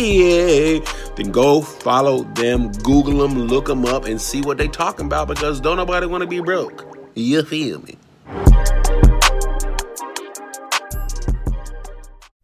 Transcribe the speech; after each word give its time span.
then 0.00 1.30
go 1.30 1.60
follow 1.60 2.24
them, 2.34 2.72
Google 2.72 3.26
them, 3.26 3.38
look 3.38 3.66
them 3.66 3.84
up, 3.84 4.04
and 4.04 4.20
see 4.20 4.40
what 4.40 4.58
they 4.58 4.68
talking 4.68 5.06
about 5.06 5.28
because 5.28 5.60
don't 5.60 5.76
nobody 5.76 6.06
want 6.06 6.22
to 6.22 6.26
be 6.26 6.40
broke. 6.40 6.86
You 7.14 7.42
feel 7.42 7.80
me? 7.82 7.96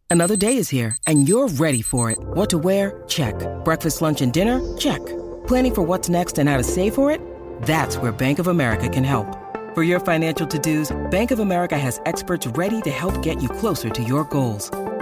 Another 0.09 0.37
day 0.37 0.57
is 0.57 0.69
here, 0.69 0.97
and 1.07 1.29
you're 1.29 1.49
ready 1.49 1.83
for 1.83 2.11
it. 2.11 2.19
What 2.19 2.49
to 2.51 2.59
wear? 2.59 3.03
Check. 3.09 3.35
Breakfast, 3.65 4.01
lunch, 4.01 4.23
and 4.23 4.33
dinner? 4.33 4.61
Check. 4.77 5.05
Planning 5.47 5.75
for 5.75 5.83
what's 5.83 6.09
next 6.09 6.39
and 6.39 6.49
how 6.49 6.57
to 6.57 6.65
save 6.65 6.95
for 6.95 7.11
it? 7.11 7.21
That's 7.63 7.97
where 7.99 8.13
Bank 8.13 8.39
of 8.39 8.47
America 8.47 8.89
can 8.89 9.05
help. 9.05 9.27
For 9.75 9.83
your 9.83 10.01
financial 10.01 10.47
to-dos, 10.47 10.97
Bank 11.11 11.33
of 11.33 11.39
America 11.39 11.77
has 11.79 12.01
experts 12.07 12.47
ready 12.47 12.81
to 12.83 12.91
help 12.91 13.21
get 13.23 13.43
you 13.43 13.49
closer 13.49 13.91
to 13.91 14.03
your 14.03 14.25
goals. 14.25 14.71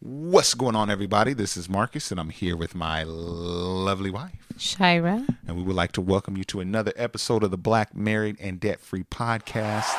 What's 0.00 0.54
going 0.54 0.76
on, 0.76 0.90
everybody? 0.90 1.32
This 1.32 1.56
is 1.56 1.68
Marcus, 1.68 2.10
and 2.10 2.20
I'm 2.20 2.28
here 2.28 2.56
with 2.56 2.74
my 2.74 3.04
lovely 3.04 4.10
wife, 4.10 4.32
Shira. 4.58 5.24
And 5.46 5.56
we 5.56 5.62
would 5.62 5.76
like 5.76 5.92
to 5.92 6.00
welcome 6.00 6.36
you 6.36 6.44
to 6.44 6.60
another 6.60 6.92
episode 6.96 7.42
of 7.42 7.50
the 7.50 7.56
Black 7.56 7.94
Married 7.96 8.36
and 8.40 8.60
Debt 8.60 8.80
Free 8.80 9.04
podcast. 9.04 9.92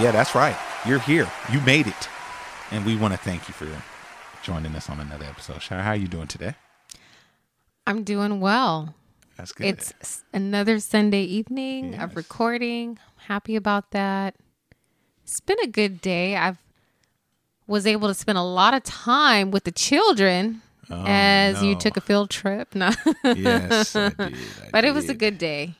Yeah, 0.00 0.10
that's 0.12 0.34
right. 0.34 0.56
You're 0.86 1.00
here. 1.00 1.30
You 1.52 1.60
made 1.60 1.86
it. 1.86 2.08
And 2.70 2.86
we 2.86 2.96
want 2.96 3.12
to 3.12 3.18
thank 3.18 3.48
you 3.48 3.54
for 3.54 3.68
joining 4.42 4.74
us 4.74 4.88
on 4.88 5.00
another 5.00 5.26
episode. 5.26 5.60
Shira, 5.60 5.82
how 5.82 5.90
are 5.90 5.96
you 5.96 6.08
doing 6.08 6.28
today? 6.28 6.54
I'm 7.86 8.02
doing 8.02 8.40
well. 8.40 8.94
That's 9.36 9.52
good. 9.52 9.66
It's 9.66 10.24
another 10.32 10.80
Sunday 10.80 11.22
evening 11.22 11.92
yes. 11.92 12.02
of 12.02 12.16
recording. 12.16 12.90
I'm 12.90 13.24
happy 13.26 13.54
about 13.54 13.90
that. 13.92 14.34
It's 15.22 15.40
been 15.40 15.58
a 15.62 15.66
good 15.66 16.00
day. 16.00 16.36
I've 16.36 16.58
was 17.66 17.86
able 17.86 18.08
to 18.08 18.14
spend 18.14 18.38
a 18.38 18.42
lot 18.42 18.74
of 18.74 18.82
time 18.84 19.50
with 19.50 19.64
the 19.64 19.72
children 19.72 20.62
oh, 20.88 21.04
as 21.04 21.60
no. 21.60 21.68
you 21.68 21.74
took 21.74 21.96
a 21.96 22.00
field 22.00 22.30
trip. 22.30 22.74
No. 22.74 22.90
yes, 23.24 23.96
I 23.96 24.08
did. 24.10 24.20
I 24.20 24.32
but 24.70 24.80
did. 24.82 24.88
it 24.88 24.94
was 24.94 25.08
a 25.08 25.14
good 25.14 25.38
day. 25.38 25.74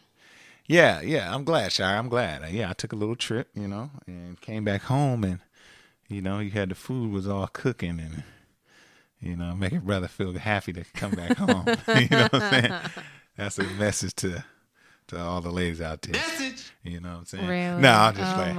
Yeah, 0.66 1.00
yeah. 1.00 1.32
I'm 1.32 1.44
glad, 1.44 1.72
Shire. 1.72 1.96
I'm 1.96 2.08
glad. 2.08 2.42
Uh, 2.42 2.48
yeah, 2.48 2.70
I 2.70 2.72
took 2.72 2.92
a 2.92 2.96
little 2.96 3.14
trip, 3.14 3.48
you 3.54 3.68
know, 3.68 3.90
and 4.06 4.40
came 4.40 4.64
back 4.64 4.82
home 4.82 5.22
and 5.22 5.40
you 6.08 6.22
know, 6.22 6.38
you 6.38 6.50
had 6.50 6.68
the 6.68 6.74
food 6.74 7.12
was 7.12 7.26
all 7.26 7.48
cooking 7.48 8.00
and 8.00 8.22
you 9.20 9.36
know, 9.36 9.54
make 9.54 9.72
your 9.72 9.80
brother 9.80 10.08
feel 10.08 10.32
happy 10.32 10.72
to 10.72 10.84
come 10.94 11.12
back 11.12 11.36
home. 11.36 11.66
you 11.88 12.08
know 12.10 12.28
what 12.30 12.34
I'm 12.34 12.50
saying? 12.50 12.80
That's 13.36 13.58
a 13.58 13.64
message 13.64 14.14
to 14.16 14.44
to 15.08 15.20
all 15.20 15.40
the 15.40 15.50
ladies 15.50 15.80
out 15.80 16.02
there. 16.02 16.12
Message. 16.12 16.72
You 16.82 17.00
know 17.00 17.10
what 17.10 17.18
I'm 17.18 17.24
saying? 17.26 17.46
Really? 17.46 17.80
No, 17.80 17.92
I'm 17.92 18.14
just 18.14 18.32
oh 18.32 18.36
playing. 18.36 18.56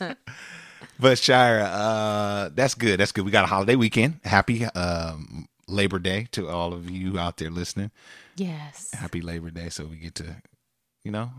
my. 0.00 0.16
but 1.00 1.18
Shira, 1.18 1.64
uh, 1.64 2.50
that's 2.54 2.74
good. 2.74 3.00
That's 3.00 3.12
good. 3.12 3.24
We 3.24 3.30
got 3.30 3.44
a 3.44 3.48
holiday 3.48 3.76
weekend. 3.76 4.20
Happy 4.24 4.64
um, 4.64 5.48
Labor 5.68 5.98
Day 5.98 6.28
to 6.32 6.48
all 6.48 6.72
of 6.72 6.90
you 6.90 7.18
out 7.18 7.38
there 7.38 7.50
listening. 7.50 7.90
Yes. 8.36 8.90
Happy 8.92 9.20
Labor 9.20 9.50
Day. 9.50 9.68
So 9.68 9.84
we 9.84 9.96
get 9.96 10.14
to, 10.16 10.36
you 11.04 11.10
know, 11.10 11.30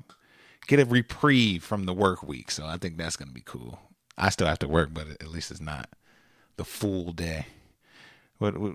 get 0.68 0.80
a 0.80 0.86
reprieve 0.86 1.64
from 1.64 1.86
the 1.86 1.94
work 1.94 2.24
week. 2.24 2.52
So 2.52 2.66
I 2.66 2.78
think 2.78 2.98
that's 2.98 3.16
going 3.16 3.30
to 3.30 3.34
be 3.34 3.44
cool. 3.46 3.80
I 4.18 4.30
still 4.30 4.48
have 4.48 4.60
to 4.60 4.68
work, 4.68 4.90
but 4.94 5.08
at 5.08 5.28
least 5.30 5.50
it's 5.50 5.62
not 5.62 5.90
the 6.58 6.66
full 6.66 7.12
day. 7.12 7.48
What, 8.38 8.58
what 8.58 8.74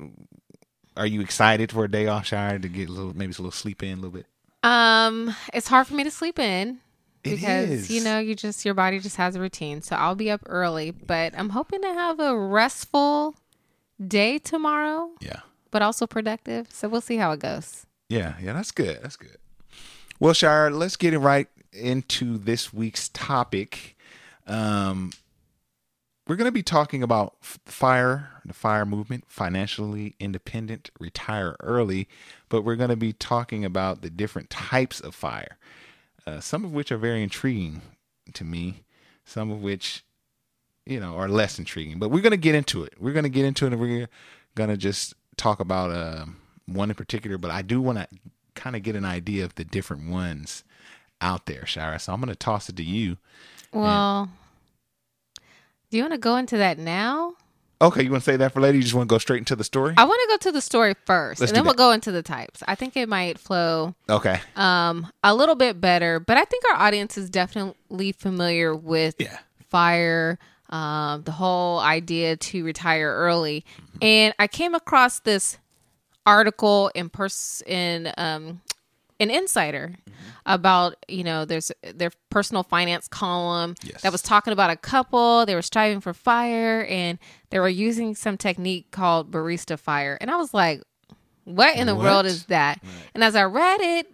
are 0.96 1.06
you 1.06 1.20
excited 1.20 1.72
for 1.72 1.84
a 1.84 1.90
day 1.90 2.06
off, 2.06 2.26
Shire, 2.26 2.58
to 2.58 2.68
get 2.68 2.88
a 2.88 2.92
little 2.92 3.16
maybe 3.16 3.30
a 3.30 3.36
little 3.36 3.50
sleep 3.50 3.82
in 3.82 3.92
a 3.92 3.96
little 3.96 4.10
bit? 4.10 4.26
Um, 4.62 5.34
it's 5.54 5.68
hard 5.68 5.86
for 5.86 5.94
me 5.94 6.04
to 6.04 6.10
sleep 6.10 6.38
in 6.38 6.78
because 7.22 7.90
you 7.90 8.02
know 8.02 8.18
you 8.18 8.34
just 8.34 8.64
your 8.64 8.74
body 8.74 8.98
just 8.98 9.16
has 9.16 9.36
a 9.36 9.40
routine. 9.40 9.82
So 9.82 9.96
I'll 9.96 10.14
be 10.14 10.30
up 10.30 10.40
early, 10.46 10.90
but 10.90 11.34
I'm 11.36 11.50
hoping 11.50 11.82
to 11.82 11.88
have 11.88 12.20
a 12.20 12.36
restful 12.36 13.36
day 14.04 14.38
tomorrow. 14.38 15.10
Yeah, 15.20 15.40
but 15.70 15.82
also 15.82 16.06
productive. 16.06 16.68
So 16.72 16.88
we'll 16.88 17.00
see 17.00 17.16
how 17.16 17.32
it 17.32 17.40
goes. 17.40 17.86
Yeah, 18.08 18.34
yeah, 18.42 18.54
that's 18.54 18.70
good. 18.70 19.00
That's 19.02 19.16
good. 19.16 19.36
Well, 20.18 20.34
Shire, 20.34 20.70
let's 20.70 20.96
get 20.96 21.14
it 21.14 21.18
right 21.18 21.46
into 21.72 22.38
this 22.38 22.72
week's 22.72 23.08
topic. 23.10 23.96
Um, 24.46 25.12
we're 26.28 26.36
going 26.36 26.44
to 26.44 26.52
be 26.52 26.62
talking 26.62 27.02
about 27.02 27.36
fire, 27.40 28.28
the 28.44 28.52
fire 28.52 28.84
movement, 28.84 29.24
financially 29.28 30.14
independent, 30.20 30.90
retire 31.00 31.56
early, 31.60 32.06
but 32.50 32.62
we're 32.62 32.76
going 32.76 32.90
to 32.90 32.96
be 32.96 33.14
talking 33.14 33.64
about 33.64 34.02
the 34.02 34.10
different 34.10 34.50
types 34.50 35.00
of 35.00 35.14
fire, 35.14 35.56
uh, 36.26 36.38
some 36.38 36.66
of 36.66 36.72
which 36.72 36.92
are 36.92 36.98
very 36.98 37.22
intriguing 37.22 37.80
to 38.34 38.44
me, 38.44 38.82
some 39.24 39.50
of 39.50 39.62
which, 39.62 40.04
you 40.84 41.00
know, 41.00 41.16
are 41.16 41.28
less 41.28 41.58
intriguing. 41.58 41.98
But 41.98 42.10
we're 42.10 42.20
going 42.20 42.32
to 42.32 42.36
get 42.36 42.54
into 42.54 42.84
it. 42.84 42.92
We're 43.00 43.14
going 43.14 43.24
to 43.24 43.30
get 43.30 43.46
into 43.46 43.64
it, 43.64 43.72
and 43.72 43.80
we're 43.80 44.08
going 44.54 44.70
to 44.70 44.76
just 44.76 45.14
talk 45.38 45.60
about 45.60 45.90
uh, 45.90 46.26
one 46.66 46.90
in 46.90 46.94
particular. 46.94 47.38
But 47.38 47.52
I 47.52 47.62
do 47.62 47.80
want 47.80 47.98
to 47.98 48.08
kind 48.54 48.76
of 48.76 48.82
get 48.82 48.96
an 48.96 49.06
idea 49.06 49.46
of 49.46 49.54
the 49.54 49.64
different 49.64 50.10
ones 50.10 50.62
out 51.22 51.46
there, 51.46 51.64
Shira. 51.64 51.98
So 51.98 52.12
I'm 52.12 52.20
going 52.20 52.28
to 52.28 52.36
toss 52.36 52.68
it 52.68 52.76
to 52.76 52.84
you. 52.84 53.16
Well. 53.72 54.24
And- 54.24 54.30
do 55.90 55.96
you 55.96 56.02
want 56.02 56.14
to 56.14 56.18
go 56.18 56.36
into 56.36 56.56
that 56.58 56.78
now? 56.78 57.34
Okay, 57.80 58.02
you 58.02 58.10
want 58.10 58.24
to 58.24 58.30
say 58.30 58.36
that 58.36 58.52
for 58.52 58.60
later? 58.60 58.76
You 58.76 58.82
just 58.82 58.94
want 58.94 59.08
to 59.08 59.12
go 59.12 59.18
straight 59.18 59.38
into 59.38 59.54
the 59.54 59.62
story? 59.62 59.94
I 59.96 60.04
want 60.04 60.20
to 60.22 60.28
go 60.28 60.50
to 60.50 60.52
the 60.52 60.60
story 60.60 60.94
1st 61.06 61.40
and 61.40 61.50
then 61.50 61.64
we'll 61.64 61.74
go 61.74 61.92
into 61.92 62.10
the 62.10 62.22
types. 62.22 62.62
I 62.66 62.74
think 62.74 62.96
it 62.96 63.08
might 63.08 63.38
flow 63.38 63.94
okay 64.08 64.40
um 64.56 65.10
a 65.22 65.34
little 65.34 65.54
bit 65.54 65.80
better, 65.80 66.18
but 66.18 66.36
I 66.36 66.44
think 66.44 66.64
our 66.68 66.74
audience 66.74 67.16
is 67.16 67.30
definitely 67.30 68.12
familiar 68.12 68.74
with 68.74 69.14
yeah. 69.18 69.38
fire, 69.68 70.38
um, 70.70 71.22
the 71.22 71.32
whole 71.32 71.78
idea 71.78 72.36
to 72.36 72.64
retire 72.64 73.14
early. 73.14 73.64
Mm-hmm. 73.76 73.98
And 74.02 74.34
I 74.40 74.48
came 74.48 74.74
across 74.74 75.20
this 75.20 75.58
article 76.26 76.90
in 76.94 77.08
person 77.08 77.66
in 77.68 78.12
um 78.18 78.60
an 79.20 79.30
insider 79.30 79.94
mm-hmm. 80.08 80.20
about 80.46 80.94
you 81.08 81.24
know 81.24 81.44
there's 81.44 81.72
their 81.94 82.10
personal 82.30 82.62
finance 82.62 83.08
column 83.08 83.74
yes. 83.82 84.02
that 84.02 84.12
was 84.12 84.22
talking 84.22 84.52
about 84.52 84.70
a 84.70 84.76
couple 84.76 85.44
they 85.46 85.54
were 85.54 85.62
striving 85.62 86.00
for 86.00 86.14
fire 86.14 86.84
and 86.88 87.18
they 87.50 87.58
were 87.58 87.68
using 87.68 88.14
some 88.14 88.36
technique 88.36 88.90
called 88.90 89.30
barista 89.30 89.78
fire 89.78 90.16
and 90.20 90.30
i 90.30 90.36
was 90.36 90.54
like 90.54 90.82
what 91.44 91.76
in 91.76 91.86
the 91.86 91.94
what? 91.94 92.04
world 92.04 92.26
is 92.26 92.44
that 92.46 92.78
right. 92.82 92.92
and 93.14 93.24
as 93.24 93.34
i 93.34 93.42
read 93.42 93.80
it 93.80 94.06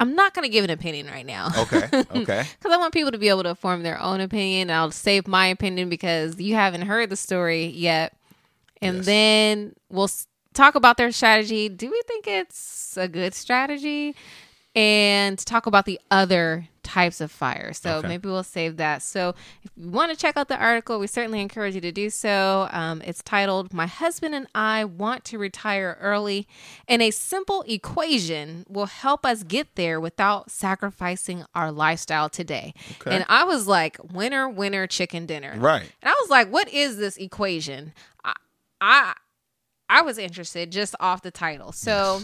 i'm 0.00 0.14
not 0.14 0.34
going 0.34 0.44
to 0.44 0.52
give 0.52 0.64
an 0.64 0.70
opinion 0.70 1.06
right 1.06 1.26
now 1.26 1.48
okay 1.56 1.88
okay 2.14 2.44
because 2.58 2.72
i 2.72 2.76
want 2.76 2.92
people 2.92 3.12
to 3.12 3.18
be 3.18 3.28
able 3.28 3.42
to 3.42 3.54
form 3.54 3.82
their 3.82 4.00
own 4.00 4.20
opinion 4.20 4.70
i'll 4.70 4.90
save 4.90 5.28
my 5.28 5.46
opinion 5.46 5.88
because 5.88 6.40
you 6.40 6.54
haven't 6.54 6.82
heard 6.82 7.10
the 7.10 7.16
story 7.16 7.66
yet 7.66 8.16
and 8.82 8.98
yes. 8.98 9.06
then 9.06 9.74
we'll 9.90 10.08
talk 10.54 10.74
about 10.74 10.96
their 10.96 11.12
strategy. 11.12 11.68
Do 11.68 11.90
we 11.90 12.00
think 12.06 12.26
it's 12.26 12.96
a 12.96 13.08
good 13.08 13.34
strategy? 13.34 14.14
and 14.76 15.36
talk 15.46 15.66
about 15.66 15.84
the 15.84 15.98
other 16.12 16.68
types 16.84 17.20
of 17.20 17.28
fire. 17.32 17.72
So 17.72 17.96
Okay. 17.96 18.06
maybe 18.06 18.28
we'll 18.28 18.44
save 18.44 18.76
that. 18.76 19.02
So 19.02 19.34
if 19.64 19.70
you 19.76 19.90
want 19.90 20.12
to 20.12 20.16
check 20.16 20.36
out 20.36 20.46
the 20.46 20.56
article, 20.56 21.00
we 21.00 21.08
certainly 21.08 21.40
encourage 21.40 21.74
you 21.74 21.80
to 21.80 21.90
do 21.90 22.08
so. 22.08 22.68
Um, 22.70 23.02
it's 23.04 23.20
titled 23.20 23.74
"My 23.74 23.88
Husband 23.88 24.32
and 24.32 24.46
I 24.54 24.84
Want 24.84 25.24
to 25.24 25.38
Retire 25.38 25.98
Early," 26.00 26.46
and 26.86 27.02
a 27.02 27.10
simple 27.10 27.64
equation 27.66 28.64
will 28.68 28.86
help 28.86 29.26
us 29.26 29.42
get 29.42 29.74
there 29.74 29.98
without 30.00 30.52
sacrificing 30.52 31.44
our 31.52 31.72
lifestyle 31.72 32.28
today. 32.28 32.72
Okay. 33.00 33.16
And 33.16 33.24
I 33.28 33.42
was 33.42 33.66
like, 33.66 33.96
"Winner, 34.12 34.48
winner, 34.48 34.86
chicken 34.86 35.26
dinner." 35.26 35.56
Right. 35.58 35.90
And 36.00 36.08
I 36.08 36.14
was 36.20 36.30
like, 36.30 36.48
"What 36.48 36.68
is 36.72 36.96
this 36.96 37.16
equation?" 37.16 37.92
I, 38.24 38.34
I, 38.80 39.14
I 39.90 40.02
was 40.02 40.16
interested 40.18 40.70
just 40.70 40.94
off 41.00 41.20
the 41.20 41.32
title. 41.32 41.72
So, 41.72 42.20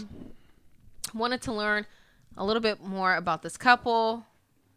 wanted 1.13 1.41
to 1.43 1.53
learn 1.53 1.85
a 2.37 2.45
little 2.45 2.61
bit 2.61 2.81
more 2.81 3.15
about 3.15 3.41
this 3.41 3.57
couple, 3.57 4.25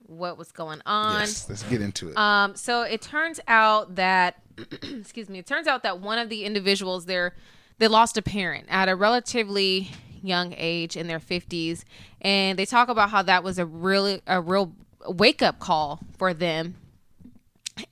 what 0.07 0.37
was 0.37 0.51
going 0.51 0.83
on. 0.85 1.21
Yes. 1.21 1.49
Let's 1.49 1.63
get 1.63 1.81
into 1.81 2.09
it. 2.11 2.17
Um, 2.17 2.57
so 2.57 2.83
it 2.83 3.01
turns 3.01 3.39
out 3.47 3.95
that, 3.95 4.43
excuse 4.83 5.29
me, 5.29 5.39
it 5.39 5.47
turns 5.47 5.67
out 5.69 5.85
that 5.85 6.01
one 6.01 6.19
of 6.19 6.29
the 6.29 6.45
individuals 6.45 7.07
there, 7.07 7.35
they 7.79 7.87
lost 7.87 8.17
a 8.17 8.23
parent 8.23 8.67
at 8.69 8.89
a 8.89 8.97
relatively 8.97 9.91
young 10.23 10.53
age 10.57 10.97
in 10.97 11.07
their 11.07 11.21
50s, 11.21 11.85
and 12.21 12.59
they 12.59 12.67
talk 12.67 12.89
about 12.89 13.11
how 13.11 13.23
that 13.23 13.45
was 13.45 13.59
a 13.59 13.65
really 13.65 14.21
a 14.27 14.41
real 14.41 14.73
wake 15.07 15.43
up 15.43 15.61
call 15.61 16.01
for 16.19 16.35
them. 16.35 16.75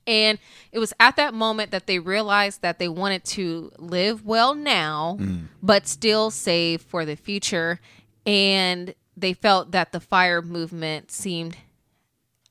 And 0.06 0.38
it 0.72 0.78
was 0.78 0.92
at 0.98 1.16
that 1.16 1.34
moment 1.34 1.70
that 1.70 1.86
they 1.86 1.98
realized 1.98 2.62
that 2.62 2.78
they 2.78 2.88
wanted 2.88 3.24
to 3.26 3.72
live 3.78 4.24
well 4.24 4.54
now, 4.54 5.16
mm. 5.20 5.46
but 5.62 5.86
still 5.86 6.30
save 6.30 6.82
for 6.82 7.04
the 7.04 7.16
future. 7.16 7.80
And 8.26 8.94
they 9.16 9.32
felt 9.32 9.72
that 9.72 9.92
the 9.92 10.00
fire 10.00 10.42
movement 10.42 11.10
seemed 11.10 11.56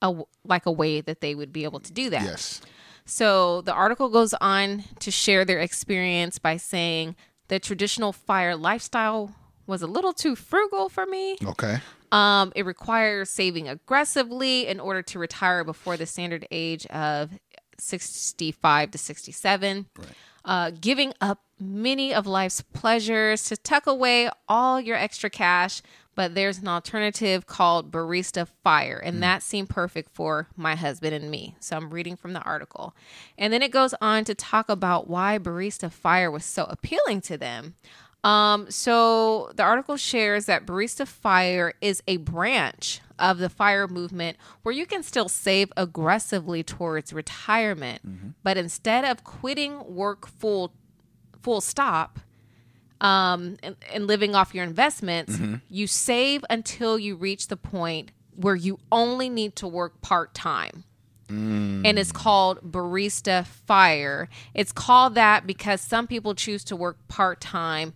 a, 0.01 0.13
like 0.43 0.65
a 0.65 0.71
way 0.71 1.01
that 1.01 1.21
they 1.21 1.35
would 1.35 1.53
be 1.53 1.63
able 1.63 1.79
to 1.79 1.91
do 1.91 2.09
that. 2.09 2.23
yes. 2.23 2.61
So 3.05 3.61
the 3.61 3.73
article 3.73 4.09
goes 4.09 4.33
on 4.41 4.83
to 4.99 5.11
share 5.11 5.45
their 5.45 5.59
experience 5.59 6.39
by 6.39 6.57
saying 6.57 7.15
the 7.47 7.57
traditional 7.57 8.11
fire 8.11 8.55
lifestyle 8.55 9.33
was 9.65 9.81
a 9.81 9.87
little 9.87 10.13
too 10.13 10.35
frugal 10.35 10.89
for 10.89 11.05
me. 11.05 11.37
Okay. 11.43 11.79
Um, 12.11 12.53
it 12.55 12.65
requires 12.65 13.29
saving 13.29 13.67
aggressively 13.67 14.67
in 14.67 14.79
order 14.79 15.01
to 15.01 15.19
retire 15.19 15.63
before 15.63 15.97
the 15.97 16.05
standard 16.05 16.47
age 16.51 16.85
of 16.87 17.31
65 17.79 18.91
to 18.91 18.97
67. 18.97 19.85
Uh, 20.45 20.71
giving 20.79 21.13
up 21.19 21.43
many 21.59 22.13
of 22.13 22.25
life's 22.25 22.61
pleasures 22.61 23.43
to 23.45 23.57
tuck 23.57 23.85
away 23.85 24.29
all 24.47 24.79
your 24.79 24.95
extra 24.95 25.29
cash. 25.29 25.81
But 26.15 26.33
there's 26.33 26.57
an 26.57 26.67
alternative 26.67 27.45
called 27.45 27.91
Barista 27.91 28.47
Fire, 28.63 28.97
and 28.97 29.21
that 29.21 29.43
seemed 29.43 29.69
perfect 29.69 30.15
for 30.15 30.47
my 30.55 30.73
husband 30.73 31.13
and 31.13 31.29
me. 31.29 31.55
So 31.59 31.77
I'm 31.77 31.91
reading 31.91 32.15
from 32.15 32.33
the 32.33 32.41
article. 32.41 32.95
And 33.37 33.53
then 33.53 33.61
it 33.61 33.69
goes 33.69 33.93
on 34.01 34.23
to 34.23 34.33
talk 34.33 34.67
about 34.67 35.07
why 35.07 35.37
Barista 35.37 35.91
Fire 35.91 36.31
was 36.31 36.43
so 36.43 36.63
appealing 36.63 37.21
to 37.21 37.37
them. 37.37 37.75
Um, 38.27 38.69
so 38.69 39.51
the 39.55 39.63
article 39.63 39.95
shares 39.95 40.47
that 40.47 40.65
Barista 40.65 41.07
Fire 41.07 41.73
is 41.79 42.03
a 42.07 42.17
branch 42.17 42.99
of 43.17 43.37
the 43.37 43.47
fire 43.47 43.87
movement 43.87 44.35
where 44.63 44.75
you 44.75 44.85
can 44.85 45.01
still 45.01 45.29
save 45.29 45.71
aggressively 45.77 46.61
towards 46.61 47.13
retirement, 47.13 48.01
but 48.43 48.57
instead 48.57 49.05
of 49.05 49.23
quitting 49.23 49.95
work 49.95 50.27
full 50.27 50.73
full 51.41 51.61
stop 51.61 52.19
um, 52.99 53.55
and, 53.63 53.77
and 53.93 54.07
living 54.07 54.35
off 54.35 54.53
your 54.53 54.65
investments, 54.65 55.39
you 55.69 55.87
save 55.87 56.43
until 56.49 56.99
you 56.99 57.15
reach 57.15 57.47
the 57.47 57.55
point 57.55 58.11
where 58.35 58.57
you 58.57 58.77
only 58.91 59.29
need 59.29 59.55
to 59.55 59.67
work 59.69 60.01
part 60.01 60.33
time 60.33 60.83
and 61.29 61.99
it's 61.99 62.11
called 62.11 62.71
barista 62.71 63.45
fire. 63.45 64.29
It's 64.53 64.71
called 64.71 65.15
that 65.15 65.45
because 65.45 65.81
some 65.81 66.07
people 66.07 66.35
choose 66.35 66.63
to 66.65 66.75
work 66.75 66.97
part 67.07 67.41
time 67.41 67.93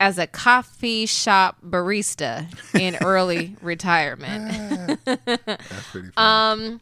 as 0.00 0.18
a 0.18 0.26
coffee 0.26 1.06
shop 1.06 1.58
barista 1.62 2.48
in 2.74 2.96
early 3.02 3.54
retirement. 3.60 4.98
Ah, 5.06 5.16
that's 5.44 5.90
pretty 5.90 6.08
funny. 6.08 6.12
Um, 6.16 6.80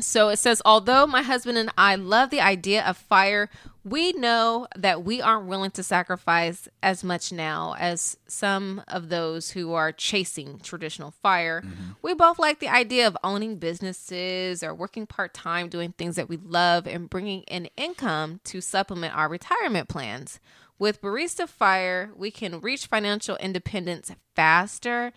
so 0.00 0.28
it 0.28 0.38
says, 0.38 0.60
although 0.64 1.06
my 1.06 1.22
husband 1.22 1.58
and 1.58 1.70
I 1.78 1.96
love 1.96 2.30
the 2.30 2.40
idea 2.40 2.84
of 2.84 2.96
fire, 2.96 3.48
we 3.84 4.12
know 4.12 4.66
that 4.76 5.02
we 5.04 5.20
aren't 5.20 5.46
willing 5.46 5.70
to 5.72 5.82
sacrifice 5.82 6.68
as 6.82 7.02
much 7.02 7.32
now 7.32 7.74
as 7.78 8.16
some 8.26 8.82
of 8.88 9.08
those 9.08 9.50
who 9.50 9.72
are 9.72 9.92
chasing 9.92 10.58
traditional 10.60 11.10
fire. 11.10 11.62
Mm-hmm. 11.62 11.92
We 12.02 12.14
both 12.14 12.38
like 12.38 12.60
the 12.60 12.68
idea 12.68 13.06
of 13.06 13.16
owning 13.24 13.56
businesses 13.56 14.62
or 14.62 14.74
working 14.74 15.06
part 15.06 15.34
time, 15.34 15.68
doing 15.68 15.92
things 15.92 16.16
that 16.16 16.28
we 16.28 16.36
love, 16.36 16.86
and 16.86 17.08
bringing 17.08 17.42
in 17.42 17.68
income 17.76 18.40
to 18.44 18.60
supplement 18.60 19.16
our 19.16 19.28
retirement 19.28 19.88
plans. 19.88 20.38
With 20.78 21.02
Barista 21.02 21.48
Fire, 21.48 22.12
we 22.16 22.30
can 22.30 22.60
reach 22.60 22.86
financial 22.86 23.36
independence 23.36 24.12
faster 24.36 25.12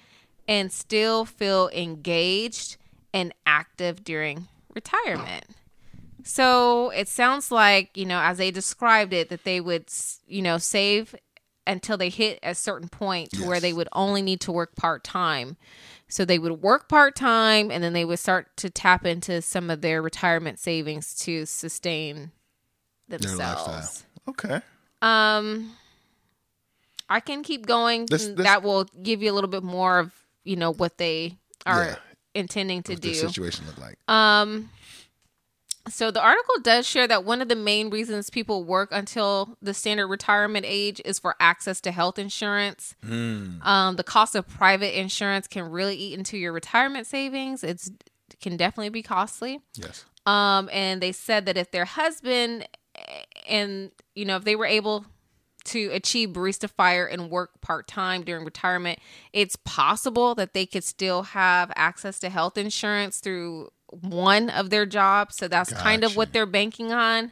and 0.47 0.71
still 0.71 1.23
feel 1.25 1.69
engaged 1.69 2.77
and 3.13 3.33
active 3.45 4.03
during 4.03 4.47
retirement. 4.73 5.45
So 6.23 6.89
it 6.91 7.07
sounds 7.07 7.51
like, 7.51 7.95
you 7.95 8.05
know, 8.05 8.19
as 8.19 8.37
they 8.37 8.51
described 8.51 9.13
it, 9.13 9.29
that 9.29 9.43
they 9.43 9.59
would, 9.59 9.85
you 10.27 10.41
know, 10.41 10.57
save 10.57 11.15
until 11.67 11.97
they 11.97 12.09
hit 12.09 12.39
a 12.41 12.55
certain 12.55 12.89
point 12.89 13.31
to 13.31 13.45
where 13.45 13.59
they 13.59 13.73
would 13.73 13.89
only 13.93 14.21
need 14.21 14.41
to 14.41 14.51
work 14.51 14.75
part 14.75 15.03
time. 15.03 15.57
So 16.07 16.25
they 16.25 16.39
would 16.39 16.61
work 16.61 16.89
part 16.89 17.15
time 17.15 17.71
and 17.71 17.83
then 17.83 17.93
they 17.93 18.03
would 18.03 18.19
start 18.19 18.55
to 18.57 18.69
tap 18.69 19.05
into 19.05 19.41
some 19.41 19.69
of 19.69 19.81
their 19.81 20.01
retirement 20.01 20.59
savings 20.59 21.15
to 21.19 21.45
sustain 21.45 22.31
themselves. 23.07 24.03
Okay. 24.27 24.61
Um, 25.01 25.75
I 27.09 27.19
can 27.19 27.43
keep 27.43 27.65
going. 27.65 28.05
This- 28.05 28.27
this- 28.27 28.35
that 28.45 28.63
will 28.63 28.85
give 29.03 29.21
you 29.21 29.31
a 29.31 29.35
little 29.35 29.49
bit 29.49 29.63
more 29.63 29.99
of 29.99 30.13
you 30.43 30.55
know 30.55 30.71
what 30.73 30.97
they 30.97 31.37
are 31.65 31.83
Yeah. 31.85 31.95
intending 32.33 32.81
to 32.83 32.95
do. 32.95 33.09
the 33.09 33.15
situation 33.15 33.65
look 33.67 33.77
like? 33.77 33.97
Um, 34.07 34.71
so 35.89 36.09
the 36.11 36.21
article 36.21 36.55
does 36.61 36.87
share 36.87 37.07
that 37.07 37.23
one 37.25 37.41
of 37.41 37.47
the 37.49 37.55
main 37.55 37.89
reasons 37.89 38.29
people 38.29 38.63
work 38.63 38.89
until 38.91 39.57
the 39.61 39.73
standard 39.73 40.07
retirement 40.07 40.65
age 40.67 41.01
is 41.05 41.19
for 41.19 41.35
access 41.39 41.81
to 41.81 41.91
health 41.91 42.17
insurance. 42.19 42.95
Um, 43.03 43.95
the 43.97 44.03
cost 44.03 44.35
of 44.35 44.47
private 44.47 44.97
insurance 44.97 45.47
can 45.47 45.69
really 45.69 45.95
eat 45.95 46.17
into 46.17 46.37
your 46.37 46.53
retirement 46.53 47.07
savings. 47.07 47.63
It's 47.63 47.89
can 48.39 48.57
definitely 48.57 48.89
be 48.89 49.03
costly. 49.03 49.59
yes. 49.75 50.05
Um, 50.25 50.69
and 50.71 51.01
they 51.01 51.11
said 51.11 51.45
that 51.47 51.57
if 51.57 51.71
their 51.71 51.85
husband 51.85 52.67
and 53.47 53.91
you 54.15 54.25
know 54.25 54.35
if 54.37 54.43
they 54.43 54.55
were 54.55 54.65
able 54.65 55.05
to 55.63 55.89
achieve 55.93 56.29
barista 56.29 56.67
fire 56.69 57.05
and 57.05 57.29
work 57.29 57.61
part 57.61 57.87
time 57.87 58.23
during 58.23 58.43
retirement, 58.43 58.97
it's 59.31 59.55
possible 59.57 60.33
that 60.35 60.53
they 60.53 60.65
could 60.65 60.83
still 60.83 61.21
have 61.23 61.71
access 61.75 62.19
to 62.19 62.29
health 62.29 62.57
insurance 62.57 63.19
through 63.19 63.69
one 63.91 64.49
of 64.49 64.71
their 64.71 64.87
jobs. 64.87 65.35
So 65.35 65.47
that's 65.47 65.71
kind 65.71 66.03
of 66.03 66.15
what 66.15 66.33
they're 66.33 66.47
banking 66.47 66.91
on. 66.91 67.31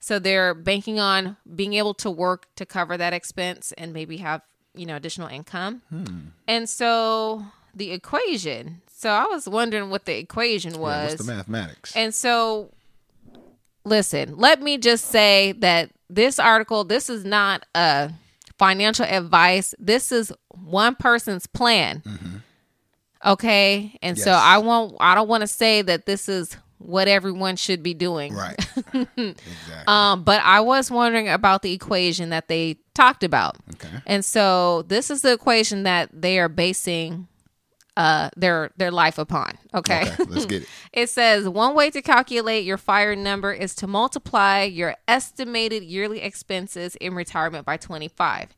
So 0.00 0.18
they're 0.18 0.54
banking 0.54 0.98
on 0.98 1.36
being 1.54 1.74
able 1.74 1.92
to 1.94 2.10
work 2.10 2.46
to 2.56 2.64
cover 2.64 2.96
that 2.96 3.12
expense 3.12 3.72
and 3.76 3.92
maybe 3.92 4.16
have, 4.18 4.40
you 4.74 4.86
know, 4.86 4.96
additional 4.96 5.28
income. 5.28 5.82
Hmm. 5.90 6.28
And 6.46 6.70
so 6.70 7.44
the 7.74 7.90
equation. 7.90 8.80
So 8.90 9.10
I 9.10 9.24
was 9.26 9.46
wondering 9.48 9.90
what 9.90 10.06
the 10.06 10.16
equation 10.16 10.72
Yeah, 10.74 10.78
was. 10.80 11.10
what's 11.12 11.26
the 11.26 11.32
mathematics? 11.34 11.94
And 11.94 12.14
so, 12.14 12.70
listen, 13.88 14.36
let 14.36 14.60
me 14.62 14.78
just 14.78 15.06
say 15.06 15.52
that 15.58 15.90
this 16.08 16.38
article, 16.38 16.84
this 16.84 17.10
is 17.10 17.24
not 17.24 17.64
a 17.74 18.10
financial 18.58 19.04
advice. 19.04 19.74
This 19.78 20.12
is 20.12 20.32
one 20.48 20.94
person's 20.94 21.46
plan. 21.46 22.02
Okay. 23.24 23.98
And 24.02 24.18
so 24.18 24.30
I 24.30 24.58
won't, 24.58 24.96
I 25.00 25.14
don't 25.14 25.28
want 25.28 25.42
to 25.42 25.48
say 25.48 25.82
that 25.82 26.06
this 26.06 26.28
is 26.28 26.56
what 26.78 27.08
everyone 27.08 27.56
should 27.56 27.82
be 27.82 27.94
doing. 27.94 28.34
right. 28.34 28.56
exactly. 28.94 29.34
Um, 29.86 30.22
but 30.22 30.40
I 30.42 30.60
was 30.60 30.90
wondering 30.90 31.28
about 31.28 31.62
the 31.62 31.72
equation 31.72 32.30
that 32.30 32.48
they 32.48 32.78
talked 32.94 33.24
about. 33.24 33.56
okay. 33.74 33.88
And 34.06 34.24
so 34.24 34.82
this 34.82 35.10
is 35.10 35.22
the 35.22 35.32
equation 35.32 35.82
that 35.82 36.10
they 36.12 36.38
are 36.38 36.48
basing 36.48 37.26
uh 37.98 38.30
their 38.36 38.70
their 38.78 38.90
life 38.90 39.18
upon. 39.18 39.58
Okay. 39.74 40.02
Okay. 40.02 40.24
Let's 40.24 40.46
get 40.46 40.62
it. 40.62 40.68
It 40.92 41.10
says 41.10 41.48
one 41.48 41.74
way 41.74 41.90
to 41.90 42.00
calculate 42.00 42.64
your 42.64 42.78
fire 42.78 43.14
number 43.14 43.52
is 43.52 43.74
to 43.76 43.86
multiply 43.86 44.62
your 44.62 44.94
estimated 45.06 45.82
yearly 45.82 46.20
expenses 46.20 46.96
in 46.96 47.14
retirement 47.14 47.66
by 47.66 47.76
25. 47.76 48.56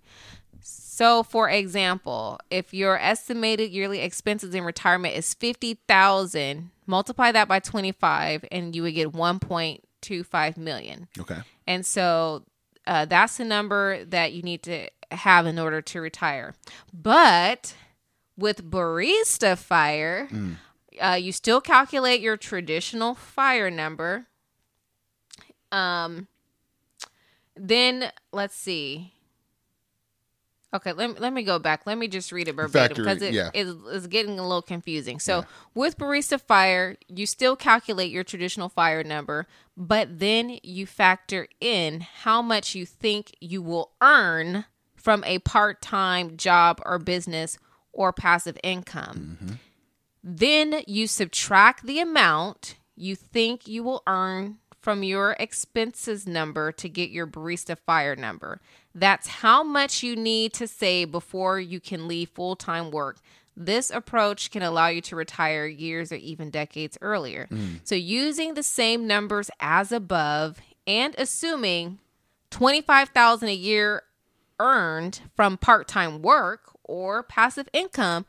So, 0.62 1.22
for 1.22 1.48
example, 1.48 2.38
if 2.50 2.74
your 2.74 2.98
estimated 2.98 3.70
yearly 3.70 4.00
expenses 4.00 4.54
in 4.54 4.64
retirement 4.64 5.16
is 5.16 5.32
50,000, 5.32 6.70
multiply 6.86 7.32
that 7.32 7.48
by 7.48 7.58
25 7.58 8.44
and 8.52 8.76
you 8.76 8.82
would 8.82 8.94
get 8.94 9.12
1.25 9.12 10.56
million. 10.58 11.08
Okay. 11.18 11.38
And 11.66 11.86
so 11.86 12.44
uh, 12.86 13.06
that's 13.06 13.38
the 13.38 13.46
number 13.46 14.04
that 14.04 14.34
you 14.34 14.42
need 14.42 14.62
to 14.64 14.88
have 15.10 15.46
in 15.46 15.58
order 15.58 15.80
to 15.80 16.00
retire. 16.02 16.54
But 16.92 17.74
With 18.40 18.64
Barista 18.70 19.58
Fire, 19.58 20.28
uh, 21.00 21.18
you 21.20 21.30
still 21.30 21.60
calculate 21.60 22.22
your 22.22 22.38
traditional 22.38 23.14
fire 23.14 23.70
number. 23.70 24.26
Um, 25.70 26.26
then 27.54 28.10
let's 28.32 28.56
see. 28.56 29.12
Okay, 30.72 30.92
let 30.92 31.10
me, 31.10 31.16
let 31.18 31.32
me 31.32 31.42
go 31.42 31.58
back. 31.58 31.82
Let 31.84 31.98
me 31.98 32.06
just 32.06 32.30
read 32.30 32.48
it 32.48 32.54
verbatim 32.54 32.96
because 32.96 33.20
it, 33.20 33.30
it 33.30 33.34
yeah. 33.34 33.50
is 33.52 33.74
is 33.92 34.06
getting 34.06 34.38
a 34.38 34.42
little 34.42 34.62
confusing. 34.62 35.18
So, 35.18 35.44
with 35.74 35.98
Barista 35.98 36.40
Fire, 36.40 36.96
you 37.08 37.26
still 37.26 37.56
calculate 37.56 38.10
your 38.12 38.22
traditional 38.22 38.68
fire 38.68 39.02
number, 39.02 39.48
but 39.76 40.20
then 40.20 40.58
you 40.62 40.86
factor 40.86 41.48
in 41.60 42.00
how 42.00 42.40
much 42.40 42.74
you 42.76 42.86
think 42.86 43.34
you 43.40 43.62
will 43.62 43.90
earn 44.00 44.64
from 44.94 45.24
a 45.24 45.40
part 45.40 45.82
time 45.82 46.36
job 46.36 46.80
or 46.86 46.98
business 47.00 47.58
or 47.92 48.12
passive 48.12 48.58
income. 48.62 49.38
Mm-hmm. 49.42 49.54
Then 50.22 50.82
you 50.86 51.06
subtract 51.06 51.86
the 51.86 52.00
amount 52.00 52.76
you 52.96 53.16
think 53.16 53.66
you 53.66 53.82
will 53.82 54.02
earn 54.06 54.58
from 54.80 55.02
your 55.02 55.36
expenses 55.38 56.26
number 56.26 56.72
to 56.72 56.88
get 56.88 57.10
your 57.10 57.26
barista 57.26 57.76
fire 57.78 58.16
number. 58.16 58.60
That's 58.94 59.26
how 59.26 59.62
much 59.62 60.02
you 60.02 60.16
need 60.16 60.52
to 60.54 60.66
save 60.66 61.10
before 61.10 61.60
you 61.60 61.80
can 61.80 62.08
leave 62.08 62.30
full 62.30 62.56
time 62.56 62.90
work. 62.90 63.18
This 63.56 63.90
approach 63.90 64.50
can 64.50 64.62
allow 64.62 64.88
you 64.88 65.00
to 65.02 65.16
retire 65.16 65.66
years 65.66 66.12
or 66.12 66.16
even 66.16 66.50
decades 66.50 66.96
earlier. 67.00 67.46
Mm. 67.50 67.80
So, 67.84 67.94
using 67.94 68.54
the 68.54 68.62
same 68.62 69.06
numbers 69.06 69.50
as 69.60 69.92
above 69.92 70.60
and 70.86 71.14
assuming 71.18 71.98
25,000 72.50 73.48
a 73.48 73.54
year 73.54 74.02
earned 74.58 75.20
from 75.34 75.56
part-time 75.56 76.22
work 76.22 76.72
or 76.90 77.22
passive 77.22 77.68
income, 77.72 78.26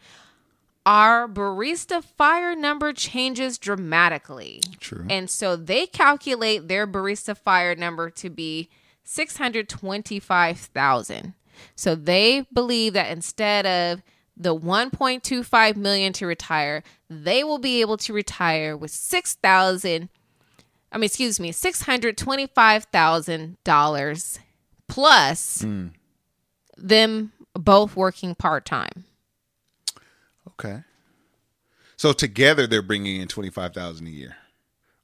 our 0.86 1.28
barista 1.28 2.02
fire 2.04 2.56
number 2.56 2.94
changes 2.94 3.58
dramatically. 3.58 4.62
True. 4.80 5.08
And 5.10 5.28
so 5.30 5.56
they 5.56 5.88
calculate 5.88 6.68
their 6.68 6.86
barista 6.88 7.36
fire 7.36 7.74
number 7.76 8.12
to 8.12 8.30
be 8.30 8.70
625,000. 9.04 11.34
So 11.76 11.96
they 11.96 12.46
believe 12.54 12.94
that 12.94 13.12
instead 13.12 13.66
of 13.66 14.04
the 14.38 14.56
1.25 14.56 15.76
million 15.76 16.14
to 16.14 16.26
retire, 16.26 16.82
they 17.10 17.44
will 17.44 17.60
be 17.60 17.82
able 17.82 17.98
to 17.98 18.14
retire 18.14 18.78
with 18.78 18.92
6,000 18.92 20.08
I 20.94 20.98
mean, 20.98 21.06
excuse 21.06 21.40
me, 21.40 21.54
$625,000 21.54 24.40
plus 24.90 25.62
hmm. 25.62 25.88
them 26.78 27.32
both 27.54 27.96
working 27.96 28.36
part-time. 28.36 29.06
Okay. 30.48 30.84
So 31.98 32.14
together 32.14 32.66
they're 32.68 32.82
bringing 32.82 33.22
in 33.22 33.28
twenty 33.28 33.50
five 33.50 33.74
thousand 33.74 34.08
a 34.08 34.12
year, 34.12 34.36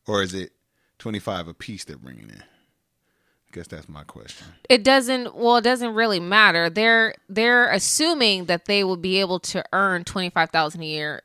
or 0.08 0.22
is 0.24 0.34
it 0.34 0.52
twenty 0.98 1.20
five 1.20 1.48
a 1.48 1.54
piece 1.54 1.84
they're 1.84 1.98
bringing 1.98 2.30
in? 2.30 2.42
I 2.42 3.54
guess 3.54 3.68
that's 3.68 3.88
my 3.88 4.04
question. 4.04 4.48
it 4.70 4.84
doesn't 4.84 5.36
well 5.36 5.58
it 5.58 5.64
doesn't 5.64 5.94
really 5.94 6.20
matter 6.20 6.70
they're 6.70 7.14
they're 7.30 7.70
assuming 7.72 8.46
that 8.46 8.66
they 8.66 8.84
will 8.84 8.98
be 8.98 9.20
able 9.22 9.40
to 9.40 9.64
earn 9.72 10.04
25000 10.04 10.82
a 10.82 10.86
year 10.86 11.22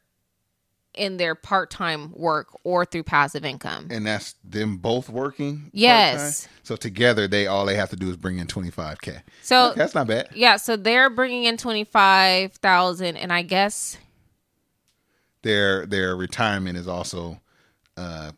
in 0.95 1.17
their 1.17 1.35
part-time 1.35 2.13
work 2.15 2.49
or 2.65 2.85
through 2.85 3.03
passive 3.03 3.45
income 3.45 3.89
And 3.91 4.07
that's 4.07 4.35
them 4.45 4.77
both 4.77 5.09
working. 5.09 5.71
Yes. 5.73 6.43
part-time? 6.47 6.59
So 6.65 6.77
together 6.77 7.27
they 7.29 7.47
all 7.47 7.65
they 7.67 7.77
have 7.77 7.91
to 7.91 7.97
do 7.97 8.11
is 8.11 8.17
bring 8.17 8.39
in 8.39 8.47
twenty 8.47 8.71
five 8.71 9.01
k. 9.01 9.19
so 9.43 9.69
Okay, 9.71 9.79
that's 9.79 9.95
not 9.95 10.07
bad. 10.07 10.29
yeah 10.35 10.57
so 10.57 10.77
they're 10.77 11.09
bringing 11.11 11.45
in 11.45 11.57
25000 11.57 13.17
and 13.17 13.33
i 13.33 13.43
guess 13.43 13.97
Their 15.43 15.87
their 15.87 16.15
retirement 16.17 16.77
is 16.79 16.87
also, 16.87 17.41
uh, 17.97 18.33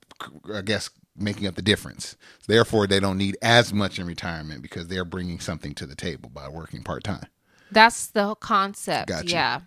I 0.54 0.62
guess, 0.62 0.88
making 1.16 1.46
up 1.46 1.54
the 1.54 1.62
difference. 1.62 2.16
Therefore, 2.48 2.86
they 2.86 2.98
don't 2.98 3.18
need 3.18 3.36
as 3.42 3.72
much 3.72 3.98
in 3.98 4.06
retirement 4.06 4.62
because 4.62 4.88
they're 4.88 5.04
bringing 5.04 5.38
something 5.38 5.74
to 5.74 5.86
the 5.86 5.94
table 5.94 6.30
by 6.30 6.48
working 6.48 6.82
part 6.82 7.04
time. 7.04 7.26
that's 7.70 8.06
the 8.08 8.34
concept 8.36 9.08
Gotcha. 9.08 9.28
yeah 9.28 9.60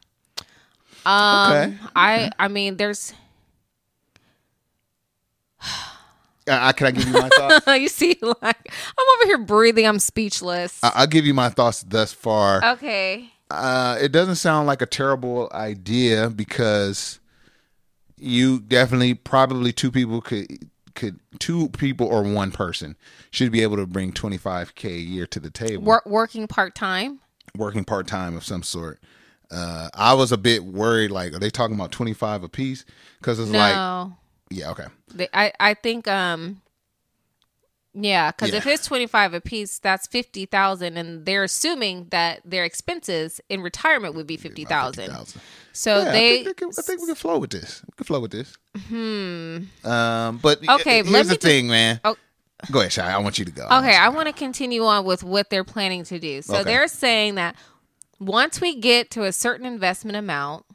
um 1.08 1.52
Okay. 1.52 1.78
i 1.96 2.30
i 2.38 2.48
mean 2.48 2.76
there's 2.78 3.14
I, 6.50 6.72
can 6.72 6.88
I 6.88 6.92
give 6.92 7.06
you 7.08 7.12
my 7.14 7.28
thoughts? 7.30 7.68
you 7.82 7.90
see 7.90 8.18
like 8.22 8.72
i'm 8.98 9.06
over 9.18 9.26
here 9.26 9.38
breathing. 9.38 9.86
I'm 9.86 10.00
speechless. 10.00 10.82
I- 10.82 10.92
I'll 10.96 11.08
give 11.08 11.26
you 11.26 11.34
my 11.34 11.50
thoughts 11.50 11.84
thus 11.84 12.14
far. 12.14 12.64
okay. 12.74 13.30
Uh, 13.50 13.98
it 14.02 14.12
doesn't 14.12 14.36
sound 14.36 14.68
like 14.68 14.82
a 14.82 14.86
terrible 14.86 15.50
idea 15.54 16.30
because 16.30 17.20
you 18.18 18.60
definitely 18.60 19.14
probably 19.14 19.72
two 19.74 19.92
people 19.92 20.22
could 20.22 20.70
could 20.96 21.20
two 21.40 21.70
people 21.70 22.08
or 22.08 22.24
one 22.24 22.52
person 22.52 22.96
should 23.32 23.52
be 23.52 23.62
able 23.62 23.76
to 23.78 23.86
bring 23.86 24.12
25k 24.12 24.86
a 24.86 25.00
year 25.00 25.26
to 25.28 25.40
the 25.40 25.50
table. 25.50 25.84
Wor- 25.84 26.04
working 26.06 26.48
part-time? 26.48 27.20
Working 27.56 27.84
part-time 27.86 28.36
of 28.36 28.44
some 28.44 28.64
sort 28.64 29.00
uh, 29.52 29.90
i 29.94 30.14
was 30.14 30.32
a 30.32 30.38
bit 30.38 30.64
worried 30.64 31.12
like 31.12 31.34
are 31.34 31.40
they 31.40 31.50
talking 31.50 31.76
about 31.76 31.92
25 31.92 32.44
a 32.44 32.50
piece 32.50 32.86
because 33.20 33.40
it's 33.40 33.52
like 33.52 33.76
yeah 34.50 34.72
okay 34.72 34.88
They, 35.14 35.30
I 35.34 35.54
I 35.60 35.74
think 35.74 36.08
um 36.08 36.62
yeah, 38.00 38.32
because 38.32 38.54
if 38.54 38.68
it's 38.68 38.86
twenty 38.86 39.08
five 39.08 39.34
a 39.34 39.42
piece, 39.42 39.80
that's 39.80 40.06
fifty 40.06 40.46
thousand, 40.46 40.98
and 40.98 41.26
they're 41.26 41.44
assuming 41.44 42.08
that 42.12 42.42
their 42.46 42.64
expenses 42.64 43.42
in 43.50 43.62
retirement 43.62 44.14
would 44.14 44.28
be 44.28 44.38
fifty 44.38 44.66
thousand. 44.66 45.06
50,000. 45.06 45.42
So 45.74 46.04
Yeah, 46.04 46.12
they 46.12 46.18
I, 46.18 46.30
think 46.30 46.46
they 46.46 46.54
can, 46.54 46.70
I 46.78 46.82
think 46.84 47.02
we 47.02 47.08
can 47.08 47.16
flow 47.16 47.40
with 47.40 47.50
this 47.50 47.82
we 47.88 47.94
can 47.96 48.06
flow 48.06 48.20
with 48.20 48.32
this 48.32 48.56
hmm 48.88 49.58
um 49.84 50.38
but 50.44 50.62
Okay, 50.70 51.04
here's 51.04 51.30
the 51.30 51.36
thing 51.36 51.68
man 51.68 52.00
Oh. 52.04 52.16
go 52.72 52.80
ahead 52.80 52.92
Shai. 52.92 53.12
i 53.12 53.18
want 53.18 53.40
you 53.40 53.46
to 53.46 53.52
go 53.52 53.64
okay. 53.64 53.96
I 53.96 54.10
want 54.10 54.28
to 54.28 54.34
continue 54.34 54.84
on 54.86 55.04
with 55.06 55.24
what 55.24 55.50
they're 55.50 55.64
planning 55.64 56.04
to 56.06 56.20
do. 56.20 56.42
So 56.44 56.58
Okay. 56.58 56.64
they're 56.66 56.88
saying 56.88 57.36
that 57.36 57.56
once 58.20 58.60
we 58.62 58.76
get 58.76 59.10
to 59.12 59.24
a 59.24 59.32
certain 59.32 59.66
investment 59.66 60.18
amount, 60.18 60.66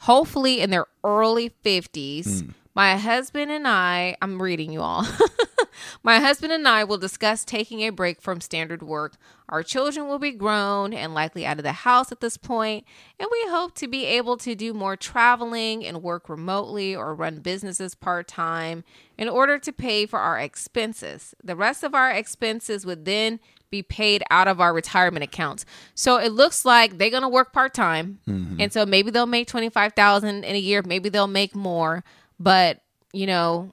hopefully 0.00 0.60
in 0.60 0.70
their 0.70 0.86
early 1.04 1.50
50s, 1.64 2.42
Hmm. 2.42 2.50
my 2.74 2.96
husband 2.96 3.50
and 3.50 3.66
I, 3.68 4.16
I'm 4.22 4.40
reading 4.40 4.72
you 4.72 4.80
all. 4.80 5.06
my 6.02 6.18
husband 6.18 6.52
and 6.52 6.66
I 6.66 6.84
will 6.84 6.98
discuss 6.98 7.44
taking 7.44 7.80
a 7.80 7.90
break 7.90 8.20
from 8.20 8.40
standard 8.40 8.82
work. 8.82 9.16
Our 9.48 9.62
children 9.62 10.06
will 10.06 10.18
be 10.20 10.30
grown 10.30 10.92
and 10.94 11.12
likely 11.12 11.44
out 11.44 11.58
of 11.58 11.64
the 11.64 11.72
house 11.72 12.12
at 12.12 12.20
this 12.20 12.36
point, 12.36 12.84
and 13.18 13.28
we 13.30 13.44
hope 13.48 13.74
to 13.76 13.88
be 13.88 14.04
able 14.06 14.36
to 14.38 14.54
do 14.54 14.72
more 14.72 14.96
traveling 14.96 15.84
and 15.84 16.02
work 16.02 16.28
remotely 16.28 16.94
or 16.94 17.14
run 17.14 17.40
businesses 17.40 17.94
part 17.96 18.28
time 18.28 18.84
in 19.18 19.28
order 19.28 19.58
to 19.58 19.72
pay 19.72 20.06
for 20.06 20.20
our 20.20 20.38
expenses. 20.38 21.34
The 21.42 21.56
rest 21.56 21.82
of 21.82 21.94
our 21.94 22.10
expenses 22.12 22.86
would 22.86 23.04
then 23.04 23.40
be 23.70 23.82
paid 23.82 24.22
out 24.30 24.48
of 24.48 24.60
our 24.60 24.72
retirement 24.74 25.22
accounts. 25.22 25.64
So 25.94 26.16
it 26.18 26.32
looks 26.32 26.64
like 26.64 26.98
they're 26.98 27.10
going 27.10 27.22
to 27.22 27.28
work 27.28 27.52
part 27.52 27.72
time. 27.72 28.18
And 28.26 28.72
so 28.72 28.84
maybe 28.84 29.10
they'll 29.10 29.26
make 29.26 29.46
25,000 29.48 30.44
in 30.44 30.54
a 30.54 30.58
year, 30.58 30.82
maybe 30.84 31.08
they'll 31.08 31.26
make 31.26 31.54
more, 31.54 32.02
but 32.38 32.80
you 33.12 33.26
know, 33.26 33.72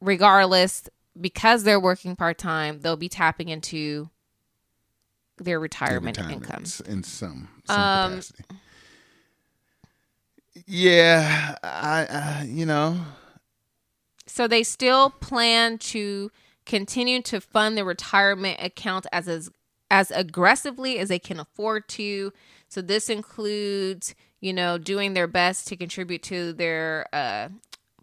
regardless 0.00 0.88
because 1.20 1.62
they're 1.64 1.80
working 1.80 2.14
part 2.16 2.38
time, 2.38 2.80
they'll 2.80 2.96
be 2.96 3.08
tapping 3.08 3.48
into 3.48 4.10
their 5.38 5.58
retirement, 5.60 6.18
income. 6.18 6.64
in 6.86 7.02
some, 7.02 7.48
some 7.66 7.80
Um, 7.80 8.10
capacity. 8.12 8.44
Yeah, 10.66 11.56
I, 11.62 12.06
I 12.10 12.44
you 12.48 12.64
know, 12.66 12.98
So 14.26 14.48
they 14.48 14.62
still 14.62 15.10
plan 15.10 15.78
to 15.78 16.30
continue 16.66 17.22
to 17.22 17.40
fund 17.40 17.78
the 17.78 17.84
retirement 17.84 18.58
account 18.60 19.06
as 19.12 19.28
as, 19.28 19.50
as 19.90 20.10
aggressively 20.10 20.98
as 20.98 21.08
they 21.08 21.18
can 21.18 21.40
afford 21.40 21.88
to. 21.88 22.32
So 22.68 22.82
this 22.82 23.08
includes, 23.08 24.14
you 24.40 24.52
know, 24.52 24.76
doing 24.76 25.14
their 25.14 25.28
best 25.28 25.68
to 25.68 25.76
contribute 25.76 26.22
to 26.24 26.52
their 26.52 27.06
uh, 27.12 27.48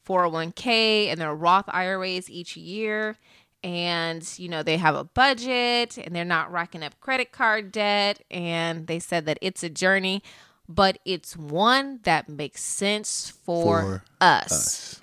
401k 0.07 1.07
and 1.07 1.19
their 1.19 1.35
Roth 1.35 1.65
IRAs 1.67 2.29
each 2.29 2.55
year. 2.57 3.17
And, 3.63 4.27
you 4.37 4.49
know, 4.49 4.61
they 4.61 4.77
have 4.77 4.95
a 4.95 5.05
budget 5.05 5.97
and 5.97 6.13
they're 6.13 6.25
not 6.25 6.51
racking 6.51 6.83
up 6.83 6.99
credit 6.99 7.31
card 7.31 7.71
debt. 7.71 8.21
And 8.29 8.87
they 8.87 8.99
said 8.99 9.25
that 9.25 9.37
it's 9.41 9.63
a 9.63 9.69
journey, 9.69 10.21
but 10.67 10.97
it's 11.05 11.37
one 11.37 11.99
that 12.03 12.27
makes 12.27 12.61
sense 12.61 13.29
for, 13.29 13.81
For 13.81 14.03
us. 14.19 14.51
us. 14.51 15.01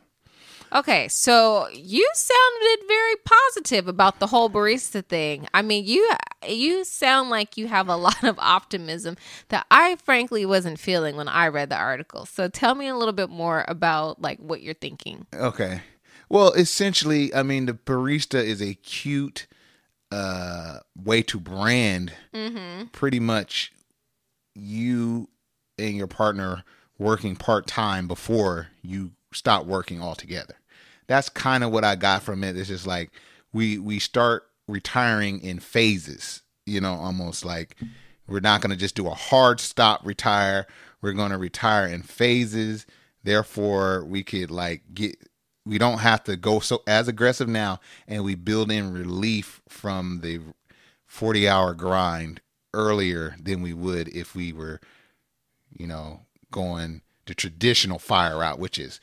Okay, 0.72 1.08
so 1.08 1.68
you 1.72 2.08
sounded 2.14 2.86
very 2.86 3.16
positive 3.24 3.88
about 3.88 4.20
the 4.20 4.28
whole 4.28 4.48
barista 4.48 5.04
thing. 5.04 5.48
I 5.52 5.62
mean, 5.62 5.84
you 5.84 6.08
you 6.48 6.84
sound 6.84 7.28
like 7.28 7.56
you 7.56 7.66
have 7.66 7.88
a 7.88 7.96
lot 8.08 8.22
of 8.22 8.38
optimism 8.38 9.16
that 9.48 9.66
I 9.70 9.96
frankly 9.96 10.46
wasn't 10.46 10.78
feeling 10.78 11.16
when 11.16 11.28
I 11.28 11.48
read 11.48 11.70
the 11.70 11.76
article. 11.76 12.24
So 12.26 12.48
tell 12.48 12.74
me 12.74 12.88
a 12.88 12.96
little 12.96 13.12
bit 13.12 13.30
more 13.30 13.64
about 13.66 14.22
like 14.22 14.38
what 14.38 14.62
you're 14.62 14.74
thinking. 14.74 15.26
Okay. 15.34 15.82
Well, 16.28 16.52
essentially, 16.52 17.34
I 17.34 17.42
mean, 17.42 17.66
the 17.66 17.74
barista 17.74 18.42
is 18.42 18.62
a 18.62 18.74
cute 18.74 19.48
uh, 20.12 20.78
way 20.96 21.22
to 21.22 21.40
brand 21.40 22.12
pretty 22.92 23.20
much 23.20 23.72
you 24.54 25.28
and 25.78 25.96
your 25.96 26.06
partner 26.06 26.62
working 26.98 27.34
part 27.34 27.66
time 27.66 28.06
before 28.06 28.68
you 28.82 29.10
stop 29.32 29.66
working 29.66 30.00
altogether. 30.00 30.54
That's 31.10 31.28
kind 31.28 31.64
of 31.64 31.72
what 31.72 31.82
I 31.82 31.96
got 31.96 32.22
from 32.22 32.44
it. 32.44 32.56
It's 32.56 32.68
just 32.68 32.86
like 32.86 33.10
we 33.52 33.78
we 33.78 33.98
start 33.98 34.44
retiring 34.68 35.40
in 35.40 35.58
phases, 35.58 36.42
you 36.66 36.80
know, 36.80 36.94
almost 36.94 37.44
like 37.44 37.76
we're 38.28 38.38
not 38.38 38.60
going 38.60 38.70
to 38.70 38.76
just 38.76 38.94
do 38.94 39.08
a 39.08 39.14
hard 39.14 39.58
stop 39.58 40.06
retire. 40.06 40.68
We're 41.02 41.14
going 41.14 41.32
to 41.32 41.36
retire 41.36 41.88
in 41.88 42.02
phases. 42.02 42.86
Therefore, 43.24 44.04
we 44.04 44.22
could 44.22 44.52
like 44.52 44.82
get 44.94 45.16
we 45.66 45.78
don't 45.78 45.98
have 45.98 46.22
to 46.24 46.36
go 46.36 46.60
so 46.60 46.84
as 46.86 47.08
aggressive 47.08 47.48
now 47.48 47.80
and 48.06 48.22
we 48.22 48.36
build 48.36 48.70
in 48.70 48.92
relief 48.92 49.60
from 49.68 50.20
the 50.22 50.38
40 51.08 51.48
hour 51.48 51.74
grind 51.74 52.40
earlier 52.72 53.34
than 53.42 53.62
we 53.62 53.74
would 53.74 54.06
if 54.10 54.36
we 54.36 54.52
were 54.52 54.80
you 55.76 55.88
know 55.88 56.20
going 56.52 57.02
the 57.26 57.34
traditional 57.34 57.98
fire 57.98 58.38
route 58.38 58.60
which 58.60 58.78
is 58.78 59.00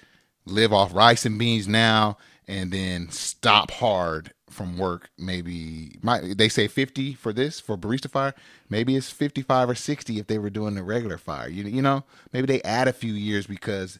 live 0.50 0.74
off 0.74 0.94
rice 0.94 1.25
and 1.25 1.39
beans 1.39 1.68
now 1.68 2.18
and 2.48 2.72
then 2.72 3.10
stop 3.10 3.72
hard 3.72 4.34
from 4.50 4.77
work 4.77 5.10
maybe 5.18 5.98
might 6.01 6.38
they 6.38 6.50
say 6.50 6.68
50 6.68 7.13
for 7.16 7.34
this 7.34 7.60
for 7.60 7.77
barista 7.77 8.10
fire 8.10 8.34
maybe 8.70 8.96
it's 8.96 9.12
55 9.12 9.70
or 9.72 9.75
60 9.75 10.20
if 10.20 10.27
they 10.27 10.39
were 10.39 10.50
doing 10.50 10.75
the 10.75 10.84
regular 10.84 11.18
fire 11.18 11.50
you, 11.50 11.63
you 11.63 11.82
know 11.82 12.04
maybe 12.34 12.48
they 12.48 12.62
add 12.63 12.88
a 12.88 12.94
few 12.94 13.13
years 13.13 13.48
because 13.48 14.00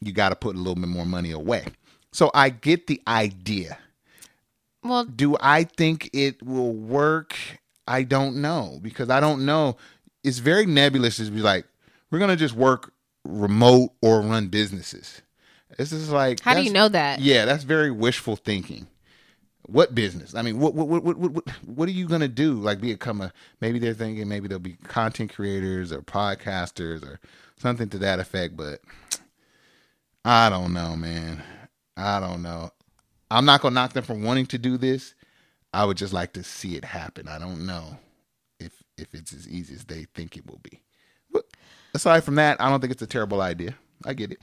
you 0.00 0.12
got 0.12 0.30
to 0.30 0.36
put 0.36 0.56
a 0.56 0.58
little 0.58 0.74
bit 0.74 0.88
more 0.88 1.06
money 1.06 1.30
away 1.30 1.64
so 2.12 2.30
i 2.34 2.50
get 2.50 2.86
the 2.88 3.00
idea 3.08 3.78
Well, 4.82 5.04
do 5.04 5.36
I 5.40 5.64
think 5.64 6.10
it 6.12 6.42
will 6.42 6.72
work? 6.72 7.36
I 7.86 8.02
don't 8.04 8.36
know 8.36 8.78
because 8.82 9.10
I 9.10 9.20
don't 9.20 9.44
know. 9.46 9.76
It's 10.24 10.38
very 10.38 10.66
nebulous 10.66 11.16
to 11.18 11.30
be 11.30 11.40
like, 11.40 11.66
we're 12.10 12.18
gonna 12.18 12.36
just 12.36 12.54
work 12.54 12.92
remote 13.24 13.92
or 14.02 14.20
run 14.22 14.48
businesses. 14.48 15.22
This 15.78 15.92
is 15.92 16.10
like, 16.10 16.40
How 16.40 16.54
do 16.54 16.62
you 16.62 16.72
know 16.72 16.88
that? 16.88 17.20
Yeah, 17.20 17.44
that's 17.44 17.62
very 17.62 17.92
wishful 17.92 18.34
thinking. 18.34 18.88
What 19.62 19.94
business? 19.94 20.34
I 20.34 20.42
mean, 20.42 20.58
what 20.58 20.74
what 20.74 20.88
what 20.88 21.04
what 21.04 21.16
what, 21.16 21.50
what 21.66 21.88
are 21.88 21.92
you 21.92 22.08
gonna 22.08 22.26
do? 22.26 22.54
Like, 22.54 22.80
become 22.80 23.20
a 23.20 23.32
maybe 23.60 23.78
they're 23.78 23.94
thinking 23.94 24.28
maybe 24.28 24.48
they'll 24.48 24.58
be 24.58 24.74
content 24.84 25.32
creators 25.32 25.92
or 25.92 26.02
podcasters 26.02 27.04
or 27.04 27.20
something 27.58 27.88
to 27.90 27.98
that 27.98 28.18
effect. 28.18 28.56
But 28.56 28.80
I 30.24 30.50
don't 30.50 30.72
know, 30.72 30.96
man. 30.96 31.42
I 31.96 32.18
don't 32.18 32.42
know. 32.42 32.70
I'm 33.30 33.44
not 33.44 33.60
gonna 33.60 33.74
knock 33.74 33.92
them 33.92 34.04
for 34.04 34.14
wanting 34.14 34.46
to 34.46 34.58
do 34.58 34.78
this. 34.78 35.14
I 35.72 35.84
would 35.84 35.98
just 35.98 36.14
like 36.14 36.32
to 36.32 36.42
see 36.42 36.76
it 36.76 36.84
happen. 36.84 37.28
I 37.28 37.38
don't 37.38 37.66
know 37.66 37.98
if 38.58 38.72
if 38.96 39.14
it's 39.14 39.32
as 39.32 39.46
easy 39.46 39.74
as 39.74 39.84
they 39.84 40.06
think 40.14 40.36
it 40.36 40.46
will 40.46 40.60
be. 40.62 40.80
But 41.30 41.44
aside 41.94 42.24
from 42.24 42.36
that, 42.36 42.60
I 42.60 42.68
don't 42.68 42.80
think 42.80 42.92
it's 42.92 43.02
a 43.02 43.06
terrible 43.06 43.42
idea. 43.42 43.74
I 44.04 44.14
get 44.14 44.32
it. 44.32 44.40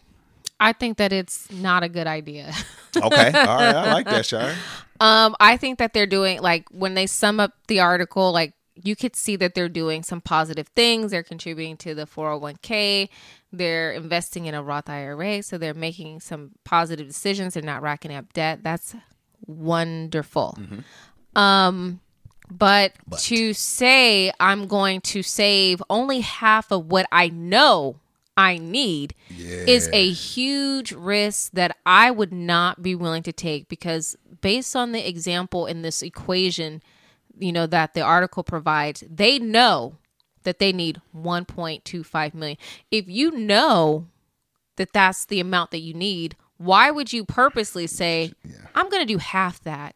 I 0.59 0.73
think 0.73 0.97
that 0.97 1.11
it's 1.11 1.51
not 1.51 1.83
a 1.83 1.89
good 1.89 2.07
idea. 2.07 2.53
Okay, 2.97 3.25
all 3.25 3.57
right, 3.57 3.75
I 3.75 3.93
like 3.93 4.05
that, 4.05 4.25
Shire. 4.25 4.55
Um, 5.01 5.35
I 5.41 5.57
think 5.57 5.79
that 5.79 5.91
they're 5.91 6.07
doing 6.07 6.41
like 6.41 6.65
when 6.71 6.93
they 6.93 7.07
sum 7.07 7.41
up 7.41 7.51
the 7.67 7.81
article, 7.81 8.31
like 8.31 8.53
you 8.81 8.95
could 8.95 9.17
see 9.17 9.35
that 9.35 9.53
they're 9.53 9.67
doing 9.67 10.01
some 10.01 10.21
positive 10.21 10.69
things. 10.69 11.11
They're 11.11 11.21
contributing 11.21 11.75
to 11.79 11.93
the 11.93 12.05
401k. 12.05 13.09
They're 13.51 13.91
investing 13.91 14.45
in 14.45 14.55
a 14.55 14.63
Roth 14.63 14.89
IRA, 14.89 15.43
so 15.43 15.57
they're 15.57 15.73
making 15.73 16.21
some 16.21 16.51
positive 16.63 17.07
decisions. 17.07 17.55
They're 17.55 17.63
not 17.63 17.81
racking 17.81 18.13
up 18.13 18.31
debt. 18.31 18.63
That's 18.63 18.95
wonderful. 19.45 20.57
Um, 21.35 21.99
but, 22.49 22.93
to 23.23 23.53
say 23.53 24.31
I'm 24.39 24.67
going 24.67 25.01
to 25.01 25.23
save 25.23 25.81
only 25.89 26.21
half 26.21 26.71
of 26.71 26.85
what 26.85 27.07
I 27.11 27.27
know 27.29 27.99
I 28.37 28.57
need 28.57 29.15
is 29.29 29.89
a 29.93 30.11
huge 30.11 30.91
risk 30.91 31.51
that 31.53 31.77
I 31.85 32.11
would 32.11 32.33
not 32.33 32.81
be 32.81 32.93
willing 32.93 33.23
to 33.23 33.31
take 33.31 33.69
because 33.69 34.15
based 34.41 34.75
on 34.75 34.91
the 34.91 35.07
example 35.07 35.65
in 35.65 35.81
this 35.81 36.01
equation, 36.01 36.83
you 37.37 37.51
know 37.51 37.65
that 37.67 37.93
the 37.93 38.01
article 38.01 38.43
provides, 38.43 39.03
they 39.09 39.39
know 39.39 39.97
that 40.43 40.59
they 40.59 40.73
need 40.73 41.01
1.25 41.15 42.33
million. 42.33 42.57
If 42.91 43.07
you 43.07 43.31
know 43.31 44.07
that 44.75 44.93
that's 44.93 45.25
the 45.25 45.39
amount 45.39 45.71
that 45.71 45.79
you 45.79 45.93
need, 45.93 46.35
why 46.57 46.91
would 46.91 47.13
you 47.13 47.25
purposely 47.25 47.87
say, 47.87 48.33
I'm 48.73 48.89
going 48.89 49.01
to 49.01 49.13
do 49.13 49.17
half 49.17 49.61
that 49.63 49.95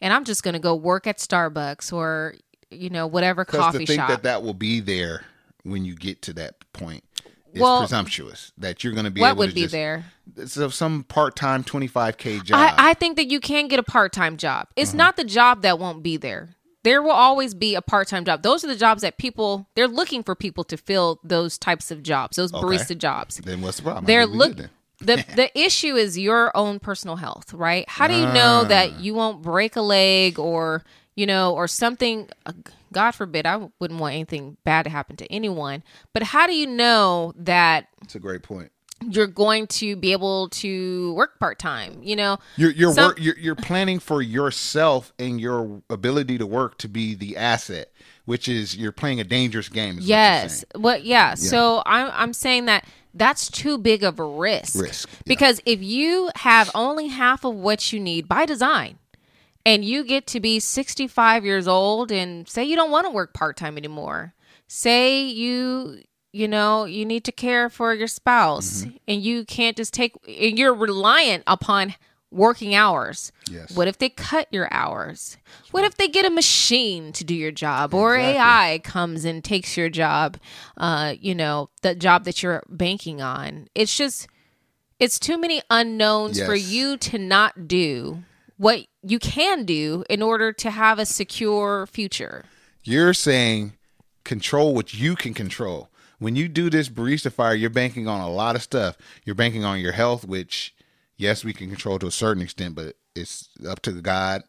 and 0.00 0.12
I'm 0.12 0.24
just 0.24 0.42
going 0.42 0.54
to 0.54 0.60
go 0.60 0.74
work 0.74 1.06
at 1.06 1.18
Starbucks 1.18 1.92
or, 1.92 2.34
you 2.70 2.90
know, 2.90 3.06
whatever 3.06 3.44
coffee 3.44 3.78
to 3.78 3.86
think 3.86 4.00
shop? 4.00 4.08
that 4.08 4.22
that 4.24 4.42
will 4.42 4.54
be 4.54 4.80
there 4.80 5.24
when 5.62 5.84
you 5.84 5.94
get 5.94 6.22
to 6.22 6.32
that 6.34 6.56
point 6.72 7.04
is 7.52 7.60
Well, 7.60 7.80
presumptuous. 7.80 8.52
That 8.58 8.82
you're 8.84 8.92
going 8.92 9.04
to 9.04 9.10
be 9.10 9.20
what 9.20 9.30
able 9.30 9.38
would 9.38 9.48
to 9.50 9.54
be 9.54 9.62
just, 9.62 9.72
there? 9.72 10.04
So 10.46 10.68
some 10.68 11.04
part 11.04 11.36
time 11.36 11.64
25k 11.64 12.44
job. 12.44 12.58
I, 12.58 12.90
I 12.90 12.94
think 12.94 13.16
that 13.16 13.26
you 13.28 13.40
can 13.40 13.68
get 13.68 13.78
a 13.78 13.82
part 13.82 14.12
time 14.12 14.36
job. 14.36 14.68
It's 14.76 14.90
Uh-huh. 14.90 14.98
not 14.98 15.16
the 15.16 15.24
job 15.24 15.62
that 15.62 15.78
won't 15.78 16.02
be 16.02 16.16
there. 16.16 16.50
There 16.84 17.02
will 17.02 17.10
always 17.10 17.54
be 17.54 17.74
a 17.74 17.82
part 17.82 18.08
time 18.08 18.24
job. 18.24 18.42
Those 18.42 18.64
are 18.64 18.68
the 18.68 18.76
jobs 18.76 19.02
that 19.02 19.18
people 19.18 19.68
they're 19.74 19.88
looking 19.88 20.22
for 20.22 20.34
people 20.34 20.64
to 20.64 20.76
fill 20.76 21.18
those 21.24 21.58
types 21.58 21.90
of 21.90 22.02
jobs, 22.02 22.36
those 22.36 22.52
barista 22.52 22.96
jobs. 22.96 23.36
then 23.38 23.60
what's 23.62 23.78
the 23.78 23.82
problem? 23.84 24.04
They're 24.04 24.22
think 24.22 24.32
we 24.32 24.38
look 24.38 24.56
good 24.56 24.70
the 25.00 25.24
the 25.36 25.58
issue 25.58 25.94
is 25.96 26.18
your 26.18 26.56
own 26.56 26.78
personal 26.80 27.16
health, 27.16 27.52
right? 27.52 27.88
How 27.88 28.06
do 28.08 28.14
you 28.14 28.26
know 28.26 28.62
Ah. 28.62 28.68
that 28.68 29.00
you 29.00 29.14
won't 29.14 29.42
break 29.42 29.76
a 29.76 29.80
leg 29.80 30.38
or 30.38 30.82
you 31.18 31.26
know 31.26 31.54
or 31.54 31.66
something? 31.68 32.28
uh, 32.46 32.52
God 32.92 33.10
forbid, 33.10 33.44
I 33.46 33.68
wouldn't 33.80 34.00
want 34.00 34.14
anything 34.14 34.56
bad 34.64 34.84
to 34.84 34.90
happen 34.90 35.16
to 35.16 35.26
anyone. 35.32 35.82
But 36.14 36.22
how 36.22 36.46
do 36.46 36.54
you 36.54 36.66
know 36.66 37.34
that 37.36 37.88
It's 38.02 38.14
a 38.14 38.18
great 38.18 38.42
point. 38.42 38.70
you're 39.10 39.26
going 39.26 39.66
to 39.66 39.94
be 39.96 40.12
able 40.12 40.48
to 40.62 41.12
work 41.14 41.38
part 41.38 41.58
time? 41.58 42.00
You 42.02 42.16
know, 42.16 42.38
You're 42.56 42.70
you're, 42.70 42.92
Some- 42.94 43.08
work, 43.10 43.18
you're 43.20 43.38
you're 43.38 43.54
planning 43.56 43.98
for 43.98 44.22
yourself 44.22 45.12
and 45.18 45.38
your 45.40 45.82
ability 45.90 46.38
to 46.38 46.46
work 46.46 46.78
to 46.78 46.88
be 46.88 47.14
the 47.14 47.36
asset, 47.36 47.92
which 48.24 48.48
is 48.48 48.74
you're 48.76 48.92
playing 48.92 49.20
a 49.20 49.24
dangerous 49.24 49.68
game. 49.68 49.98
Is 49.98 50.04
what 50.04 50.08
Yes. 50.08 50.52
saying. 50.74 50.82
What? 50.82 51.04
Yeah. 51.04 51.34
So 51.34 51.82
I'm 51.84 52.10
I'm 52.14 52.32
saying 52.32 52.64
that 52.66 52.84
that's 53.14 53.50
too 53.50 53.76
big 53.78 54.02
of 54.04 54.18
a 54.18 54.24
risk. 54.24 54.80
Risk, 54.80 55.08
yeah. 55.10 55.22
Because 55.26 55.60
if 55.66 55.82
you 55.82 56.30
have 56.36 56.70
only 56.74 57.08
half 57.08 57.44
of 57.44 57.54
what 57.54 57.92
you 57.92 57.98
need 58.00 58.28
by 58.28 58.46
design, 58.46 58.98
and 59.68 59.84
you 59.84 60.04
get 60.04 60.26
to 60.28 60.40
be 60.40 60.58
65 60.60 61.44
years 61.44 61.68
old, 61.68 62.10
and 62.10 62.48
say 62.48 62.64
you 62.64 62.76
don't 62.76 62.90
want 62.90 63.06
to 63.06 63.10
work 63.10 63.34
part 63.34 63.56
time 63.56 63.76
anymore, 63.76 64.34
say 64.66 65.22
you 65.24 66.02
you 66.32 66.46
know 66.46 66.84
you 66.84 67.04
need 67.06 67.24
to 67.24 67.32
care 67.32 67.68
for 67.70 67.92
your 67.94 68.06
spouse, 68.08 68.82
Mm-hmm. 68.82 68.96
and 69.08 69.22
you 69.22 69.44
can't 69.44 69.76
just 69.76 69.92
take, 69.94 70.14
and 70.26 70.58
you're 70.58 70.74
reliant 70.74 71.42
upon 71.46 71.94
working 72.30 72.74
hours. 72.74 73.32
Yes. 73.50 73.74
What 73.74 73.88
if 73.88 73.96
they 73.96 74.10
cut 74.10 74.46
your 74.52 74.68
hours? 74.70 75.38
What 75.70 75.84
if 75.84 75.96
they 75.96 76.08
get 76.08 76.26
a 76.26 76.30
machine 76.30 77.10
to 77.12 77.24
do 77.24 77.34
your 77.34 77.50
job 77.52 77.94
or 77.94 78.16
Exactly. 78.16 78.38
AI 78.38 78.80
comes 78.84 79.24
and 79.24 79.42
takes 79.42 79.78
your 79.78 79.88
job, 79.88 80.36
uh, 80.76 81.14
you 81.18 81.34
know, 81.34 81.70
the 81.80 81.94
job 81.94 82.24
that 82.24 82.42
you're 82.42 82.62
banking 82.68 83.22
on? 83.22 83.68
It's 83.74 83.96
just, 83.96 84.28
it's 84.98 85.18
too 85.18 85.38
many 85.38 85.62
unknowns 85.70 86.38
for 86.42 86.54
you 86.54 86.98
to 86.98 87.16
not 87.18 87.66
do 87.66 88.22
what 88.58 88.84
you 89.02 89.18
can 89.18 89.64
do 89.64 90.04
in 90.10 90.20
order 90.20 90.52
to 90.52 90.70
have 90.70 90.98
a 90.98 91.06
secure 91.06 91.86
future. 91.86 92.44
You're 92.82 93.14
saying 93.14 93.74
control 94.24 94.74
what 94.74 94.92
you 94.92 95.16
can 95.16 95.32
control. 95.32 95.88
When 96.18 96.36
you 96.36 96.48
do 96.48 96.68
this 96.68 96.88
barista 96.88 97.32
fire, 97.32 97.54
you're 97.54 97.70
banking 97.70 98.08
on 98.08 98.20
a 98.20 98.30
lot 98.30 98.56
of 98.56 98.62
stuff. 98.62 98.98
You're 99.24 99.34
banking 99.34 99.64
on 99.64 99.80
your 99.80 99.92
health, 99.92 100.26
which 100.26 100.74
yes, 101.16 101.44
we 101.44 101.52
can 101.52 101.68
control 101.68 101.98
to 102.00 102.08
a 102.08 102.12
certain 102.12 102.42
extent, 102.42 102.74
but 102.74 102.96
it's 103.14 103.48
up 103.66 103.80
to 103.82 103.92
God. 103.92 104.42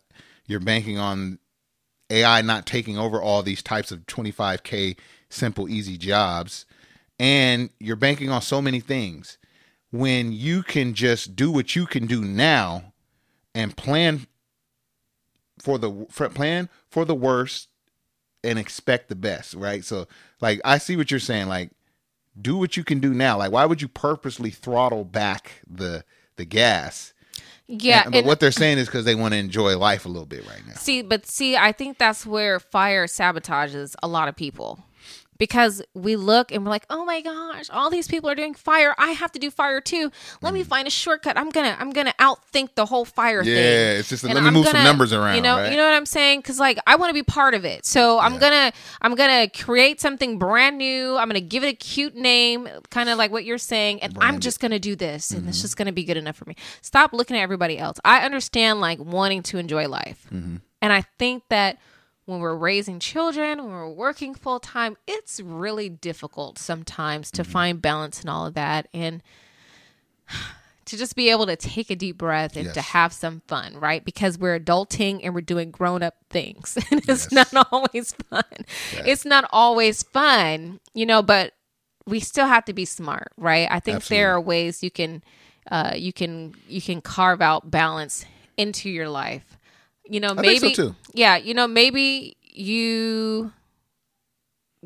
You're 0.48 0.60
banking 0.60 0.98
on 0.98 1.40
AI 2.10 2.42
not 2.42 2.66
taking 2.66 2.98
over 2.98 3.22
all 3.22 3.44
these 3.44 3.62
types 3.62 3.92
of 3.92 4.06
25k 4.08 4.98
simple 5.30 5.70
easy 5.70 5.98
jobs 5.98 6.66
and 7.20 7.70
you're 7.80 7.96
banking 7.96 8.30
on 8.30 8.42
so 8.42 8.62
many 8.62 8.80
things 8.80 9.38
when 9.92 10.32
you 10.32 10.64
can 10.64 10.94
just 10.94 11.36
do 11.36 11.52
what 11.52 11.76
you 11.76 11.86
can 11.86 12.08
do 12.08 12.22
now 12.22 12.94
and 13.56 13.76
plan 13.76 14.28
for 15.60 15.78
the 15.78 16.06
for, 16.10 16.30
plan 16.30 16.70
for 16.90 17.06
the 17.06 17.16
worst 17.16 17.68
and 18.44 18.58
expect 18.58 19.10
the 19.10 19.16
best, 19.16 19.54
right? 19.54 19.84
So 19.84 20.08
like 20.42 20.62
I 20.64 20.78
see 20.78 20.96
what 20.96 21.12
you're 21.12 21.20
saying 21.20 21.48
like 21.48 21.72
do 22.40 22.56
what 22.58 22.78
you 22.78 22.84
can 22.84 23.00
do 23.00 23.14
now. 23.14 23.38
Like 23.38 23.52
why 23.52 23.66
would 23.66 23.82
you 23.82 23.88
purposely 23.88 24.50
throttle 24.50 25.04
back 25.04 25.62
the 25.68 26.04
the 26.38 26.46
gas? 26.46 27.14
Yeah. 27.68 28.04
And- 28.04 28.12
but 28.14 28.18
and- 28.20 28.28
what 28.28 28.40
they're 28.40 28.52
saying 28.52 28.78
is 28.78 28.90
cuz 28.90 29.04
they 29.06 29.16
want 29.16 29.34
to 29.34 29.38
enjoy 29.38 29.78
life 29.78 30.06
a 30.06 30.10
little 30.10 30.26
bit 30.26 30.46
right 30.48 30.66
now. 30.66 30.76
see, 30.76 31.02
but 31.02 31.26
see, 31.26 31.58
I 31.58 31.72
think 31.72 31.98
that's 31.98 32.26
where 32.26 32.60
fire 32.60 33.06
sabotages 33.08 33.96
a 34.02 34.08
lot 34.08 34.28
of 34.30 34.36
people. 34.36 34.80
Because 35.40 35.82
we 35.96 36.16
look 36.16 36.52
and 36.52 36.64
we're 36.64 36.70
like, 36.70 36.86
"Oh 36.92 37.04
my 37.06 37.22
gosh, 37.22 37.66
all 37.72 37.90
these 37.90 38.08
people 38.08 38.30
are 38.30 38.36
doing 38.36 38.54
fire. 38.54 38.94
I 39.00 39.12
have 39.14 39.32
to 39.32 39.40
do 39.40 39.50
fire 39.50 39.82
too. 39.82 40.12
Let 40.42 40.54
me 40.54 40.64
find 40.64 40.88
a 40.88 40.92
shortcut. 40.92 41.36
I'm 41.38 41.50
going 41.50 41.66
to 41.66 41.82
I'm 41.82 41.92
to 41.94 42.14
outthink 42.20 42.76
the 42.76 42.86
whole 42.86 43.06
fire 43.06 43.40
Yeah, 43.42 43.56
thing." 43.56 43.56
Yeah, 43.56 44.00
it's 44.00 44.10
just 44.10 44.24
And 44.24 44.34
let 44.36 44.42
me 44.44 44.48
I'm 44.50 44.54
move 44.54 44.66
some 44.66 44.74
gonna- 44.74 44.84
numbers 44.84 45.14
around, 45.14 45.36
You 45.38 45.42
know, 45.42 45.56
right? 45.58 45.72
you 45.72 45.78
know 45.78 45.86
what 45.86 45.96
I'm 45.96 46.06
saying? 46.06 46.44
Cuz 46.44 46.60
like 46.60 46.78
I 46.86 46.96
want 46.98 47.10
to 47.10 47.14
be 47.16 47.24
part 47.24 47.56
of 47.56 47.66
it. 47.66 47.86
So 47.86 48.20
I'm 48.20 48.38
going 48.38 48.52
to 48.52 48.78
I'm 49.02 49.16
to 49.16 49.50
create 49.64 50.00
something 50.02 50.38
brand 50.38 50.78
new. 50.78 51.18
I'm 51.18 51.28
going 51.30 51.42
to 51.42 51.48
give 51.48 51.64
it 51.64 51.68
a 51.68 51.74
cute 51.74 52.16
name, 52.16 52.68
kind 52.92 53.10
of 53.10 53.18
like 53.18 53.32
what 53.32 53.46
you're 53.46 53.58
saying, 53.58 54.04
and 54.04 54.16
I'm 54.20 54.40
just 54.40 54.60
going 54.60 54.72
to 54.72 54.80
do 54.80 54.96
this 54.96 55.32
and 55.32 55.40
Mm-hmm. 55.42 55.50
it's 55.50 55.62
just 55.62 55.78
going 55.78 55.86
to 55.86 55.92
be 55.94 56.04
good 56.04 56.18
enough 56.18 56.36
for 56.36 56.46
me. 56.46 56.56
Stop 56.82 57.14
looking 57.14 57.38
at 57.38 57.42
everybody 57.42 57.78
else. 57.78 57.98
I 58.04 58.26
understand 58.26 58.82
like 58.82 59.00
wanting 59.00 59.42
to 59.44 59.58
enjoy 59.58 59.88
life. 59.88 60.28
Mm-hmm. 60.34 60.58
And 60.82 60.94
I 60.94 61.04
think 61.18 61.44
that 61.50 61.78
when 62.30 62.40
we're 62.42 62.56
raising 62.56 63.00
children, 63.00 63.58
when 63.58 63.72
we're 63.72 63.90
working 63.90 64.36
full 64.36 64.60
time, 64.60 64.96
it's 65.08 65.40
really 65.40 65.90
difficult 65.90 66.60
sometimes 66.60 67.32
to 67.32 67.44
find 67.44 67.82
balance 67.82 68.22
and 68.22 68.30
all 68.30 68.46
of 68.46 68.54
that. 68.54 68.88
And 68.94 69.24
to 70.86 70.98
just 70.98 71.16
be 71.16 71.30
able 71.32 71.48
to 71.48 71.56
take 71.56 71.90
a 71.90 71.96
deep 71.96 72.18
breath 72.20 72.56
and 72.56 72.68
to 72.74 72.82
have 72.82 73.14
some 73.14 73.42
fun, 73.48 73.78
right? 73.80 74.06
Because 74.06 74.38
we're 74.38 74.60
adulting 74.60 75.22
and 75.24 75.34
we're 75.34 75.42
doing 75.42 75.72
grown 75.72 76.04
up 76.04 76.18
things. 76.30 76.78
And 76.92 77.00
it's 77.08 77.32
Yes. 77.32 77.52
not 77.54 77.68
always 77.72 78.14
fun. 78.30 78.44
It's 79.06 79.26
not 79.26 79.48
always 79.52 80.04
fun, 80.04 80.80
you 80.94 81.08
know, 81.08 81.24
but 81.24 81.54
we 82.06 82.20
still 82.20 82.48
have 82.48 82.66
to 82.66 82.74
be 82.74 82.86
smart, 82.86 83.32
right? 83.38 83.68
I 83.72 83.80
think 83.80 84.06
there 84.08 84.34
are 84.36 84.42
ways 84.42 84.84
you 84.84 84.92
can 84.92 85.24
uh 85.72 85.94
you 85.96 86.14
can 86.14 86.54
you 86.68 86.82
can 86.82 87.02
carve 87.02 87.42
out 87.42 87.70
balance 87.72 88.26
into 88.58 88.90
your 88.90 89.10
life. 89.10 89.58
You 90.10 90.20
know, 90.20 90.34
maybe 90.34 90.74
so, 90.74 90.90
too. 90.90 90.96
yeah, 91.14 91.38
you 91.38 91.54
know, 91.54 91.68
maybe 91.68 92.36
you 92.42 93.52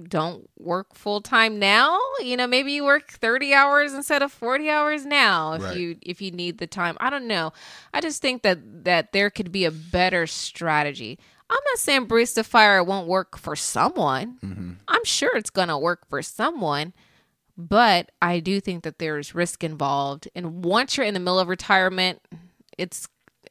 don't 0.09 0.49
work 0.57 0.95
full 0.95 1.21
time 1.21 1.59
now. 1.59 1.99
You 2.21 2.36
know, 2.36 2.47
maybe 2.47 2.71
you 2.73 2.83
work 2.83 3.12
30 3.12 3.53
hours 3.53 3.93
instead 3.93 4.21
of 4.23 4.31
40 4.31 4.69
hours 4.69 5.05
now 5.05 5.53
if 5.53 5.62
Right. 5.63 5.77
you 5.77 5.97
if 6.01 6.21
you 6.21 6.31
need 6.31 6.57
the 6.57 6.67
time. 6.67 6.97
I 6.99 7.09
don't 7.09 7.27
know. 7.27 7.53
I 7.93 8.01
just 8.01 8.21
think 8.21 8.41
that 8.41 8.83
that 8.86 9.12
there 9.13 9.29
could 9.29 9.51
be 9.51 9.65
a 9.65 9.71
better 9.71 10.25
strategy. 10.27 11.19
I'm 11.49 11.59
not 11.71 11.77
saying 11.77 12.07
barista 12.07 12.43
fire 12.43 12.83
won't 12.83 13.07
work 13.07 13.38
for 13.38 13.55
someone. 13.55 14.38
Mm-hmm. 14.43 14.71
I'm 14.88 15.05
sure 15.05 15.36
it's 15.38 15.51
going 15.51 15.67
to 15.67 15.77
work 15.77 16.07
for 16.09 16.21
someone, 16.23 16.93
but 17.55 18.09
I 18.21 18.39
do 18.39 18.59
think 18.59 18.83
that 18.83 18.97
there's 18.97 19.36
risk 19.36 19.63
involved. 19.63 20.27
And 20.33 20.65
once 20.65 20.97
you're 20.97 21.05
in 21.05 21.13
the 21.13 21.19
middle 21.19 21.39
of 21.39 21.49
retirement, 21.49 22.21
it's 22.79 23.07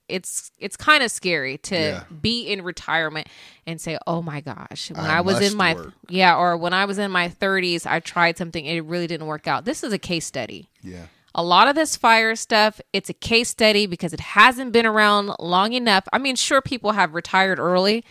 it's 0.08 0.50
it's 0.58 0.76
kind 0.76 1.02
of 1.02 1.10
scary 1.10 1.58
to 1.58 1.74
Yeah. 1.76 2.04
be 2.20 2.42
in 2.46 2.62
retirement 2.62 3.28
and 3.66 3.80
say, 3.80 3.98
"Oh 4.06 4.22
my 4.22 4.40
gosh, 4.40 4.90
when 4.90 5.04
I 5.06 5.18
I, 5.18 5.20
was 5.20 5.40
in 5.40 5.56
my 5.56 5.74
work. 5.74 5.92
yeah, 6.08 6.36
or 6.36 6.56
when 6.56 6.72
I 6.72 6.84
was 6.84 6.98
in 6.98 7.10
my 7.10 7.28
30s, 7.28 7.86
I 7.86 8.00
tried 8.00 8.36
something 8.38 8.66
and 8.66 8.76
it 8.76 8.82
really 8.82 9.06
didn't 9.06 9.26
work 9.26 9.46
out." 9.46 9.64
This 9.64 9.82
is 9.82 9.92
a 9.92 9.98
case 9.98 10.26
study. 10.26 10.68
Yeah. 10.82 11.06
A 11.34 11.42
lot 11.42 11.66
of 11.66 11.74
this 11.74 11.96
fire 11.96 12.36
stuff, 12.36 12.78
it's 12.92 13.08
a 13.08 13.14
case 13.14 13.48
study 13.48 13.86
because 13.86 14.12
it 14.12 14.20
hasn't 14.20 14.72
been 14.72 14.84
around 14.84 15.30
long 15.40 15.72
enough. 15.72 16.04
I 16.12 16.18
mean, 16.18 16.36
sure 16.36 16.60
people 16.60 16.92
have 16.92 17.14
retired 17.14 17.58
early, 17.58 18.04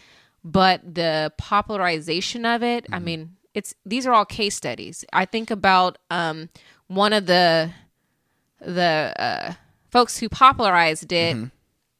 but 0.44 0.96
the 0.96 1.32
popularization 1.38 2.46
of 2.46 2.64
it, 2.64 2.88
I 2.92 2.98
mean, 2.98 3.36
it's 3.54 3.76
these 3.86 4.08
are 4.08 4.14
all 4.14 4.26
case 4.26 4.56
studies. 4.56 5.06
I 5.14 5.26
think 5.26 5.52
about 5.52 5.98
um 6.10 6.50
one 6.88 7.14
of 7.14 7.28
the 7.28 7.72
the 8.60 9.14
uh 9.18 9.54
folks 9.90 10.18
who 10.20 10.30
popularized 10.30 11.12
it 11.12 11.38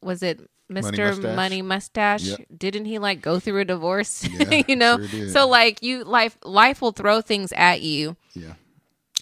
was 0.02 0.24
it 0.24 0.40
Mr. 0.72 0.98
Mustache? 1.18 1.36
Money 1.36 1.62
Mustache? 1.62 2.24
Yep. 2.24 2.40
Didn't 2.58 2.86
he 2.86 2.98
like 3.00 3.22
go 3.22 3.40
through 3.40 3.60
a 3.62 3.66
divorce? 3.66 4.28
Yeah, 4.40 4.64
you 4.68 4.76
know? 4.76 5.06
sure 5.06 5.30
so 5.30 5.48
like 5.48 5.82
you 5.84 6.04
life 6.04 6.38
life 6.44 6.82
will 6.82 6.92
throw 6.94 7.22
things 7.22 7.52
at 7.54 7.82
you 7.82 8.16
Yeah. 8.34 8.54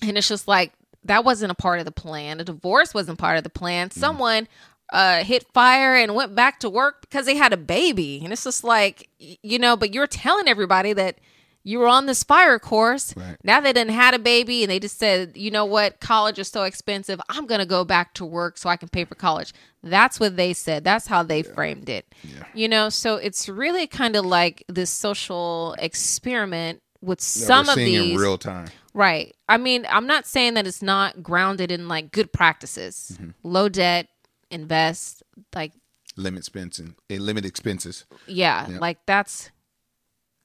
and 0.01 0.17
it's 0.17 0.27
just 0.27 0.47
like 0.47 0.71
that 1.05 1.23
wasn't 1.23 1.51
a 1.51 1.55
part 1.55 1.79
of 1.79 1.85
the 1.85 1.91
plan. 1.91 2.39
A 2.39 2.43
divorce 2.43 2.93
wasn't 2.93 3.17
part 3.19 3.37
of 3.37 3.43
the 3.43 3.49
plan. 3.49 3.89
Someone 3.89 4.47
uh, 4.91 5.23
hit 5.23 5.45
fire 5.53 5.95
and 5.95 6.13
went 6.13 6.35
back 6.35 6.59
to 6.59 6.69
work 6.69 7.01
because 7.01 7.25
they 7.25 7.35
had 7.37 7.53
a 7.53 7.57
baby, 7.57 8.19
and 8.23 8.33
it's 8.33 8.43
just 8.43 8.63
like 8.65 9.07
you 9.17 9.57
know. 9.59 9.77
But 9.77 9.93
you're 9.93 10.07
telling 10.07 10.47
everybody 10.49 10.91
that 10.93 11.19
you 11.63 11.79
were 11.79 11.87
on 11.87 12.05
this 12.05 12.23
fire 12.23 12.57
course. 12.59 13.15
Right. 13.15 13.35
Now 13.43 13.59
they 13.59 13.73
didn't 13.73 13.93
had 13.93 14.13
a 14.13 14.19
baby, 14.19 14.63
and 14.63 14.71
they 14.71 14.79
just 14.79 14.97
said, 14.97 15.33
you 15.35 15.51
know 15.51 15.65
what, 15.65 15.99
college 15.99 16.39
is 16.39 16.47
so 16.47 16.63
expensive. 16.63 17.19
I'm 17.29 17.45
gonna 17.45 17.65
go 17.65 17.83
back 17.83 18.13
to 18.15 18.25
work 18.25 18.57
so 18.57 18.69
I 18.69 18.77
can 18.77 18.89
pay 18.89 19.05
for 19.05 19.15
college. 19.15 19.53
That's 19.83 20.19
what 20.19 20.35
they 20.35 20.53
said. 20.53 20.83
That's 20.83 21.07
how 21.07 21.23
they 21.23 21.43
framed 21.43 21.89
it. 21.89 22.13
You 22.53 22.67
know, 22.67 22.89
so 22.89 23.15
it's 23.15 23.47
really 23.49 23.87
kind 23.87 24.15
of 24.15 24.25
like 24.25 24.63
this 24.67 24.89
social 24.89 25.75
experiment 25.79 26.81
with 27.01 27.19
Yeah, 27.19 27.45
some 27.47 27.69
of 27.69 27.75
these 27.75 28.11
in 28.11 28.17
real 28.17 28.37
time. 28.37 28.67
Right. 28.93 29.35
I 29.47 29.57
mean, 29.57 29.85
I'm 29.89 30.07
not 30.07 30.25
saying 30.27 30.55
that 30.55 30.67
it's 30.67 30.81
not 30.81 31.21
grounded 31.23 31.71
in 31.71 31.87
like 31.87 32.11
good 32.11 32.33
practices. 32.33 33.11
Mm-hmm. 33.13 33.29
Low 33.43 33.69
debt, 33.69 34.07
invest, 34.51 35.23
like 35.55 35.71
Limit 36.17 36.43
spending, 36.43 36.95
eh, 37.09 37.17
Limit 37.19 37.45
expenses. 37.45 38.05
yeah, 38.27 38.67
Yeah. 38.69 38.79
like 38.79 38.97
that's 39.05 39.51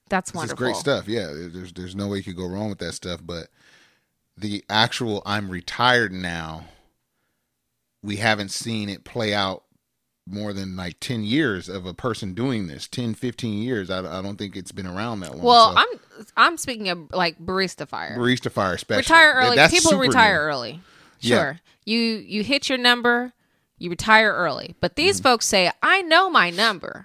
that's 0.09 0.33
wonderful. 0.35 0.57
great 0.65 0.77
stuff. 0.77 1.09
Yeah, 1.09 1.27
there's 1.33 1.73
there's 1.73 1.95
no 1.97 2.09
way 2.09 2.19
you 2.19 2.23
could 2.25 2.37
go 2.37 2.47
wrong 2.47 2.69
with 2.69 2.79
that 2.79 2.93
stuff. 2.95 3.21
But 3.25 3.49
the 4.37 4.65
actual 4.69 5.23
I'm 5.25 5.51
retired 5.51 6.13
now, 6.13 6.65
we 8.03 8.17
haven't 8.17 8.51
seen 8.51 8.89
it 8.89 9.05
play 9.05 9.33
out 9.35 9.65
more 10.27 10.53
than 10.55 10.75
like 10.75 10.99
10 11.01 11.23
years 11.23 11.69
of 11.69 11.85
a 11.85 11.93
person 11.93 12.33
doing 12.33 12.67
this 12.67 12.89
10 12.89 13.13
15 13.13 13.63
years 13.63 13.91
i, 13.91 13.99
I 13.99 14.23
don't 14.23 14.37
think 14.39 14.57
it's 14.57 14.73
been 14.73 14.87
around 14.87 15.21
that 15.21 15.33
long 15.35 15.43
Well, 15.43 15.73
So, 15.75 15.79
I'm 15.79 16.27
I'm 16.35 16.57
speaking 16.57 16.89
of 16.89 17.13
like 17.13 17.39
barista 17.39 17.87
fire. 17.87 18.17
barista 18.17 18.51
fire 18.51 18.73
especially 18.73 19.03
retire 19.03 19.35
early. 19.35 19.69
People 19.69 19.99
retire 19.99 20.35
new. 20.37 20.41
early. 20.49 20.81
Yeah. 21.21 21.37
Sure. 21.37 21.61
You 21.85 21.99
you 22.01 22.43
hit 22.43 22.71
your 22.71 22.79
number, 22.79 23.35
you 23.79 23.91
retire 23.91 24.33
early. 24.33 24.75
But 24.81 24.97
these 24.97 25.17
Mm-hmm. 25.19 25.23
folks 25.25 25.47
say, 25.47 25.71
"I 25.83 26.01
know 26.03 26.31
my 26.31 26.49
number. 26.49 27.05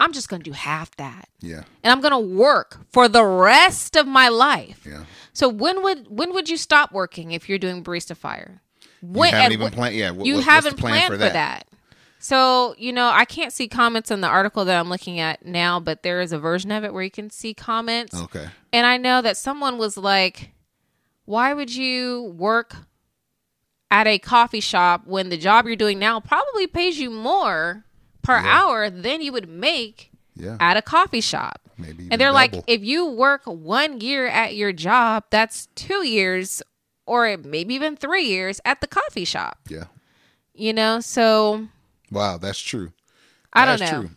I'm 0.00 0.12
just 0.12 0.28
going 0.28 0.42
to 0.42 0.50
do 0.50 0.54
half 0.54 0.96
that." 0.96 1.28
yeah 1.40 1.62
And 1.82 1.92
I'm 1.92 2.00
going 2.00 2.12
to 2.12 2.36
work 2.36 2.78
for 2.92 3.08
the 3.08 3.24
rest 3.24 3.96
of 3.96 4.06
my 4.06 4.28
life. 4.28 4.86
yeah 4.88 5.04
So 5.32 5.48
when 5.48 5.82
would 5.82 6.06
when 6.08 6.32
would 6.34 6.48
you 6.48 6.56
stop 6.56 6.92
working 6.92 7.32
if 7.32 7.48
you're 7.48 7.58
doing 7.58 7.82
barista 7.84 8.16
fire? 8.16 8.62
When, 9.00 9.30
you 9.30 9.36
haven't 9.36 9.52
even 9.52 9.70
planned 9.70 9.94
yeah 9.94 10.10
what, 10.10 10.26
you 10.26 10.36
what- 10.36 10.44
haven't 10.44 10.78
plan 10.78 10.92
planned 10.92 11.06
for 11.06 11.14
for 11.14 11.18
that, 11.18 11.32
that. 11.34 11.64
So 12.20 12.74
you 12.78 12.92
know, 12.92 13.08
I 13.08 13.24
can't 13.24 13.52
see 13.52 13.68
comments 13.68 14.10
in 14.10 14.20
the 14.20 14.26
article 14.28 14.64
that 14.64 14.76
I'm 14.78 14.88
looking 14.88 15.20
at 15.20 15.44
now, 15.46 15.78
but 15.78 16.02
there 16.02 16.20
is 16.20 16.32
a 16.32 16.38
version 16.38 16.72
of 16.72 16.82
it 16.84 16.92
where 16.92 17.04
you 17.04 17.10
can 17.12 17.30
see 17.30 17.54
comments. 17.54 18.12
okay 18.14 18.48
And 18.72 18.86
I 18.86 18.96
know 18.96 19.22
that 19.22 19.36
someone 19.36 19.78
was 19.78 19.96
like, 19.96 20.50
"Why 21.26 21.54
would 21.54 21.72
you 21.74 22.34
work 22.36 22.74
at 23.90 24.06
a 24.08 24.18
coffee 24.18 24.60
shop 24.60 25.02
when 25.06 25.28
the 25.28 25.36
job 25.38 25.66
you're 25.66 25.76
doing 25.76 25.98
now 25.98 26.18
probably 26.20 26.66
pays 26.66 26.98
you 26.98 27.08
more 27.10 27.84
per 28.28 28.38
hour 28.46 28.90
than 28.90 29.22
you 29.22 29.32
would 29.32 29.48
make 29.48 30.10
yeah 30.36 30.56
at 30.60 30.76
a 30.76 30.82
coffee 30.82 31.20
shop?" 31.20 31.60
maybe 31.78 32.08
And 32.10 32.20
they're 32.20 32.32
like, 32.32 32.54
if 32.66 32.82
you 32.82 33.06
work 33.10 33.42
one 33.44 34.00
year 34.00 34.26
at 34.26 34.54
your 34.56 34.72
job, 34.72 35.24
that's 35.30 35.68
two 35.74 36.06
years 36.06 36.62
or 37.06 37.36
maybe 37.38 37.74
even 37.74 37.96
three 37.96 38.24
years 38.26 38.60
at 38.64 38.80
the 38.80 38.86
coffee 38.86 39.24
shop. 39.24 39.58
yeah 39.68 39.84
You 40.54 40.72
know, 40.72 41.00
so 41.00 41.68
wow 42.10 42.36
that's 42.38 42.58
true 42.60 42.92
I 43.52 43.64
don't 43.64 43.80
know. 43.80 44.00
true. 44.02 44.10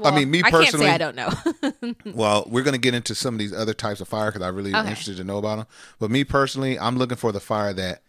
Well, 0.00 0.12
mean, 0.12 0.30
me 0.30 0.38
I 0.40 0.50
can't 0.50 0.64
personally- 0.64 0.86
say 0.86 0.92
I 0.92 0.98
don't 0.98 1.16
know. 1.16 1.30
Well, 2.14 2.46
we're 2.48 2.62
going 2.62 2.74
to 2.74 2.80
get 2.80 2.94
into 2.94 3.14
some 3.14 3.34
of 3.34 3.38
these 3.38 3.52
other 3.52 3.72
types 3.74 4.00
of 4.00 4.08
fire 4.08 4.30
because 4.30 4.42
I 4.42 4.48
really 4.48 4.70
am 4.72 4.80
Okay. 4.80 4.88
interested 4.90 5.16
to 5.18 5.24
know 5.24 5.38
about 5.38 5.56
them. 5.56 5.66
But 5.98 6.10
me 6.10 6.22
personally, 6.24 6.78
I'm 6.78 6.96
looking 6.98 7.16
for 7.16 7.32
the 7.32 7.40
fire 7.40 7.72
that 7.72 8.02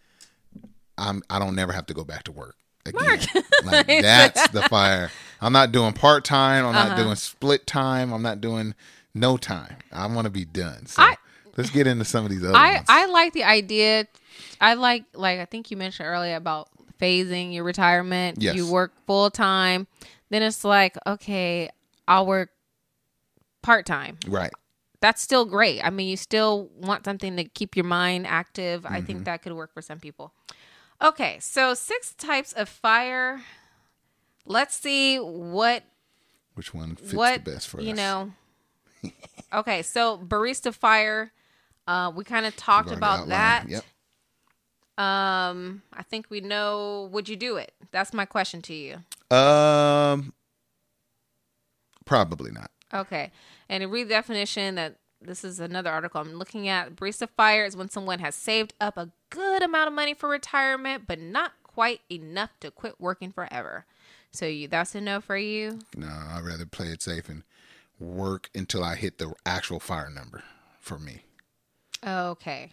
I'm. 0.96 1.22
I 1.30 1.38
don't 1.38 1.54
never 1.54 1.72
have 1.72 1.86
to 1.86 1.94
go 1.94 2.04
back 2.04 2.24
to 2.24 2.32
work 2.32 2.56
again. 2.88 3.44
like 3.64 3.86
that's 4.02 4.48
the 4.48 4.62
fire. 4.62 5.10
I'm 5.40 5.52
not 5.52 5.70
doing 5.72 5.92
part 5.92 6.24
time. 6.24 6.66
I'm 6.66 6.74
Uh-huh. 6.74 6.88
not 6.88 6.96
doing 6.96 7.14
split 7.16 7.66
time. 7.66 8.12
I'm 8.12 8.22
not 8.22 8.40
doing 8.40 8.74
no 9.14 9.36
time. 9.36 9.76
I 9.92 10.06
want 10.06 10.24
to 10.24 10.30
be 10.30 10.44
done. 10.44 10.86
So 10.86 11.02
I- 11.02 11.16
let's 11.56 11.70
get 11.70 11.86
into 11.86 12.04
some 12.04 12.24
of 12.24 12.30
these 12.30 12.42
other 12.44 12.56
I 12.56 12.74
ones. 12.76 12.86
I 12.88 13.06
like 13.06 13.32
the 13.32 13.44
idea. 13.44 14.06
I 14.60 14.74
like 14.74 15.04
like 15.14 15.38
I 15.40 15.44
think 15.44 15.70
you 15.70 15.76
mentioned 15.76 16.08
earlier 16.08 16.36
about 16.36 16.68
phasing 17.00 17.54
your 17.54 17.64
retirement. 17.64 18.42
Yes. 18.42 18.56
You 18.56 18.70
work 18.70 18.92
full 19.06 19.30
time, 19.30 19.86
then 20.30 20.42
it's 20.42 20.64
like 20.64 20.96
okay, 21.06 21.70
I'll 22.08 22.26
work 22.26 22.50
part 23.62 23.86
time. 23.86 24.18
right. 24.28 24.50
That's 25.00 25.22
still 25.22 25.44
great. 25.44 25.80
I 25.84 25.90
mean, 25.90 26.08
you 26.08 26.16
still 26.16 26.70
want 26.76 27.04
something 27.04 27.36
to 27.36 27.44
keep 27.44 27.76
your 27.76 27.84
mind 27.84 28.26
active. 28.26 28.84
I 28.84 28.88
Mm-hmm. 28.98 29.06
think 29.06 29.24
that 29.26 29.42
could 29.42 29.52
work 29.52 29.72
for 29.72 29.80
some 29.80 30.00
people. 30.00 30.32
Okay, 31.02 31.38
so 31.40 31.74
six 31.74 32.12
types 32.14 32.52
of 32.52 32.68
fire. 32.68 33.42
Let's 34.44 34.74
see 34.74 35.18
what 35.18 35.84
Which 36.54 36.74
one 36.74 36.96
fits 36.96 37.12
what 37.14 37.44
the 37.44 37.52
best 37.52 37.68
for 37.68 37.80
you 37.80 37.92
us? 37.92 37.96
know. 37.96 38.32
okay, 39.52 39.82
so 39.82 40.18
barista 40.18 40.74
fire. 40.74 41.32
Uh, 41.86 42.12
we 42.14 42.24
kind 42.24 42.46
of 42.46 42.56
talked 42.56 42.90
about 42.90 43.28
that. 43.28 43.66
Yep. 43.68 43.84
Um, 45.02 45.82
I 45.92 46.02
think 46.02 46.26
we 46.28 46.40
know. 46.40 47.08
Would 47.12 47.28
you 47.28 47.36
do 47.36 47.56
it? 47.56 47.72
That's 47.92 48.12
my 48.12 48.24
question 48.24 48.60
to 48.62 48.74
you. 48.74 49.36
Um. 49.36 50.32
Probably 52.04 52.50
not. 52.50 52.70
Okay, 52.92 53.30
and 53.68 53.84
a 53.84 53.86
redefinition 53.86 54.76
that 54.76 54.96
this 55.20 55.44
is 55.44 55.60
another 55.60 55.90
article 55.90 56.20
I'm 56.20 56.34
looking 56.34 56.68
at. 56.68 56.94
Barista 56.94 57.28
fire 57.36 57.64
is 57.64 57.76
when 57.76 57.90
someone 57.90 58.20
has 58.20 58.34
saved 58.34 58.74
up 58.80 58.96
a 58.96 59.10
good 59.30 59.62
amount 59.62 59.88
of 59.88 59.94
money 59.94 60.14
for 60.14 60.28
retirement, 60.28 61.04
but 61.06 61.18
not 61.18 61.52
quite 61.62 62.00
enough 62.10 62.50
to 62.60 62.70
quit 62.70 63.00
working 63.00 63.32
forever. 63.32 63.84
So 64.30 64.46
you, 64.46 64.68
that's 64.68 64.94
a 64.94 65.00
no 65.00 65.20
for 65.20 65.36
you. 65.36 65.80
No, 65.96 66.08
I'd 66.08 66.44
rather 66.44 66.66
play 66.66 66.88
it 66.88 67.02
safe 67.02 67.28
and 67.28 67.42
work 67.98 68.50
until 68.54 68.84
I 68.84 68.94
hit 68.94 69.18
the 69.18 69.32
actual 69.44 69.80
fire 69.80 70.10
number 70.10 70.42
for 70.80 70.98
me. 70.98 71.22
Okay. 72.06 72.70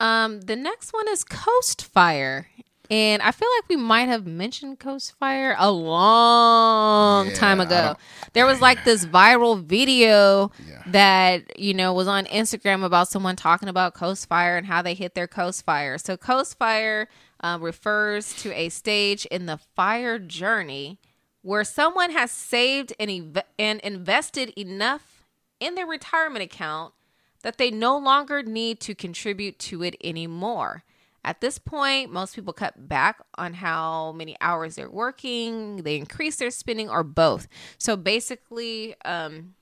Um, 0.00 0.42
the 0.42 0.56
next 0.56 0.92
one 0.92 1.08
is 1.08 1.24
Coast 1.24 1.84
Fire. 1.84 2.48
And 2.90 3.20
I 3.22 3.32
feel 3.32 3.48
like 3.58 3.68
we 3.68 3.76
might 3.76 4.08
have 4.08 4.26
mentioned 4.26 4.78
Coast 4.78 5.14
Fire 5.18 5.54
a 5.58 5.70
long 5.70 7.28
Yeah, 7.28 7.34
time 7.34 7.60
ago. 7.60 7.96
There 8.32 8.46
was 8.46 8.60
like 8.60 8.84
this 8.84 9.04
viral 9.04 9.62
video 9.62 10.50
Yeah. 10.66 10.82
that, 10.86 11.58
you 11.58 11.74
know, 11.74 11.92
was 11.92 12.08
on 12.08 12.24
Instagram 12.26 12.82
about 12.84 13.08
someone 13.08 13.36
talking 13.36 13.68
about 13.68 13.94
Coast 13.94 14.26
Fire 14.28 14.56
and 14.56 14.66
how 14.66 14.80
they 14.82 14.94
hit 14.94 15.14
their 15.14 15.26
Coast 15.26 15.64
Fire. 15.66 15.98
So, 15.98 16.16
Coast 16.16 16.58
Fire 16.58 17.08
uh, 17.42 17.58
refers 17.60 18.34
to 18.42 18.52
a 18.54 18.68
stage 18.70 19.26
in 19.26 19.46
the 19.46 19.58
fire 19.76 20.18
journey 20.18 20.98
where 21.42 21.64
someone 21.64 22.10
has 22.12 22.30
saved 22.30 22.92
and, 22.98 23.10
ev- 23.10 23.44
and 23.58 23.80
invested 23.80 24.48
enough 24.58 25.24
in 25.60 25.74
their 25.74 25.86
retirement 25.86 26.42
account 26.42 26.94
that 27.42 27.58
they 27.58 27.70
no 27.70 27.96
longer 27.98 28.42
need 28.42 28.80
to 28.80 28.94
contribute 28.94 29.58
to 29.58 29.82
it 29.82 29.94
anymore. 30.02 30.84
At 31.28 31.42
this 31.42 31.58
point, 31.58 32.10
most 32.10 32.34
people 32.34 32.54
cut 32.54 32.88
back 32.88 33.20
on 33.36 33.52
how 33.52 34.12
many 34.12 34.34
hours 34.40 34.76
they're 34.76 34.88
working, 34.88 35.82
they 35.82 35.96
increase 35.96 36.36
their 36.36 36.50
spending, 36.50 36.88
or 36.88 37.02
both. 37.04 37.48
So 37.76 37.96
basically, 37.96 38.94
um, 39.04 39.52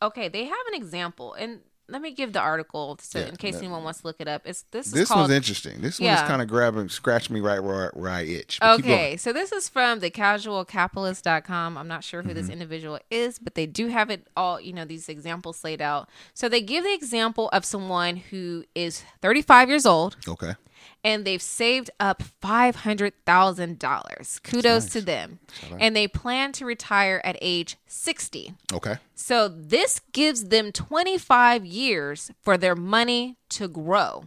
okay, 0.00 0.28
they 0.28 0.44
have 0.44 0.66
an 0.72 0.74
example, 0.80 1.34
and 1.34 1.60
let 1.90 2.00
me 2.00 2.12
give 2.12 2.32
the 2.32 2.40
article 2.40 2.96
so 3.02 3.18
Yeah, 3.18 3.26
in 3.26 3.36
case 3.36 3.54
that- 3.56 3.58
anyone 3.64 3.82
wants 3.84 4.00
to 4.00 4.06
look 4.06 4.16
it 4.20 4.28
up. 4.28 4.42
It's 4.46 4.62
this 4.70 4.86
is 4.86 4.92
This 4.92 5.08
called 5.08 5.22
one's 5.22 5.32
interesting. 5.32 5.82
This 5.82 6.00
Yeah. 6.00 6.14
one's 6.16 6.28
kind 6.28 6.40
of 6.40 6.48
grabbing, 6.48 6.88
scratching 6.88 7.34
me 7.34 7.40
right 7.40 7.58
where, 7.62 7.90
where 7.94 8.10
I 8.10 8.22
itch. 8.22 8.58
But 8.60 8.78
Okay, 8.80 9.16
so 9.18 9.32
this 9.34 9.50
is 9.52 9.68
from 9.68 9.98
the 10.00 10.08
casualcapitalist.com. 10.10 11.76
I'm 11.76 11.88
not 11.88 12.04
sure 12.04 12.22
who 12.22 12.28
Mm-hmm. 12.30 12.38
this 12.38 12.48
individual 12.48 12.98
is, 13.10 13.38
but 13.38 13.54
they 13.56 13.66
do 13.66 13.88
have 13.88 14.08
it 14.08 14.26
all, 14.36 14.60
you 14.60 14.72
know, 14.72 14.84
these 14.84 15.08
examples 15.08 15.64
laid 15.64 15.82
out. 15.82 16.08
So 16.32 16.48
they 16.48 16.62
give 16.62 16.84
the 16.84 16.94
example 16.94 17.48
of 17.52 17.64
someone 17.64 18.16
who 18.16 18.64
is 18.74 19.02
35 19.20 19.68
years 19.68 19.84
old 19.84 20.16
Okay. 20.28 20.54
And 21.02 21.24
they've 21.24 21.42
saved 21.42 21.90
up 21.98 22.22
$500,000. 22.42 24.42
Kudos 24.42 24.86
to 24.90 25.00
them. 25.00 25.38
And 25.78 25.96
they 25.96 26.08
plan 26.08 26.52
to 26.52 26.64
retire 26.64 27.20
at 27.24 27.36
age 27.40 27.76
60. 27.86 28.54
Okay. 28.72 28.96
So 29.14 29.48
this 29.48 30.00
gives 30.12 30.48
them 30.48 30.72
25 30.72 31.64
years 31.64 32.30
for 32.40 32.58
their 32.58 32.76
money 32.76 33.36
to 33.50 33.68
grow. 33.68 34.24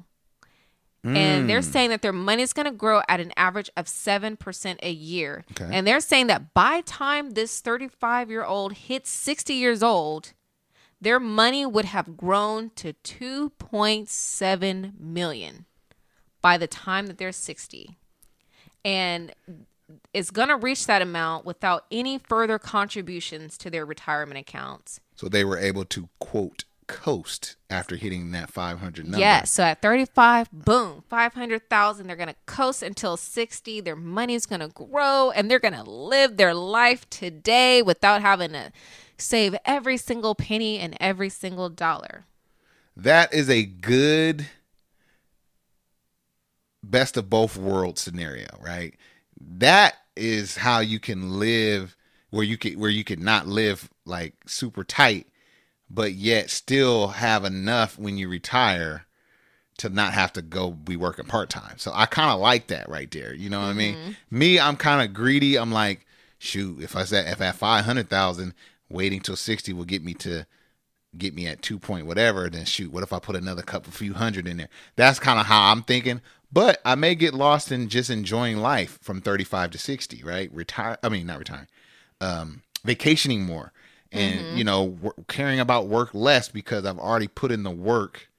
And 1.05 1.49
they're 1.49 1.59
mm. 1.59 1.71
saying 1.71 1.89
that 1.89 2.01
their 2.01 2.13
money 2.13 2.43
is 2.43 2.53
going 2.53 2.65
to 2.65 2.71
grow 2.71 3.01
at 3.09 3.19
an 3.19 3.33
average 3.35 3.69
of 3.75 3.87
7% 3.87 4.77
a 4.81 4.91
year. 4.91 5.43
Okay. 5.51 5.69
And 5.69 5.85
they're 5.85 5.99
saying 5.99 6.27
that 6.27 6.53
by 6.53 6.79
time 6.81 7.31
this 7.31 7.59
35 7.59 8.29
year 8.29 8.45
old 8.45 8.73
hits 8.73 9.09
60 9.09 9.53
years 9.53 9.83
old, 9.83 10.31
their 11.01 11.19
money 11.19 11.65
would 11.65 11.85
have 11.85 12.15
grown 12.15 12.69
to 12.75 12.93
2.7 13.03 14.97
million 14.97 15.65
by 16.43 16.60
the 16.60 16.67
time 16.67 17.08
that 17.08 17.17
they're 17.17 17.32
60. 17.32 17.97
And 18.86 19.34
it's 20.13 20.29
going 20.29 20.49
to 20.49 20.58
reach 20.58 20.86
that 20.86 21.01
amount 21.01 21.45
without 21.45 21.86
any 21.89 22.19
further 22.19 22.60
contributions 22.60 23.58
to 23.60 23.71
their 23.71 23.86
retirement 23.86 24.39
accounts. 24.39 24.99
So 25.15 25.27
they 25.27 25.43
were 25.43 25.58
able 25.58 25.86
to 25.86 26.10
quote 26.19 26.65
coast 26.86 27.56
after 27.69 27.95
hitting 27.95 28.32
that 28.32 28.51
500 28.51 29.06
number. 29.06 29.17
Yes. 29.17 29.51
So 29.51 29.63
at 29.63 29.82
35, 29.82 30.51
boom, 30.51 31.03
500,000. 31.10 32.08
They're 32.08 32.15
going 32.17 32.27
to 32.27 32.36
coast 32.45 32.84
until 32.84 33.15
60. 33.15 33.79
Their 33.79 33.95
money's 33.95 34.45
going 34.45 34.62
to 34.62 34.67
grow 34.67 35.32
and 35.32 35.49
they're 35.49 35.60
going 35.60 35.73
to 35.73 35.89
live 35.89 36.36
their 36.36 36.53
life 36.53 37.10
today 37.10 37.82
without 37.82 38.21
having 38.21 38.51
to 38.51 38.73
save 39.17 39.56
every 39.63 39.95
single 39.95 40.36
penny 40.36 40.77
and 40.77 40.97
every 40.99 41.29
single 41.29 41.69
dollar. 41.69 42.25
That 42.97 43.34
is 43.34 43.49
a 43.49 43.63
good 43.63 44.47
best 46.83 47.17
of 47.17 47.29
both 47.29 47.57
worlds 47.57 48.01
scenario, 48.01 48.47
right? 48.61 48.95
That 49.39 49.95
is 50.15 50.57
how 50.57 50.79
you 50.79 50.99
can 50.99 51.39
live 51.39 51.95
where 52.29 52.43
you 52.43 52.57
could 52.57 52.77
where 52.77 52.89
you 52.89 53.03
could 53.03 53.19
not 53.19 53.47
live 53.47 53.89
like 54.05 54.35
super 54.45 54.83
tight, 54.83 55.27
but 55.89 56.13
yet 56.13 56.49
still 56.49 57.09
have 57.09 57.45
enough 57.45 57.97
when 57.97 58.17
you 58.17 58.27
retire 58.27 59.05
to 59.77 59.89
not 59.89 60.13
have 60.13 60.31
to 60.33 60.41
go 60.41 60.71
be 60.71 60.95
working 60.95 61.25
part 61.25 61.49
time. 61.49 61.77
So 61.77 61.91
I 61.93 62.05
kind 62.05 62.31
of 62.31 62.39
like 62.39 62.67
that 62.67 62.89
right 62.89 63.09
there. 63.09 63.33
You 63.33 63.49
know 63.49 63.59
what 63.59 63.67
I 63.67 63.73
mean? 63.73 63.95
Mm-hmm. 63.95 64.37
Me, 64.37 64.59
I'm 64.59 64.75
kind 64.75 65.01
of 65.01 65.15
greedy. 65.15 65.57
I'm 65.57 65.71
like, 65.71 66.05
shoot, 66.37 66.81
if 66.81 66.95
I 66.95 67.05
said 67.05 67.27
if 67.27 67.41
at 67.41 67.55
five 67.55 67.85
hundred 67.85 68.09
thousand, 68.09 68.53
waiting 68.89 69.19
till 69.21 69.35
sixty 69.35 69.73
will 69.73 69.85
get 69.85 70.03
me 70.03 70.13
to 70.15 70.45
get 71.17 71.33
me 71.35 71.47
at 71.47 71.61
two 71.61 71.79
point 71.79 72.05
whatever, 72.07 72.49
then 72.49 72.65
shoot, 72.65 72.91
what 72.91 73.03
if 73.03 73.13
I 73.13 73.19
put 73.19 73.35
another 73.35 73.61
couple 73.61 73.91
few 73.91 74.13
hundred 74.13 74.47
in 74.47 74.57
there? 74.57 74.69
That's 74.95 75.19
kind 75.19 75.39
of 75.39 75.45
how 75.45 75.71
I'm 75.71 75.83
thinking. 75.83 76.21
But 76.53 76.79
I 76.85 76.93
may 76.93 77.15
get 77.15 77.33
lost 77.33 77.71
in 77.71 77.89
just 77.89 78.11
enjoying 78.11 78.57
life 78.57 78.99
from 79.01 79.21
35 79.21 79.71
to 79.71 79.77
60, 79.79 80.23
right? 80.23 80.53
Retire, 80.53 80.97
I 81.01 81.09
mean, 81.09 81.25
not 81.25 81.39
retiring, 81.39 81.67
um, 82.21 82.61
vacationing 82.85 83.43
more 83.43 83.73
and, 84.11 84.55
you 84.57 84.63
know, 84.63 84.83
wor- 84.83 85.15
caring 85.27 85.59
about 85.59 85.87
work 85.87 86.13
less 86.13 86.49
because 86.49 86.85
I've 86.85 86.99
already 86.99 87.27
put 87.27 87.51
in 87.51 87.63
the 87.63 87.71
work 87.71 88.29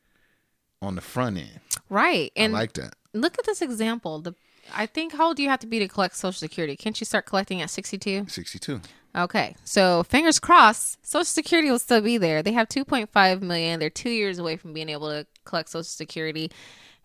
on 0.81 0.95
the 0.95 1.01
front 1.01 1.39
end. 1.39 1.61
Right. 1.91 2.31
And 2.37 2.55
I 2.55 2.61
like 2.61 2.75
that. 2.75 2.95
look 3.13 3.37
at 3.39 3.47
this 3.47 3.61
example. 3.61 4.21
The 4.21 4.35
I 4.73 4.87
think 4.87 5.13
how 5.13 5.29
old 5.29 5.37
do 5.37 5.43
you 5.43 5.49
have 5.49 5.61
to 5.61 5.67
be 5.67 5.79
to 5.81 5.89
collect 5.89 6.17
Social 6.17 6.39
Security? 6.39 6.77
Can't 6.77 6.99
you 6.99 7.05
start 7.05 7.27
collecting 7.27 7.61
at 7.61 7.71
62? 7.71 8.27
62. 8.29 8.81
Okay, 9.17 9.55
so 9.65 10.03
fingers 10.05 10.41
crossed, 10.41 11.05
Social 11.07 11.25
Security 11.25 11.71
will 11.71 11.79
still 11.79 12.01
be 12.01 12.17
there. 12.19 12.43
They 12.43 12.53
have 12.53 12.69
2.5 12.69 13.43
million. 13.43 13.79
They're 13.79 13.91
two 13.91 14.11
years 14.11 14.39
away 14.39 14.57
from 14.57 14.73
being 14.73 14.89
able 14.89 15.09
to 15.11 15.27
collect 15.45 15.69
Social 15.69 15.85
Security, 15.85 16.51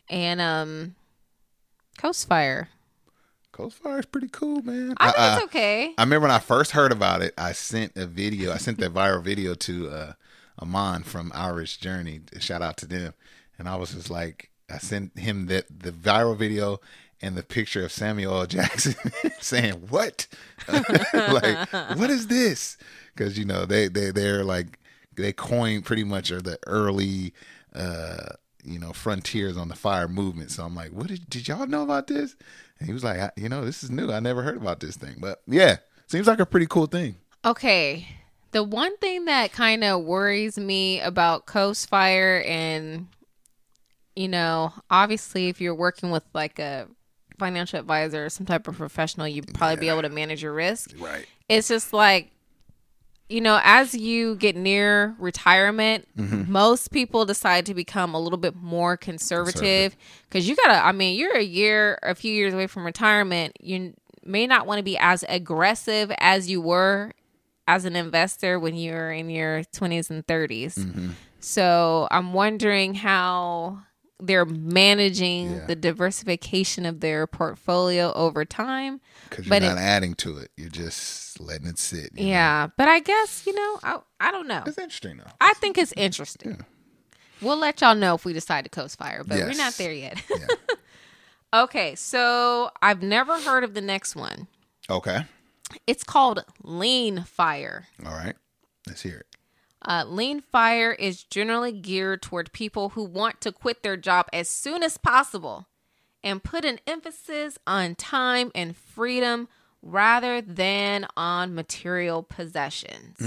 and 0.10 0.42
um, 0.42 0.96
Coast 2.00 2.28
Fire. 2.30 2.70
Coast 3.52 3.78
Fire 3.78 4.00
is 4.00 4.06
pretty 4.06 4.30
cool, 4.30 4.62
man. 4.62 4.94
I 4.98 5.06
think 5.12 5.20
Uh, 5.20 5.34
it's 5.36 5.44
okay. 5.46 5.94
I 5.98 6.04
remember 6.04 6.28
when 6.28 6.32
I 6.32 6.40
first 6.40 6.72
heard 6.72 6.94
about 6.94 7.22
it, 7.22 7.34
I 7.38 7.52
sent 7.52 7.98
a 7.98 8.06
video. 8.06 8.54
I 8.54 8.58
sent 8.58 8.78
that 8.80 8.94
viral 8.94 9.22
video 9.22 9.54
to 9.54 9.90
uh, 9.90 10.14
Amon 10.62 11.04
from 11.04 11.32
Our 11.36 11.56
Rich 11.56 11.82
Journey. 11.82 12.22
Shout 12.40 12.62
out 12.62 12.78
to 12.78 12.86
them. 12.86 13.14
And 13.58 13.68
I 13.68 13.76
was 13.76 13.92
just 13.94 14.10
like, 14.10 14.50
I 14.70 14.78
sent 14.78 15.20
him 15.20 15.48
that 15.48 15.66
the 15.70 15.92
viral 15.92 16.38
video 16.38 16.80
and 17.22 17.36
the 17.36 17.44
picture 17.44 17.84
of 17.84 17.92
Samuel 17.92 18.34
L. 18.40 18.46
Jackson 18.46 18.96
saying, 19.42 19.74
"What? 19.90 20.28
like, 20.70 21.70
what 21.98 22.10
is 22.10 22.28
this?" 22.28 22.78
Because 23.14 23.38
you 23.38 23.44
know 23.44 23.66
they 23.66 23.90
they 23.90 24.12
they're 24.12 24.46
like 24.46 24.80
they 25.18 25.34
coined 25.34 25.84
pretty 25.84 26.06
much 26.06 26.32
are 26.32 26.42
the 26.42 26.58
early. 26.66 27.34
uh 27.76 28.36
you 28.64 28.80
know, 28.80 28.94
frontiers 28.94 29.58
on 29.58 29.68
the 29.68 29.76
fire 29.76 30.08
movement. 30.08 30.52
So 30.52 30.64
I'm 30.64 30.76
like, 30.76 30.92
what 30.92 31.08
did, 31.08 31.30
did 31.30 31.48
y'all 31.48 31.68
know 31.68 31.84
about 31.84 32.08
this? 32.08 32.36
And 32.80 32.88
he 32.88 32.94
was 32.94 33.04
like, 33.04 33.20
I, 33.20 33.32
you 33.36 33.50
know, 33.50 33.66
this 33.66 33.84
is 33.84 33.92
new. 33.92 34.12
I 34.12 34.20
never 34.20 34.42
heard 34.42 34.58
about 34.58 34.80
this 34.80 34.96
thing. 34.96 35.16
But 35.20 35.42
yeah, 35.48 35.78
seems 36.08 36.28
like 36.28 36.40
a 36.40 36.46
pretty 36.46 36.68
cool 36.68 36.86
thing. 36.86 37.16
Okay, 37.46 38.08
the 38.52 38.64
one 38.64 38.98
thing 38.98 39.26
that 39.26 39.52
kind 39.52 39.84
of 39.84 40.04
worries 40.04 40.58
me 40.58 41.00
about 41.02 41.46
Coast 41.46 41.90
Fire, 41.90 42.44
and 42.46 43.08
you 44.16 44.28
know, 44.28 44.74
obviously, 44.90 45.48
if 45.48 45.62
you're 45.62 45.76
working 45.76 46.12
with 46.12 46.24
like 46.34 46.60
a 46.60 46.88
financial 47.38 47.80
advisor 47.80 48.26
or 48.26 48.30
some 48.30 48.46
type 48.46 48.68
of 48.68 48.78
professional, 48.78 49.28
you'd 49.28 49.54
probably 49.54 49.78
be 49.78 49.90
able 49.90 50.02
to 50.02 50.10
manage 50.10 50.44
your 50.44 50.54
risk. 50.54 50.94
Right. 51.00 51.26
it's 51.48 51.70
just 51.70 51.94
like 51.94 52.32
you 53.30 53.40
know 53.42 53.60
as 53.64 53.94
you 53.94 54.36
get 54.36 54.56
near 54.56 55.16
retirement 55.20 56.08
Mm-hmm. 56.18 56.52
most 56.52 56.92
people 56.92 57.26
decide 57.26 57.66
to 57.68 57.74
become 57.74 58.14
a 58.14 58.20
little 58.20 58.38
bit 58.40 58.56
more 58.56 58.98
conservative 58.98 59.96
because 60.28 60.50
you 60.50 60.56
gotta 60.56 60.84
i 60.86 60.92
mean 60.92 61.18
you're 61.18 61.36
a 61.38 61.44
year 61.44 61.98
a 62.04 62.14
few 62.16 62.34
years 62.34 62.54
away 62.54 62.68
from 62.68 62.86
retirement 62.86 63.54
you 63.62 63.94
may 64.26 64.46
not 64.48 64.68
want 64.68 64.80
to 64.80 64.84
be 64.84 64.98
as 64.98 65.24
aggressive 65.30 66.12
as 66.20 66.50
you 66.50 66.60
were 66.62 67.12
as 67.68 67.86
an 67.86 67.96
investor 67.96 68.60
when 68.60 68.76
you 68.76 68.92
were 68.92 69.12
in 69.12 69.30
your 69.30 69.64
20s 69.66 70.10
and 70.10 70.26
30s 70.28 70.76
Mm-hmm. 70.80 71.10
so 71.40 72.08
i'm 72.12 72.34
wondering 72.34 72.96
how 72.96 73.80
they're 74.22 74.46
managing 74.46 75.52
Yeah. 75.54 75.66
the 75.66 75.76
diversification 75.76 76.86
of 76.86 77.00
their 77.00 77.26
portfolio 77.28 78.12
over 78.14 78.44
time 78.46 79.00
Because 79.30 79.46
you're 79.46 79.50
But 79.52 79.62
not 79.64 79.78
it- 79.78 79.82
adding 79.82 80.14
to 80.16 80.38
it. 80.38 80.52
You're 80.58 80.70
just 80.70 81.40
letting 81.40 81.68
it 81.68 81.80
sit. 81.80 82.12
you 82.16 82.26
know? 82.26 82.30
yeah, 82.32 82.68
but 82.78 82.88
I 82.88 83.00
guess 83.00 83.46
you 83.46 83.54
know, 83.56 83.80
I 83.84 84.00
I 84.20 84.32
don't 84.32 84.48
know. 84.48 84.64
It's 84.66 84.78
interesting 84.78 85.18
though. 85.18 85.32
I 85.40 85.54
think 85.56 85.78
it's 85.78 85.94
interesting. 85.96 86.66
We'll 87.42 87.58
let 87.58 87.80
y'all 87.80 87.96
know 87.96 88.16
if 88.16 88.26
we 88.26 88.34
decide 88.34 88.66
to 88.66 88.70
coast 88.70 88.98
fire, 88.98 89.24
but 89.26 89.38
we're 89.40 89.54
not 89.54 89.74
there 89.76 89.94
yet. 89.94 90.22
Yeah. 90.30 90.48
okay, 91.64 91.96
so 91.96 92.70
I've 92.82 93.02
never 93.02 93.40
heard 93.40 93.64
of 93.64 93.74
the 93.74 93.82
next 93.82 94.16
one. 94.16 94.48
okay. 94.90 95.26
It's 95.88 96.04
called 96.04 96.44
lean 96.64 97.24
fire. 97.24 97.88
All 98.06 98.12
right. 98.12 98.36
Let's 98.88 99.02
hear 99.04 99.18
it. 99.20 99.28
Uh, 99.82 100.04
lean 100.06 100.42
fire 100.42 100.92
is 100.92 101.24
generally 101.24 101.72
geared 101.72 102.22
toward 102.22 102.52
people 102.52 102.90
who 102.90 103.04
want 103.04 103.40
to 103.42 103.52
quit 103.52 103.82
their 103.82 103.96
job 103.98 104.28
as 104.34 104.50
soon 104.50 104.84
as 104.84 104.98
possible 104.98 105.68
and 106.24 106.44
put 106.44 106.66
an 106.66 106.80
emphasis 106.86 107.58
on 107.66 107.96
time 107.96 108.52
and 108.54 108.76
freedom 108.76 109.48
rather 109.82 110.42
than 110.42 111.08
on 111.16 111.56
material 111.56 112.22
possessions. 112.24 113.18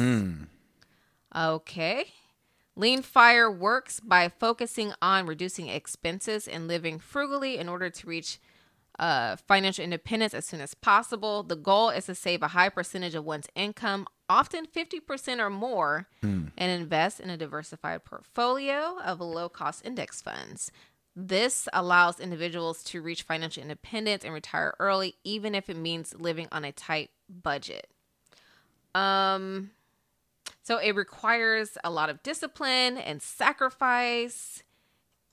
Okay. 1.34 2.04
Lean 2.76 3.02
Fire 3.02 3.50
works 3.50 4.00
by 4.00 4.28
focusing 4.28 4.92
on 5.00 5.26
reducing 5.26 5.68
expenses 5.68 6.48
and 6.48 6.68
living 6.68 6.98
frugally 6.98 7.58
in 7.58 7.68
order 7.68 7.90
to 7.90 8.06
reach 8.06 8.38
uh, 8.98 9.36
financial 9.36 9.84
independence 9.84 10.34
as 10.34 10.46
soon 10.46 10.60
as 10.60 10.74
possible. 10.74 11.42
The 11.42 11.56
goal 11.56 11.90
is 11.90 12.06
to 12.06 12.14
save 12.14 12.42
a 12.42 12.48
high 12.48 12.68
percentage 12.68 13.14
of 13.14 13.24
one's 13.24 13.48
income, 13.54 14.06
often 14.28 14.66
50% 14.66 15.38
or 15.38 15.50
more, 15.50 16.08
and 16.56 16.70
invest 16.82 17.20
in 17.20 17.30
a 17.30 17.36
diversified 17.36 18.04
portfolio 18.04 18.98
of 19.04 19.20
low 19.20 19.48
cost 19.48 19.84
index 19.84 20.20
funds. 20.20 20.70
This 21.14 21.68
allows 21.72 22.20
individuals 22.20 22.82
to 22.84 23.02
reach 23.02 23.22
financial 23.22 23.62
independence 23.62 24.24
and 24.24 24.32
retire 24.32 24.74
early, 24.78 25.16
even 25.24 25.54
if 25.54 25.68
it 25.68 25.76
means 25.76 26.14
living 26.18 26.48
on 26.50 26.64
a 26.64 26.72
tight 26.72 27.10
budget. 27.28 27.88
Um, 28.94 29.70
so 30.62 30.78
it 30.78 30.94
requires 30.94 31.76
a 31.84 31.90
lot 31.90 32.08
of 32.08 32.22
discipline 32.22 32.96
and 32.96 33.20
sacrifice, 33.20 34.62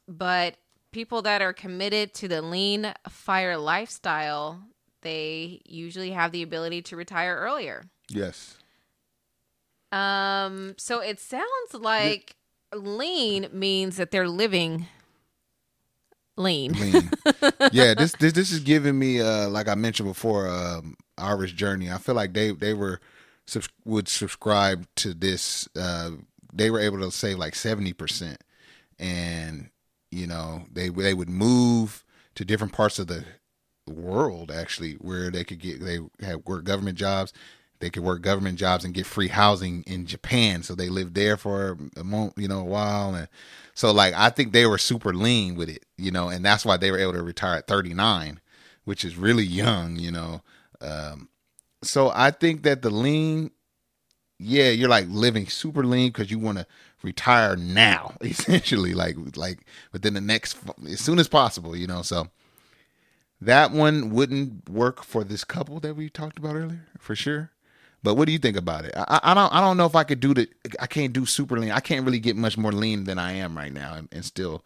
but 0.08 0.56
people 0.92 1.22
that 1.24 1.42
are 1.42 1.54
committed 1.54 2.14
to 2.16 2.28
the 2.28 2.42
lean 2.42 2.94
fire 3.10 3.58
lifestyle, 3.58 4.62
they 5.02 5.62
usually 5.66 6.12
have 6.12 6.32
the 6.32 6.42
ability 6.42 6.82
to 6.84 6.96
retire 6.96 7.36
earlier. 7.36 7.84
Yes. 8.10 8.58
Um, 9.92 10.76
so 10.78 11.00
it 11.00 11.20
sounds 11.20 11.74
like 11.74 12.36
lean 12.74 13.48
means 13.52 13.98
that 13.98 14.12
they're 14.12 14.28
living 14.28 14.88
lean. 16.38 16.74
Lean. 16.74 17.12
yeah, 17.72 17.94
this 17.94 18.14
this 18.14 18.34
this 18.34 18.52
is 18.52 18.60
giving 18.60 18.98
me 18.98 19.22
uh 19.22 19.50
like 19.50 19.68
I 19.68 19.76
mentioned 19.76 20.10
before, 20.10 20.48
um 20.48 20.96
Our 21.18 21.38
Rich 21.38 21.56
Journey. 21.56 21.92
I 21.92 21.98
feel 21.98 22.16
like 22.16 22.34
they 22.34 22.52
they 22.52 22.74
were 22.74 23.00
subs- 23.46 23.70
would 23.86 24.08
subscribe 24.08 24.88
to 24.98 25.14
this 25.14 25.68
uh 25.76 26.12
they 26.54 26.72
were 26.72 26.80
able 26.80 27.00
to 27.00 27.12
save 27.12 27.38
like 27.38 27.54
70% 27.54 28.38
and 28.98 29.70
you 30.12 30.28
know, 30.28 30.66
they 30.72 30.90
they 30.90 31.14
would 31.14 31.30
move 31.30 32.04
to 32.36 32.46
different 32.46 32.74
parts 32.74 33.00
of 33.00 33.08
the 33.08 33.26
world 33.88 34.52
actually 34.52 34.94
where 34.96 35.32
they 35.32 35.44
could 35.44 35.60
get 35.60 35.84
they 35.84 36.00
had 36.22 36.46
work 36.46 36.64
government 36.64 36.98
jobs. 36.98 37.34
They 37.80 37.90
could 37.90 38.04
work 38.04 38.22
government 38.22 38.60
jobs 38.60 38.84
and 38.84 38.94
get 38.94 39.06
free 39.06 39.30
housing 39.30 39.84
in 39.88 40.06
Japan. 40.06 40.64
So 40.64 40.76
they 40.76 40.90
lived 40.90 41.16
there 41.16 41.38
for 41.38 41.78
a 41.96 42.04
moment 42.04 42.34
you 42.38 42.48
know 42.48 42.60
a 42.60 42.66
while. 42.66 43.14
And 43.16 43.28
so 43.74 43.92
like 43.92 44.14
I 44.14 44.30
think 44.30 44.52
they 44.52 44.66
were 44.66 44.78
super 44.78 45.14
lean 45.14 45.56
with 45.56 45.70
it 45.70 45.86
you 45.98 46.12
know 46.12 46.30
and 46.30 46.44
that's 46.44 46.66
why 46.66 46.78
they 46.78 46.92
were 46.92 47.00
able 47.00 47.14
to 47.14 47.24
retire 47.24 47.58
at 47.58 47.68
39 47.68 48.40
which 48.86 49.06
is 49.06 49.16
really 49.16 49.46
young 49.46 49.98
you 49.98 50.12
know. 50.12 50.42
Um 50.82 51.30
so 51.82 52.12
I 52.14 52.32
think 52.32 52.64
that 52.64 52.82
the 52.82 52.90
lean 52.90 53.52
yeah 54.40 54.70
you're 54.70 54.90
like 54.90 55.06
living 55.10 55.48
super 55.48 55.84
lean 55.84 56.10
because 56.10 56.32
you 56.32 56.40
want 56.40 56.58
to 56.58 56.66
retire 57.04 57.56
now 57.56 58.14
essentially 58.22 58.94
like 58.94 59.16
like 59.36 59.60
within 59.92 60.14
the 60.14 60.22
next 60.22 60.58
as 60.88 61.00
soon 61.00 61.20
as 61.20 61.28
possible 61.28 61.76
you 61.76 61.88
know 61.88 62.02
so 62.02 62.30
that 63.42 63.72
one 63.72 64.10
wouldn't 64.10 64.70
work 64.70 65.04
for 65.04 65.24
this 65.24 65.44
couple 65.44 65.80
that 65.80 65.96
we 65.96 66.10
talked 66.10 66.38
about 66.38 66.56
earlier 66.56 66.86
for 66.98 67.16
sure. 67.16 67.52
But 68.04 68.16
what 68.16 68.26
do 68.26 68.32
you 68.32 68.40
think 68.40 68.58
about 68.58 68.86
it? 68.86 68.94
I, 68.96 69.20
I 69.24 69.34
don't 69.34 69.54
i 69.54 69.60
don't 69.60 69.78
know 69.78 69.86
if 69.86 69.96
i 69.96 70.04
could 70.04 70.20
do 70.20 70.34
the 70.34 70.48
i 70.80 70.88
can't 70.88 71.14
do 71.14 71.26
super 71.26 71.58
lean. 71.60 71.72
I 71.72 71.80
can't 71.80 72.06
really 72.06 72.20
get 72.20 72.36
much 72.36 72.58
more 72.58 72.72
lean 72.72 73.04
than 73.06 73.20
i 73.20 73.34
am 73.34 73.58
right 73.58 73.74
now 73.74 73.94
and, 73.96 74.08
and 74.12 74.24
still 74.24 74.64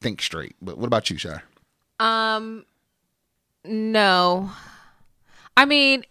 think 0.00 0.20
straight. 0.20 0.56
But 0.60 0.78
what 0.78 0.86
about 0.86 1.10
you 1.10 1.18
shar 1.18 1.42
Um, 2.00 2.64
no. 3.64 4.50
I 5.56 5.64
mean, 5.64 6.04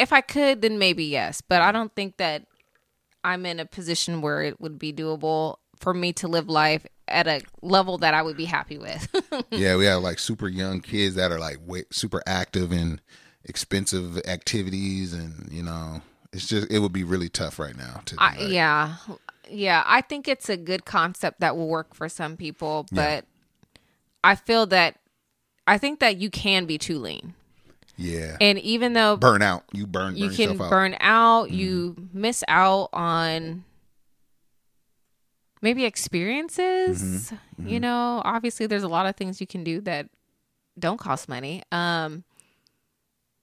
if 0.00 0.12
I 0.12 0.20
could, 0.20 0.62
then 0.62 0.78
maybe 0.78 1.04
yes, 1.04 1.40
but 1.40 1.62
I 1.62 1.72
don't 1.72 1.94
think 1.94 2.16
that 2.16 2.46
I'm 3.22 3.44
in 3.44 3.60
a 3.60 3.66
position 3.66 4.22
where 4.22 4.42
it 4.42 4.60
would 4.60 4.78
be 4.78 4.92
doable 4.92 5.56
for 5.76 5.92
me 5.94 6.12
to 6.14 6.28
live 6.28 6.48
life 6.48 6.86
at 7.06 7.26
a 7.26 7.42
level 7.62 7.98
that 7.98 8.14
I 8.14 8.22
would 8.22 8.36
be 8.36 8.44
happy 8.44 8.78
with. 8.78 9.08
yeah 9.50 9.76
we 9.76 9.84
have 9.84 10.02
like 10.02 10.18
super 10.18 10.48
young 10.48 10.80
kids 10.80 11.16
that 11.16 11.32
are 11.32 11.38
like 11.38 11.58
way, 11.66 11.84
super 11.90 12.22
active 12.26 12.72
in 12.72 13.00
expensive 13.44 14.18
activities 14.26 15.12
and 15.14 15.48
you 15.50 15.62
know 15.62 16.02
it's 16.32 16.46
just 16.46 16.70
it 16.70 16.78
would 16.78 16.92
be 16.92 17.02
really 17.02 17.28
tough 17.28 17.58
right 17.58 17.76
now 17.76 18.02
to 18.04 18.14
I, 18.18 18.36
yeah. 18.48 18.96
Yeah, 19.48 19.82
I 19.84 20.00
think 20.00 20.28
it's 20.28 20.48
a 20.48 20.56
good 20.56 20.84
concept 20.84 21.40
that 21.40 21.56
will 21.56 21.66
work 21.66 21.92
for 21.92 22.08
some 22.08 22.36
people, 22.36 22.86
but 22.92 23.24
I 24.22 24.36
feel 24.36 24.64
that 24.66 24.96
I 25.66 25.76
think 25.76 25.98
that 25.98 26.18
you 26.18 26.30
can 26.30 26.66
be 26.66 26.78
too 26.78 27.00
lean. 27.00 27.34
Yeah. 28.00 28.38
And 28.40 28.58
even 28.60 28.94
though 28.94 29.16
burn 29.16 29.42
out. 29.42 29.64
You 29.72 29.86
burn, 29.86 30.16
you 30.16 30.30
can 30.30 30.60
out. 30.60 30.70
burn 30.70 30.96
out 31.00 31.46
mm-hmm. 31.48 31.54
you 31.54 32.08
miss 32.14 32.42
out 32.48 32.88
on 32.94 33.64
maybe 35.60 35.84
experiences 35.84 37.02
mm-hmm. 37.02 37.68
you 37.68 37.74
mm-hmm. 37.74 37.82
know? 37.82 38.22
Obviously 38.24 38.66
there's 38.66 38.82
a 38.82 38.88
lot 38.88 39.06
of 39.06 39.16
things 39.16 39.40
you 39.40 39.46
can 39.46 39.62
do 39.62 39.82
that 39.82 40.08
don't 40.78 40.98
cost 40.98 41.28
money 41.28 41.62
um 41.72 42.24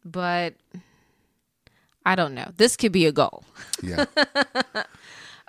but 0.04 0.56
i 2.04 2.16
don't 2.16 2.34
know. 2.34 2.50
This 2.58 2.76
could 2.76 2.92
be 2.92 3.06
a 3.06 3.12
goal. 3.12 3.44
Yeah. 3.82 4.06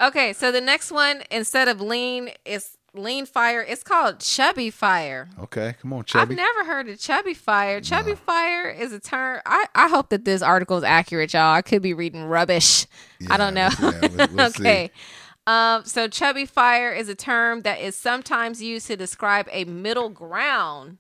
Okay 0.01 0.33
so 0.33 0.53
the 0.53 0.61
next 0.61 0.93
one 0.93 1.25
instead 1.29 1.67
of 1.67 1.81
lean 1.81 2.31
is 2.45 2.78
lean 2.99 3.25
fire 3.27 3.63
it's 3.63 3.83
called 3.83 4.21
chubby 4.21 4.71
fire 4.71 5.29
okay 5.39 5.75
come 5.81 5.93
on 5.93 6.05
chubby 6.05 6.33
I've 6.33 6.37
never 6.37 6.65
heard 6.65 6.89
of 6.89 6.99
chubby 7.01 7.35
fire. 7.35 7.81
Chubby 7.81 8.15
fire 8.15 8.69
is 8.69 8.93
a 8.93 9.01
term. 9.01 9.41
I, 9.47 9.67
I 9.75 9.89
hope 9.89 10.11
that 10.11 10.25
this 10.25 10.43
article 10.43 10.77
is 10.77 10.85
accurate, 10.85 11.33
y'all. 11.33 11.55
I 11.55 11.63
could 11.63 11.83
be 11.83 11.95
reading 11.95 12.25
rubbish. 12.25 12.87
I 13.31 13.37
don't 13.37 13.55
know. 13.55 13.69
Yeah, 13.81 14.01
we'll- 14.17 14.29
we'll 14.35 14.51
see. 14.53 14.63
okay. 14.63 14.91
Um, 15.47 15.85
so 15.85 16.09
chubby 16.09 16.45
fire 16.45 16.93
is 16.93 17.09
a 17.09 17.15
term 17.15 17.63
that 17.63 17.81
is 17.81 17.97
sometimes 17.97 18.63
used 18.63 18.87
to 18.89 18.97
describe 18.97 19.49
a 19.51 19.65
middle 19.65 20.11
ground 20.11 20.99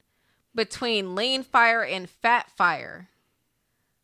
between 0.55 1.15
lean 1.15 1.43
fire 1.43 1.85
and 1.85 2.09
fat 2.09 2.51
fire. 2.57 3.09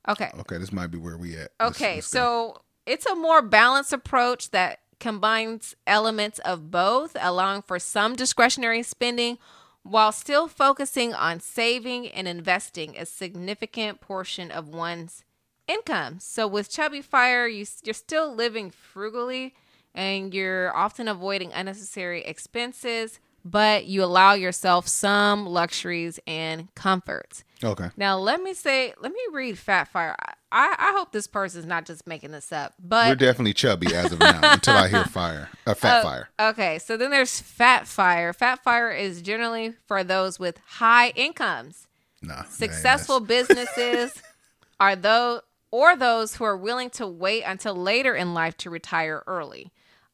Okay. 0.09 0.31
okay 0.41 0.59
this 0.59 0.73
might 0.73 0.89
be 0.91 0.99
where 0.99 1.17
we 1.17 1.35
at 1.37 1.51
Let's- 1.59 1.77
Okay, 1.77 1.95
let's 1.97 2.07
so 2.09 2.61
it's 2.87 3.07
a 3.07 3.15
more 3.15 3.41
balanced 3.41 3.93
approach 3.95 4.51
that 4.51 4.81
combines 5.05 5.77
elements 5.87 6.39
of 6.47 6.71
both, 6.71 7.15
allowing 7.21 7.61
for 7.61 7.79
some 7.79 8.17
discretionary 8.17 8.83
spending 8.83 9.37
while 9.83 10.11
still 10.11 10.49
focusing 10.49 11.13
on 11.13 11.39
saving 11.39 12.09
and 12.09 12.27
investing 12.27 12.97
a 12.97 13.05
significant 13.05 14.01
portion 14.01 14.51
of 14.51 14.67
one's 14.67 15.23
income. 15.69 16.17
So 16.21 16.49
with 16.49 16.71
Chubby 16.71 17.03
Fire, 17.03 17.47
you, 17.47 17.67
you're 17.83 17.93
still 17.93 18.35
living 18.35 18.71
frugally 18.71 19.53
and 19.95 20.33
you're 20.33 20.75
often 20.75 21.07
avoiding 21.07 21.53
unnecessary 21.53 22.23
expenses, 22.25 23.21
but 23.45 23.85
you 23.85 24.03
allow 24.03 24.33
yourself 24.33 24.89
some 24.89 25.45
luxuries 25.45 26.19
and 26.27 26.75
comforts. 26.75 27.45
Okay 27.65 27.91
Now 27.97 28.19
let 28.19 28.43
me 28.43 28.55
say, 28.55 28.95
let 29.01 29.13
me 29.13 29.21
read 29.33 29.59
Fat 29.59 29.89
Fire. 29.89 30.15
I, 30.53 30.77
I 30.79 30.93
hope 30.97 31.11
this 31.11 31.27
person's 31.27 31.67
not 31.67 31.85
just 31.85 32.07
making 32.07 32.31
this 32.31 32.53
up, 32.53 32.75
but 32.79 33.09
We're 33.09 33.15
definitely 33.17 33.55
chubby 33.55 33.93
as 33.95 34.13
of 34.13 34.21
now 34.21 34.41
until 34.53 34.75
I 34.75 34.89
hear 34.89 35.05
fire. 35.05 35.49
Uh, 35.67 35.75
fat 35.75 36.01
Oh, 36.01 36.03
fire. 36.03 36.29
Okay, 36.39 36.79
so 36.79 36.97
then 36.97 37.11
there's 37.11 37.41
Fat 37.41 37.89
Fire. 37.89 38.33
Fat 38.33 38.63
Fire 38.63 38.91
is 38.91 39.21
generally 39.21 39.75
for 39.89 40.05
those 40.05 40.39
with 40.39 40.59
high 40.65 41.09
incomes. 41.11 41.89
Nah. 42.23 42.45
Successful 42.45 43.17
us. 43.17 43.23
businesses 43.23 44.23
are 44.81 44.95
those 44.95 45.41
or 45.71 45.97
those 45.97 46.37
who 46.37 46.45
are 46.45 46.57
willing 46.57 46.89
to 46.91 47.07
wait 47.07 47.43
until 47.43 47.75
later 47.75 48.15
in 48.15 48.33
life 48.33 48.57
to 48.59 48.71
retire 48.71 49.25
early. 49.27 49.73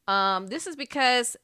Um, 0.08 0.46
this 0.46 0.66
is 0.66 0.74
because 0.74 1.36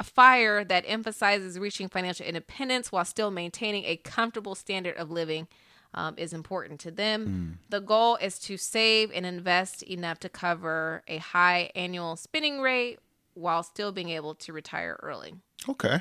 a 0.00 0.04
fire 0.04 0.64
that 0.64 0.84
emphasizes 0.86 1.58
reaching 1.58 1.88
financial 1.88 2.26
independence 2.26 2.90
while 2.90 3.04
still 3.04 3.30
maintaining 3.30 3.84
a 3.84 3.96
comfortable 3.96 4.54
standard 4.54 4.96
of 4.96 5.10
living 5.10 5.46
um, 5.94 6.14
is 6.16 6.32
important 6.32 6.80
to 6.80 6.90
them. 6.90 7.58
The 7.70 7.80
goal 7.80 8.16
is 8.16 8.38
to 8.40 8.56
save 8.56 9.12
and 9.14 9.24
invest 9.24 9.82
enough 9.84 10.18
to 10.20 10.28
cover 10.28 11.02
a 11.06 11.18
high 11.18 11.70
annual 11.74 12.16
spending 12.16 12.60
rate 12.60 12.98
while 13.34 13.62
still 13.62 13.92
being 13.92 14.10
able 14.10 14.34
to 14.34 14.52
retire 14.52 14.98
early. 15.02 15.34
Okay. 15.68 16.00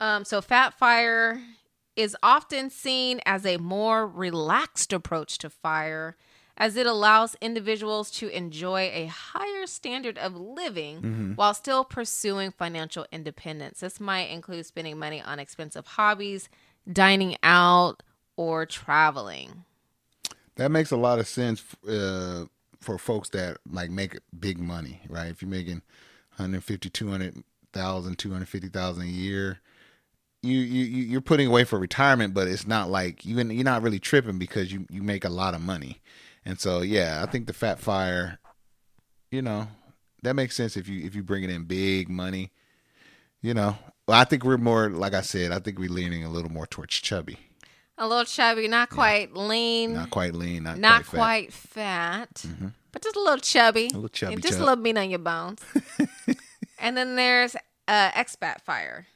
Um, 0.00 0.24
so 0.24 0.40
fat 0.40 0.74
fire 0.74 1.40
is 1.96 2.16
often 2.22 2.70
seen 2.70 3.20
as 3.24 3.46
a 3.46 3.56
more 3.58 4.06
relaxed 4.06 4.92
approach 4.92 5.38
to 5.38 5.48
fire 5.48 6.16
as 6.56 6.76
it 6.76 6.86
allows 6.86 7.36
individuals 7.40 8.10
to 8.12 8.28
enjoy 8.28 8.90
a 8.92 9.06
higher 9.06 9.66
standard 9.66 10.16
of 10.18 10.36
living 10.36 11.34
while 11.36 11.52
still 11.54 11.84
pursuing 11.84 12.50
financial 12.52 13.06
independence. 13.10 13.80
This 13.80 13.98
might 13.98 14.30
include 14.30 14.64
spending 14.66 14.98
money 14.98 15.20
on 15.20 15.38
expensive 15.40 15.86
hobbies, 15.86 16.48
dining 16.90 17.36
out, 17.42 18.02
or 18.36 18.66
traveling. 18.66 19.64
That 20.56 20.70
makes 20.70 20.92
a 20.92 20.96
lot 20.96 21.18
of 21.18 21.26
sense 21.26 21.62
uh, 21.88 22.44
for 22.80 22.98
folks 22.98 23.30
that 23.30 23.56
like 23.70 23.90
make 23.90 24.18
big 24.38 24.58
money, 24.60 25.00
right? 25.08 25.26
If 25.30 25.42
you're 25.42 25.50
making 25.50 25.82
150, 26.36 26.88
200,000, 26.90 28.16
250,000 28.18 29.02
a 29.02 29.06
year, 29.06 29.60
you 30.42 30.58
you 30.58 30.84
you- 30.84 31.04
you're 31.04 31.20
putting 31.20 31.48
away 31.48 31.64
for 31.64 31.78
retirement, 31.78 32.34
but 32.34 32.46
it's 32.46 32.66
not 32.66 32.90
like 32.90 33.24
you 33.24 33.36
you're 33.36 33.64
not 33.64 33.82
really 33.82 33.98
tripping 33.98 34.38
because 34.38 34.72
you 34.72 34.86
you 34.90 35.02
make 35.02 35.24
a 35.24 35.28
lot 35.30 35.54
of 35.54 35.60
money, 35.62 36.00
and 36.44 36.58
so 36.60 36.80
yeah, 36.80 37.22
I 37.26 37.30
think 37.30 37.46
the 37.46 37.52
Fat 37.52 37.78
Fire, 37.78 38.38
you 39.30 39.42
know, 39.42 39.68
that 40.22 40.34
makes 40.34 40.56
sense 40.56 40.76
if 40.76 40.88
you 40.88 41.04
if 41.04 41.14
you 41.14 41.22
bring 41.22 41.44
it 41.44 41.50
in 41.50 41.64
big 41.64 42.08
money, 42.08 42.52
you 43.42 43.54
know. 43.54 43.76
Well, 44.06 44.20
I 44.20 44.24
think 44.24 44.44
we're 44.44 44.58
more 44.58 44.90
like 44.90 45.14
I 45.14 45.22
said. 45.22 45.50
I 45.52 45.58
think 45.60 45.78
we're 45.78 45.88
leaning 45.90 46.24
a 46.24 46.30
little 46.30 46.50
more 46.50 46.66
towards 46.66 46.94
chubby, 46.96 47.38
A 47.96 48.06
little 48.06 48.24
chubby, 48.26 48.68
not 48.68 48.90
quite 48.90 49.34
lean, 49.34 49.94
not 49.94 50.10
quite 50.10 50.34
lean, 50.34 50.64
not, 50.64 50.78
not 50.78 51.06
quite, 51.06 51.52
fat. 51.52 52.28
fat, 52.38 52.46
Mm-hmm. 52.46 52.68
but 52.92 53.02
just 53.02 53.16
a 53.16 53.20
little 53.20 53.38
chubby. 53.38 53.86
A 53.86 53.94
little 53.94 54.08
chubby 54.10 54.34
And 54.34 54.42
just 54.42 54.54
chub. 54.58 54.62
a 54.62 54.64
little 54.66 54.82
meat 54.82 54.98
on 54.98 55.08
your 55.08 55.20
bones. 55.20 55.62
and 56.78 56.96
then 56.96 57.16
there's 57.16 57.56
uh, 57.88 58.10
expat 58.10 58.60
fire. 58.60 59.06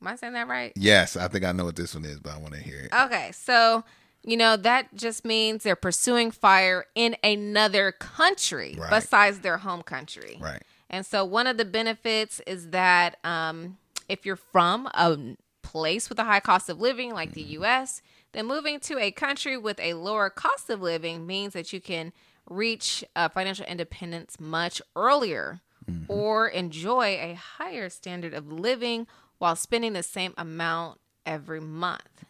Am 0.00 0.08
I 0.08 0.16
saying 0.16 0.32
that 0.34 0.48
right? 0.48 0.72
Yes, 0.76 1.16
I 1.16 1.28
think 1.28 1.44
I 1.44 1.52
know 1.52 1.64
what 1.64 1.76
this 1.76 1.94
one 1.94 2.04
is, 2.04 2.18
but 2.20 2.32
I 2.34 2.38
want 2.38 2.54
to 2.54 2.60
hear 2.60 2.80
it. 2.80 2.92
Okay, 2.92 3.30
so 3.32 3.84
you 4.26 4.36
know 4.36 4.56
that 4.56 4.94
just 4.94 5.24
means 5.24 5.62
they're 5.62 5.76
pursuing 5.76 6.30
fire 6.30 6.84
in 6.94 7.16
another 7.22 7.92
country 7.92 8.76
Right. 8.78 8.90
besides 8.90 9.38
their 9.40 9.58
home 9.58 9.82
country. 9.82 10.36
Right. 10.40 10.62
And 10.90 11.06
so 11.06 11.24
one 11.24 11.46
of 11.46 11.56
the 11.56 11.64
benefits 11.64 12.40
is 12.46 12.70
that 12.70 13.16
um, 13.24 13.78
if 14.08 14.26
you're 14.26 14.36
from 14.36 14.86
a 14.94 15.36
place 15.62 16.08
with 16.08 16.18
a 16.18 16.24
high 16.24 16.40
cost 16.40 16.68
of 16.68 16.78
living 16.80 17.12
like 17.12 17.32
the 17.32 17.42
U.S., 17.42 18.02
then 18.32 18.46
moving 18.46 18.78
to 18.80 18.98
a 18.98 19.10
country 19.10 19.56
with 19.56 19.80
a 19.80 19.94
lower 19.94 20.28
cost 20.30 20.68
of 20.70 20.80
living 20.82 21.26
means 21.26 21.54
that 21.54 21.72
you 21.72 21.80
can 21.80 22.12
reach 22.48 23.04
uh, 23.16 23.28
financial 23.28 23.64
independence 23.66 24.38
much 24.38 24.80
earlier 24.94 25.60
or 26.08 26.48
enjoy 26.48 27.04
a 27.20 27.34
higher 27.34 27.88
standard 27.88 28.34
of 28.34 28.50
living 28.52 29.06
while 29.38 29.54
spending 29.56 29.92
the 29.92 30.02
same 30.02 30.34
amount 30.36 31.00
every 31.24 31.60
month. 31.60 32.24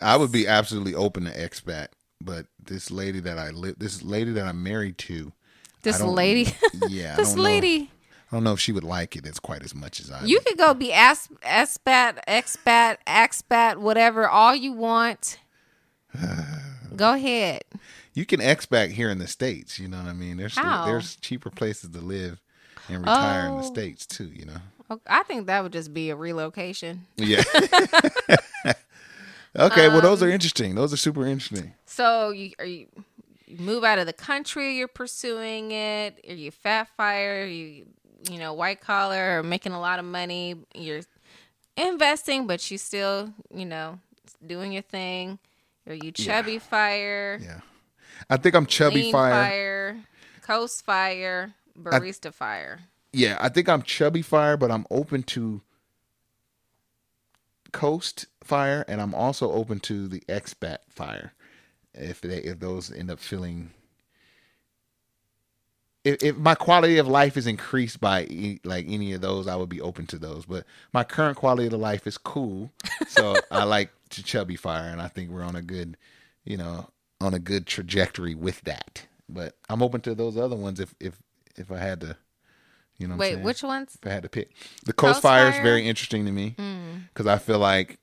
I 0.00 0.16
would 0.16 0.32
be 0.32 0.46
absolutely 0.46 0.94
open 0.94 1.24
to 1.24 1.30
expat, 1.30 1.88
but 2.20 2.46
this 2.62 2.90
lady 2.90 3.20
that 3.20 3.38
I 3.38 3.50
live, 3.50 3.78
this 3.78 4.02
lady 4.02 4.32
that 4.32 4.46
I'm 4.46 4.62
married 4.62 4.98
to, 4.98 5.32
This 5.82 6.00
lady, 6.00 6.52
yeah, 6.88 7.16
this 7.16 7.28
don't 7.30 7.36
know- 7.38 7.42
lady, 7.44 7.90
I 8.32 8.36
don't 8.36 8.44
know 8.44 8.52
if 8.54 8.60
she 8.60 8.72
would 8.72 8.84
like 8.84 9.14
it 9.16 9.26
as 9.26 9.38
quite 9.38 9.62
as 9.62 9.74
much 9.74 10.00
as 10.00 10.10
I. 10.10 10.24
you 10.24 10.38
do. 10.40 10.44
could 10.46 10.58
go 10.58 10.74
be 10.74 10.92
as, 10.92 11.28
expat, 11.42 12.18
expat, 12.26 12.96
expat, 13.06 13.76
whatever, 13.76 14.28
all 14.28 14.54
you 14.56 14.72
want. 14.72 15.38
go 16.96 17.12
ahead. 17.14 17.62
You 18.14 18.24
can 18.26 18.40
expat 18.40 18.90
here 18.92 19.10
in 19.10 19.18
the 19.18 19.26
states. 19.28 19.78
You 19.78 19.88
know 19.88 19.98
what 19.98 20.06
I 20.06 20.12
mean? 20.12 20.36
There's 20.36 20.56
How? 20.56 20.84
there's 20.86 21.16
cheaper 21.16 21.50
places 21.50 21.90
to 21.90 21.98
live 22.00 22.40
and 22.88 22.98
retire 23.00 23.48
in 23.48 23.56
the 23.56 23.62
Oh. 23.64 23.72
states 23.72 24.06
too. 24.06 24.26
You 24.32 24.46
know? 24.46 24.56
Oh, 24.90 25.00
I 25.06 25.22
think 25.24 25.46
that 25.46 25.62
would 25.62 25.72
just 25.72 25.92
be 25.94 26.10
a 26.10 26.16
relocation. 26.16 27.06
Yeah. 27.16 27.42
okay. 29.56 29.88
well, 29.88 30.00
those 30.00 30.22
are 30.22 30.26
Um, 30.26 30.32
interesting. 30.32 30.74
Those 30.74 30.92
are 30.92 30.96
super 30.96 31.26
interesting. 31.26 31.74
So 31.86 32.30
you 32.30 32.52
are 32.58 32.64
you, 32.64 32.86
you 33.46 33.58
move 33.58 33.84
out 33.84 33.98
of 33.98 34.06
the 34.06 34.12
country, 34.12 34.76
you're 34.76 34.88
pursuing 34.88 35.72
it. 35.72 36.20
Are 36.28 36.34
you 36.34 36.50
fat 36.50 36.88
fire? 36.96 37.42
Are 37.42 37.46
you 37.46 37.86
you 38.30 38.38
know 38.38 38.52
white 38.52 38.80
collar 38.80 39.38
or 39.38 39.42
making 39.42 39.72
a 39.72 39.80
lot 39.80 39.98
of 39.98 40.04
money? 40.04 40.56
You're 40.74 41.02
investing, 41.76 42.46
but 42.46 42.70
you 42.70 42.78
still 42.78 43.32
you 43.54 43.66
know 43.66 43.98
doing 44.44 44.72
your 44.72 44.82
thing. 44.82 45.38
Are 45.86 45.94
you 45.94 46.12
chubby 46.12 46.58
fire? 46.58 47.38
Yeah. 47.42 47.60
I 48.30 48.36
think 48.36 48.54
I'm 48.54 48.66
chubby 48.66 49.12
fire. 49.12 49.32
fire, 49.32 49.96
coast 50.42 50.84
fire, 50.84 51.52
barista 51.78 52.32
fire. 52.32 52.80
Yeah, 53.12 53.36
I 53.40 53.48
think 53.48 53.68
I'm 53.68 53.82
chubby 53.82 54.22
fire, 54.22 54.56
but 54.56 54.70
I'm 54.70 54.86
open 54.90 55.22
to 55.24 55.60
coast 57.72 58.26
fire, 58.44 58.84
and 58.88 59.00
I'm 59.00 59.14
also 59.14 59.50
open 59.52 59.80
to 59.80 60.06
the 60.08 60.20
expat 60.28 60.78
fire. 60.88 61.32
If 61.94 62.20
they 62.20 62.38
if 62.38 62.58
those 62.60 62.90
end 62.92 63.10
up 63.10 63.20
feeling, 63.20 63.70
if, 66.04 66.22
if 66.22 66.36
my 66.36 66.54
quality 66.54 66.98
of 66.98 67.08
life 67.08 67.36
is 67.36 67.46
increased 67.46 68.00
by 68.00 68.24
e- 68.24 68.60
like 68.64 68.86
any 68.88 69.12
of 69.12 69.20
those, 69.20 69.46
I 69.46 69.56
would 69.56 69.68
be 69.68 69.80
open 69.80 70.06
to 70.08 70.18
those. 70.18 70.44
But 70.44 70.64
my 70.92 71.04
current 71.04 71.36
quality 71.36 71.66
of 71.66 71.72
life 71.74 72.06
is 72.06 72.18
cool, 72.18 72.70
so 73.06 73.36
I 73.50 73.64
like 73.64 73.90
to 74.10 74.22
chubby 74.22 74.56
fire, 74.56 74.90
and 74.90 75.00
I 75.00 75.08
think 75.08 75.30
we're 75.30 75.42
on 75.44 75.56
a 75.56 75.62
good, 75.62 75.96
you 76.44 76.56
know, 76.56 76.88
on 77.20 77.32
a 77.32 77.38
good 77.38 77.66
trajectory 77.66 78.34
with 78.34 78.60
that. 78.62 79.06
But 79.28 79.56
I'm 79.70 79.82
open 79.82 80.00
to 80.02 80.14
those 80.14 80.36
other 80.36 80.56
ones 80.56 80.80
if 80.80 80.94
if 81.00 81.14
if 81.56 81.70
I 81.72 81.78
had 81.78 82.00
to. 82.02 82.16
You 82.98 83.08
know 83.08 83.16
Wait, 83.16 83.40
which 83.40 83.64
ones? 83.64 83.98
if 84.00 84.06
I 84.08 84.12
had 84.14 84.22
to 84.22 84.28
pick. 84.28 84.50
The 84.84 84.92
Coast, 84.92 85.14
Coast 85.14 85.22
Fire 85.22 85.48
is 85.48 85.56
very 85.56 85.84
interesting 85.88 86.26
to 86.26 86.30
me 86.30 86.54
Mm. 86.56 87.08
because 87.08 87.26
I 87.26 87.38
feel 87.38 87.58
like 87.58 87.98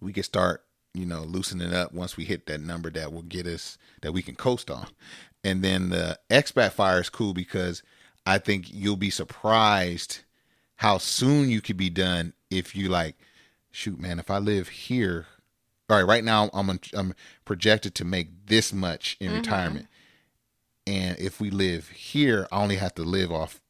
we 0.00 0.12
could 0.12 0.24
start, 0.24 0.64
you 0.94 1.06
know, 1.06 1.22
loosening 1.22 1.74
up 1.74 1.92
once 1.92 2.16
we 2.16 2.24
hit 2.24 2.46
that 2.46 2.60
number 2.60 2.90
that 2.90 3.12
will 3.12 3.22
get 3.22 3.46
us 3.46 3.78
that 4.02 4.12
we 4.12 4.22
can 4.22 4.34
coast 4.34 4.70
on. 4.70 4.88
And 5.44 5.62
then 5.62 5.90
the 5.90 6.18
Expat 6.30 6.72
Fire 6.72 7.00
is 7.00 7.10
cool 7.10 7.34
because 7.34 7.82
I 8.26 8.38
think 8.38 8.66
you'll 8.72 8.96
be 8.96 9.10
surprised 9.10 10.20
how 10.76 10.98
soon 10.98 11.50
you 11.50 11.60
could 11.60 11.76
be 11.76 11.90
done 11.90 12.32
if 12.50 12.76
you 12.76 12.88
like, 12.88 13.16
shoot, 13.70 13.98
man, 13.98 14.18
if 14.18 14.30
I 14.30 14.38
live 14.38 14.68
here, 14.68 15.26
all 15.90 15.96
right, 15.96 16.06
right 16.06 16.24
now 16.24 16.50
I'm 16.52 16.78
I'm 16.94 17.14
projected 17.44 17.94
to 17.96 18.04
make 18.04 18.46
this 18.46 18.72
much 18.72 19.16
in 19.20 19.32
retirement, 19.32 19.86
and 20.86 21.18
if 21.18 21.40
we 21.40 21.50
live 21.50 21.88
here, 21.88 22.46
I 22.52 22.62
only 22.62 22.76
have 22.76 22.94
to 22.96 23.02
live 23.02 23.32
off 23.32 23.60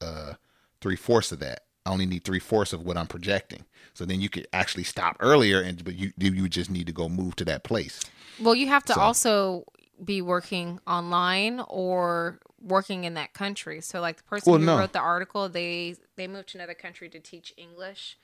uh 0.00 0.34
three 0.80 0.96
fourths 0.96 1.32
of 1.32 1.40
that. 1.40 1.64
I 1.86 1.90
only 1.90 2.06
need 2.06 2.24
three 2.24 2.38
fourths 2.38 2.72
of 2.72 2.82
what 2.84 2.96
I'm 2.96 3.06
projecting. 3.06 3.64
So 3.92 4.04
then 4.04 4.20
you 4.20 4.28
could 4.28 4.48
actually 4.52 4.84
stop 4.84 5.16
earlier, 5.20 5.60
and 5.60 5.84
but 5.84 5.94
you 5.94 6.12
you 6.16 6.48
just 6.48 6.70
need 6.70 6.86
to 6.86 6.92
go 6.92 7.08
move 7.08 7.36
to 7.36 7.44
that 7.44 7.62
place. 7.62 8.00
Well, 8.40 8.54
you 8.54 8.68
have 8.68 8.84
to 8.86 8.94
So- 8.94 9.00
also 9.00 9.64
be 10.04 10.20
working 10.20 10.80
online 10.86 11.60
or 11.68 12.40
working 12.60 13.04
in 13.04 13.14
that 13.14 13.32
country. 13.34 13.80
So, 13.80 14.00
like 14.00 14.16
the 14.16 14.22
person 14.24 14.50
Well, 14.50 14.58
who 14.60 14.66
no. 14.66 14.78
wrote 14.78 14.92
the 14.92 14.98
article, 14.98 15.48
they 15.48 15.96
they 16.16 16.26
moved 16.26 16.48
to 16.50 16.58
another 16.58 16.74
country 16.74 17.08
to 17.10 17.20
teach 17.20 17.52
English, 17.56 18.16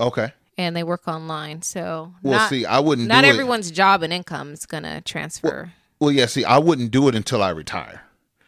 Okay. 0.00 0.32
and 0.58 0.74
they 0.74 0.82
work 0.82 1.06
online. 1.06 1.62
So, 1.62 2.14
Well, 2.22 2.38
not, 2.38 2.50
see, 2.50 2.64
I 2.64 2.80
wouldn't. 2.80 3.06
not 3.06 3.24
everyone's 3.24 3.70
job 3.70 4.02
and 4.02 4.12
income 4.12 4.52
is 4.54 4.66
gonna 4.66 5.00
transfer. 5.02 5.64
It. 5.64 5.70
Well, 6.00 6.10
yeah. 6.10 6.26
See, 6.26 6.44
I 6.44 6.58
wouldn't 6.58 6.90
do 6.90 7.06
it 7.08 7.14
until 7.14 7.42
I 7.42 7.50
retire. 7.50 8.02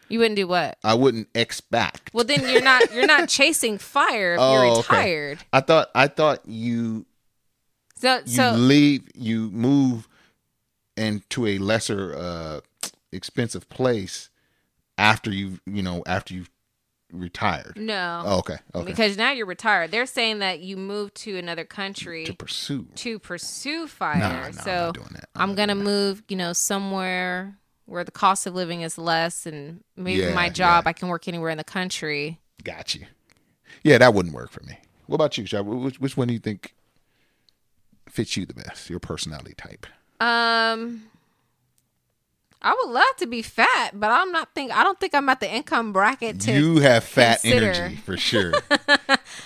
You 0.08 0.18
wouldn't 0.18 0.36
do 0.36 0.46
what? 0.46 0.78
I 0.84 0.94
wouldn't 0.94 1.28
expect. 1.34 2.10
Well, 2.12 2.24
then 2.24 2.48
you're 2.48 2.60
not 2.62 2.92
you're 2.92 3.04
not 3.04 3.28
chasing 3.28 3.78
fire 3.78 4.34
if 4.34 4.40
Oh, 4.42 4.52
you're 4.52 4.64
okay. 4.78 4.96
retired. 4.96 5.44
I 5.52 5.60
thought 5.60 5.90
I 5.94 6.06
thought 6.08 6.46
you 6.46 7.06
So, 7.98 8.16
you 8.18 8.24
so 8.26 8.52
leave 8.52 9.08
you 9.14 9.50
move 9.50 10.08
into 10.96 11.46
a 11.46 11.58
lesser 11.58 12.14
uh 12.16 12.60
expensive 13.12 13.68
place 13.68 14.30
after 14.98 15.30
you 15.30 15.58
you 15.66 15.82
know 15.82 16.02
after 16.06 16.34
you've 16.34 16.50
retired. 17.12 17.74
no, 17.76 18.22
Oh, 18.26 18.38
okay. 18.38 18.56
Okay. 18.74 18.84
because 18.84 19.16
now 19.16 19.30
you're 19.30 19.46
retired. 19.46 19.90
They're 19.92 20.06
saying 20.06 20.40
that 20.40 20.60
you 20.60 20.76
move 20.76 21.14
to 21.14 21.36
another 21.36 21.64
country 21.64 22.24
to 22.24 22.34
pursue. 22.34 22.88
to 22.96 23.18
pursue 23.18 23.86
fire. 23.86 24.18
Nah, 24.20 24.42
nah, 24.42 24.50
so 24.50 24.84
not 24.86 24.94
doing 24.94 25.08
that. 25.12 25.28
I'm 25.36 25.50
I'm, 25.50 25.54
gonna 25.56 25.74
move, 25.76 26.22
you 26.28 26.36
know, 26.36 26.52
somewhere 26.52 27.58
where 27.86 28.04
the 28.04 28.10
cost 28.12 28.46
of 28.46 28.54
living 28.54 28.82
is 28.82 28.98
less, 28.98 29.46
and 29.46 29.82
maybe 29.96 30.20
Yeah, 30.22 30.34
my 30.34 30.48
job 30.50 30.84
yeah. 30.84 30.90
I 30.90 30.92
can 30.92 31.08
work 31.08 31.26
anywhere 31.28 31.50
in 31.50 31.58
the 31.58 31.64
country. 31.64 32.38
Got 32.64 32.94
you. 32.94 33.06
Yeah, 33.82 33.98
that 33.98 34.12
wouldn't 34.14 34.34
work 34.34 34.50
for 34.50 34.62
me. 34.64 34.78
What 35.06 35.14
about 35.16 35.38
you, 35.38 35.46
Shai? 35.46 35.60
Which, 35.60 36.00
which 36.00 36.16
one 36.16 36.26
do 36.28 36.34
you 36.34 36.40
think 36.40 36.74
fits 38.08 38.36
you 38.36 38.44
the 38.46 38.54
best? 38.54 38.90
Your 38.90 38.98
personality 38.98 39.54
type. 39.56 39.86
Um, 40.18 41.04
I 42.62 42.74
would 42.74 42.90
love 42.92 43.16
to 43.18 43.26
be 43.26 43.42
fat, 43.42 43.90
but 43.94 44.10
I'm 44.10 44.32
not 44.32 44.52
think 44.54 44.72
I 44.72 44.82
don't 44.82 44.98
think 44.98 45.14
I'm 45.14 45.28
at 45.28 45.38
the 45.40 45.52
income 45.52 45.92
bracket 45.92 46.40
to. 46.40 46.52
you 46.52 46.80
have 46.80 47.04
fat 47.04 47.42
consider. 47.42 47.70
energy 47.70 47.96
for 47.96 48.16
sure. 48.16 48.52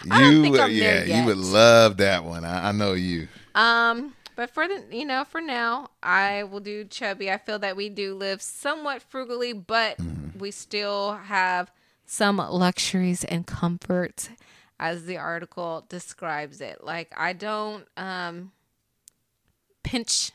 you, 0.04 0.56
yeah, 0.68 1.04
you 1.04 1.26
would 1.26 1.36
love 1.36 1.98
that 1.98 2.24
one. 2.24 2.44
I, 2.44 2.68
I 2.68 2.72
know 2.72 2.94
you. 2.94 3.28
Um, 3.54 4.14
but 4.40 4.48
for 4.48 4.66
the 4.66 4.82
you 4.90 5.04
know 5.04 5.22
for 5.24 5.42
now, 5.42 5.90
I 6.02 6.44
will 6.44 6.60
do 6.60 6.86
chubby. 6.86 7.30
I 7.30 7.36
feel 7.36 7.58
that 7.58 7.76
we 7.76 7.90
do 7.90 8.14
live 8.14 8.40
somewhat 8.40 9.02
frugally, 9.02 9.52
but 9.52 9.98
Mm-hmm. 9.98 10.38
we 10.38 10.50
still 10.50 11.12
have 11.12 11.70
some 12.06 12.38
luxuries 12.38 13.22
and 13.22 13.46
comforts, 13.46 14.30
as 14.78 15.04
the 15.04 15.18
article 15.18 15.84
describes 15.90 16.62
it. 16.62 16.82
Like 16.82 17.12
I 17.14 17.34
don't 17.34 17.84
um 17.98 18.52
pinch 19.82 20.32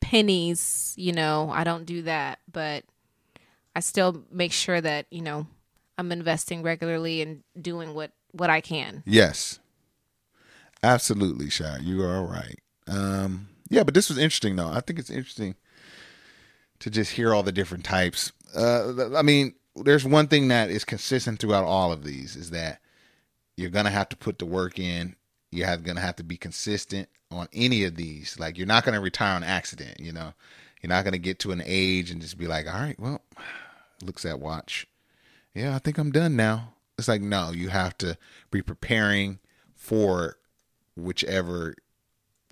pennies, 0.00 0.94
you 0.96 1.12
know, 1.12 1.50
I 1.52 1.64
don't 1.64 1.84
do 1.84 2.00
that, 2.00 2.38
but 2.50 2.84
I 3.76 3.80
still 3.80 4.24
make 4.32 4.52
sure 4.52 4.80
that 4.80 5.04
you 5.10 5.20
know 5.20 5.46
I'm 5.98 6.12
investing 6.12 6.62
regularly 6.62 7.20
and 7.20 7.42
doing 7.60 7.92
what 7.92 8.12
what 8.32 8.48
I 8.48 8.62
can. 8.62 9.02
Yes, 9.04 9.58
absolutely, 10.82 11.50
Shy. 11.50 11.80
You 11.82 12.02
are 12.04 12.24
right. 12.24 12.58
Um, 12.86 13.48
yeah, 13.68 13.82
but 13.82 13.94
this 13.94 14.08
was 14.08 14.18
interesting 14.18 14.56
though. 14.56 14.68
I 14.68 14.80
think 14.80 14.98
it's 14.98 15.10
interesting 15.10 15.54
to 16.80 16.90
just 16.90 17.12
hear 17.12 17.32
all 17.32 17.42
the 17.42 17.52
different 17.52 17.84
types. 17.84 18.32
Uh, 18.54 19.16
I 19.16 19.22
mean, 19.22 19.54
there's 19.76 20.04
one 20.04 20.28
thing 20.28 20.48
that 20.48 20.70
is 20.70 20.84
consistent 20.84 21.40
throughout 21.40 21.64
all 21.64 21.92
of 21.92 22.04
these 22.04 22.36
is 22.36 22.50
that 22.50 22.80
you're 23.56 23.70
gonna 23.70 23.90
have 23.90 24.08
to 24.10 24.16
put 24.16 24.38
the 24.38 24.46
work 24.46 24.78
in. 24.78 25.16
You're 25.50 25.66
have, 25.66 25.82
gonna 25.82 26.00
have 26.00 26.16
to 26.16 26.24
be 26.24 26.36
consistent 26.36 27.08
on 27.30 27.48
any 27.52 27.84
of 27.84 27.96
these. 27.96 28.38
Like 28.38 28.58
you're 28.58 28.66
not 28.66 28.84
gonna 28.84 29.00
retire 29.00 29.34
on 29.34 29.42
accident. 29.42 30.00
You 30.00 30.12
know, 30.12 30.34
you're 30.82 30.88
not 30.88 31.04
gonna 31.04 31.18
get 31.18 31.38
to 31.40 31.52
an 31.52 31.62
age 31.64 32.10
and 32.10 32.20
just 32.20 32.38
be 32.38 32.46
like, 32.46 32.66
all 32.66 32.80
right, 32.80 32.98
well, 32.98 33.22
looks 34.02 34.24
at 34.24 34.40
watch. 34.40 34.86
Yeah, 35.54 35.74
I 35.74 35.78
think 35.78 35.98
I'm 35.98 36.12
done 36.12 36.36
now. 36.36 36.74
It's 36.98 37.08
like 37.08 37.22
no, 37.22 37.50
you 37.50 37.68
have 37.68 37.96
to 37.98 38.16
be 38.50 38.62
preparing 38.62 39.38
for 39.74 40.36
whichever 40.96 41.74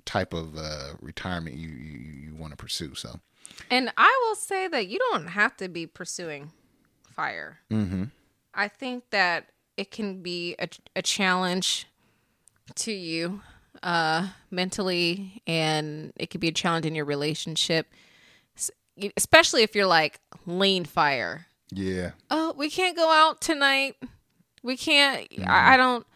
type 0.05 0.32
of 0.34 0.57
uh, 0.57 0.94
retirement 1.00 1.57
you 1.57 1.68
you, 1.68 1.98
you 2.28 2.34
want 2.34 2.53
to 2.53 2.57
pursue. 2.57 2.94
So, 2.94 3.20
And 3.70 3.90
I 3.96 4.24
will 4.26 4.34
say 4.36 4.68
that 4.68 4.88
you 4.88 4.98
don't 5.11 5.28
have 5.28 5.57
to 5.59 5.68
be 5.68 5.86
pursuing 5.86 6.53
fire. 7.14 7.59
mm-hmm. 7.70 8.05
I 8.55 8.68
think 8.68 9.05
that 9.11 9.48
it 9.76 9.90
can 9.90 10.22
be 10.22 10.55
a, 10.59 10.68
a 10.96 11.03
challenge 11.03 11.86
to 12.76 12.92
you 12.92 13.40
uh, 13.82 14.28
mentally, 14.50 15.42
and 15.46 16.12
it 16.16 16.26
could 16.30 16.40
be 16.40 16.48
a 16.48 16.53
challenge 16.53 16.84
in 16.86 16.94
your 16.94 17.05
relationship, 17.07 17.86
especially 19.16 19.62
if 19.62 19.74
you're 19.74 19.86
like 19.86 20.20
lean 20.46 20.84
fire. 20.84 21.46
yeah, 21.70 22.11
Oh, 22.30 22.55
we 22.57 22.68
can't 22.70 22.96
go 22.96 23.11
out 23.11 23.40
tonight. 23.40 23.96
We 24.62 24.76
can't. 24.76 25.26
I, 25.46 25.74
I 25.74 25.76
don't. 25.76 26.07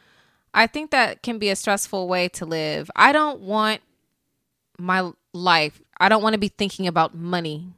I 0.57 0.67
think 0.67 0.91
that 0.91 1.23
can 1.23 1.39
be 1.39 1.51
a 1.51 1.57
stressful 1.57 2.09
way 2.09 2.29
to 2.31 2.47
live. 2.47 2.91
I 2.97 3.13
don't 3.13 3.41
want 3.41 3.83
my 4.79 5.13
life. 5.35 5.81
I 6.01 6.09
don't 6.09 6.23
want 6.23 6.33
to 6.33 6.39
be 6.39 6.49
thinking 6.49 6.87
about 6.87 7.15
money 7.15 7.75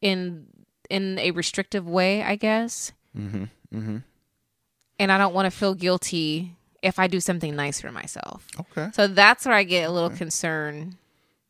in 0.00 0.46
in 0.90 1.18
a 1.18 1.30
restrictive 1.30 1.88
way. 1.88 2.22
I 2.22 2.36
guess. 2.36 2.92
mm-hmm. 3.16 3.44
Mm-hmm. 3.74 3.96
and 5.00 5.10
I 5.10 5.18
don't 5.18 5.34
want 5.34 5.46
to 5.46 5.50
feel 5.50 5.74
guilty 5.74 6.54
if 6.80 7.00
I 7.00 7.08
do 7.08 7.18
something 7.18 7.56
nice 7.56 7.80
for 7.80 7.90
myself. 7.90 8.46
Okay. 8.60 8.90
So 8.94 9.08
that's 9.08 9.46
where 9.46 9.54
I 9.54 9.64
get 9.64 9.88
a 9.88 9.92
little 9.92 10.10
concerned 10.10 10.96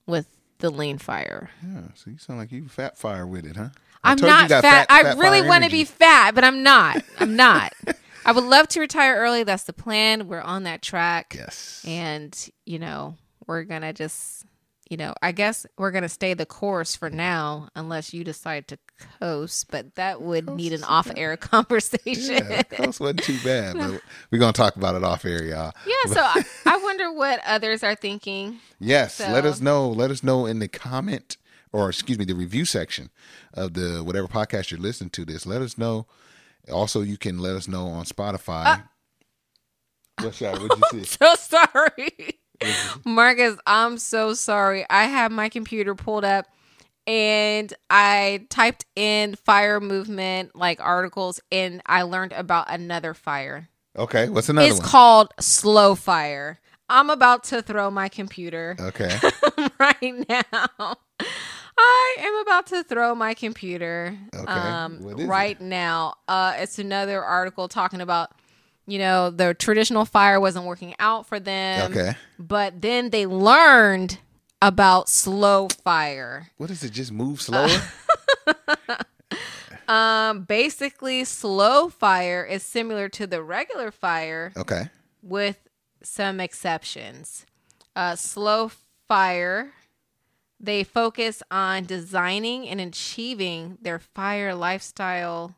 with 0.07 0.27
the 0.59 0.71
lean 0.71 0.97
fire. 0.97 1.51
Yeah. 1.63 1.83
So 1.95 2.11
you 2.11 2.17
sound 2.19 2.39
like 2.39 2.51
you 2.51 2.67
fat 2.69 2.97
fire 2.97 3.27
with 3.27 3.45
it, 3.45 3.57
huh? 3.57 3.69
I'm 4.03 4.17
told 4.17 4.33
you 4.33 4.39
not 4.39 4.49
fat. 4.49 4.63
fat- 4.63 4.87
I 4.89 5.03
fat 5.03 5.19
really 5.19 5.43
want 5.43 5.65
to 5.65 5.71
be 5.71 5.85
fat, 5.85 6.35
but 6.35 6.45
I'm 6.45 6.63
not. 6.63 7.03
I'm 7.19 7.37
not. 7.37 7.75
I 8.25 8.33
would 8.33 8.45
love 8.45 8.69
to 8.69 8.81
retire 8.81 9.17
early. 9.17 9.45
That's 9.45 9.65
the 9.65 9.73
plan. 9.73 10.29
We're 10.29 10.41
on 10.41 10.65
that 10.65 10.83
track. 10.83 11.35
Yes. 11.37 11.85
And, 11.87 12.51
you 12.65 12.79
know, 12.79 13.17
we're 13.47 13.65
going 13.65 13.83
to 13.83 13.93
just, 13.93 14.45
you 14.89 14.97
know, 14.97 15.15
I 15.23 15.33
guess 15.33 15.67
we're 15.79 15.91
going 15.91 16.03
to 16.03 16.09
stay 16.09 16.35
the 16.35 16.47
course 16.47 16.97
for 16.97 17.11
now 17.11 17.69
unless 17.75 18.15
you 18.15 18.25
decide 18.25 18.69
to 18.69 18.79
coast, 19.21 19.71
but 19.71 19.95
that 19.97 20.23
would 20.23 20.49
need 20.49 20.73
an 20.73 20.85
off 20.85 21.11
air 21.17 21.37
conversation. 21.37 22.47
yeah, 22.49 22.63
coast 22.63 23.01
wasn't 23.01 23.23
too 23.23 23.39
bad, 23.45 23.77
but 23.77 24.01
we're 24.31 24.39
gonna 24.39 24.53
talk 24.53 24.77
about 24.77 24.95
it 24.95 25.03
off 25.03 25.25
air, 25.25 25.43
y'all. 25.43 25.73
Yeah, 25.85 26.13
so 26.13 26.21
I, 26.21 26.45
I 26.65 26.77
wonder 26.79 27.13
what 27.13 27.41
others 27.45 27.83
are 27.83 27.95
thinking. 27.95 28.59
Yes, 28.79 29.21
let 29.21 29.45
us 29.45 29.61
know. 29.61 29.89
Let 29.89 30.11
us 30.11 30.23
know 30.23 30.47
in 30.47 30.61
the 30.61 30.69
comment 30.69 31.39
or 31.75 31.89
excuse 31.89 32.17
me, 32.21 32.25
the 32.25 32.37
review 32.37 32.65
section 32.65 33.11
of 33.53 33.75
the 33.75 34.01
whatever 34.05 34.29
podcast 34.29 34.71
you're 34.71 34.79
listening 34.79 35.11
to 35.11 35.25
this. 35.25 35.45
Let 35.45 35.61
us 35.61 35.77
know. 35.77 36.07
Also, 36.73 37.03
you 37.03 37.19
can 37.19 37.39
let 37.39 37.57
us 37.57 37.69
know 37.69 37.89
on 37.89 38.05
Spotify. 38.05 38.65
Ah. 38.67 38.89
What's 40.21 40.39
that? 40.39 40.61
What'd 40.61 40.79
you 40.93 41.05
see? 41.05 41.17
So 41.21 41.35
sorry. 41.35 42.41
Marcus, 43.05 43.59
I'm 43.67 43.99
so 43.99 44.33
sorry. 44.35 44.87
I 44.89 45.05
have 45.05 45.33
my 45.33 45.49
computer 45.49 45.95
pulled 45.95 46.25
up 46.25 46.47
and 47.07 47.73
I 47.91 48.47
typed 48.49 48.87
in 48.97 49.35
fire 49.35 49.81
movement 49.81 50.55
like 50.55 50.81
articles 50.81 51.41
and 51.53 51.83
I 51.87 52.03
learned 52.03 52.33
about 52.33 52.67
another 52.71 53.13
fire. 53.13 53.69
Okay, 53.97 54.29
what's 54.29 54.49
another 54.49 54.67
it's 54.67 54.79
one? 54.79 54.89
called 54.89 55.29
slow 55.41 55.95
fire. 55.95 56.61
I'm 56.89 57.11
about 57.11 57.45
to 57.45 57.63
throw 57.63 57.91
my 57.91 58.09
computer 58.09 58.77
okay, 58.79 59.19
right 59.79 60.29
now. 60.29 60.97
I 61.77 62.17
am 62.21 62.35
about 62.43 62.67
to 62.69 62.83
throw 62.85 63.15
my 63.15 63.35
computer 63.35 64.17
Okay. 64.35 64.53
um, 64.53 64.97
is 65.19 65.21
it? 65.25 65.27
right 65.27 65.61
now. 65.61 66.15
Uh, 66.29 66.55
it's 66.59 66.79
another 66.79 67.23
article 67.23 67.69
talking 67.69 68.01
about, 68.01 68.31
you 68.87 68.99
know, 68.99 69.31
the 69.31 69.55
traditional 69.55 70.05
fire 70.05 70.39
wasn't 70.41 70.67
working 70.67 70.95
out 70.99 71.27
for 71.27 71.41
them. 71.41 71.91
Okay. 71.93 72.15
But 72.39 72.81
then 72.81 73.11
they 73.11 73.27
learned 73.27 74.19
about 74.63 75.09
slow 75.09 75.69
fire. 75.69 76.51
what 76.57 76.71
is 76.71 76.83
it? 76.85 76.93
Just 76.93 77.13
move 77.13 77.41
slower. 77.43 77.69
Um, 79.87 80.45
basically, 80.45 81.25
slow 81.25 81.91
fire 81.91 82.43
is 82.43 82.63
similar 82.63 83.11
to 83.11 83.27
the 83.27 83.43
regular 83.43 83.91
fire 83.91 84.51
okay, 84.57 84.85
with 85.23 85.59
some 86.03 86.41
exceptions. 86.41 87.45
Uh, 87.95 88.17
slow 88.17 88.71
fire, 89.09 89.73
they 90.65 90.83
focus 90.85 91.43
on 91.51 91.85
designing 91.85 92.69
and 92.69 92.81
achieving 92.81 93.79
their 93.83 93.99
fire 93.99 94.55
lifestyle 94.55 95.55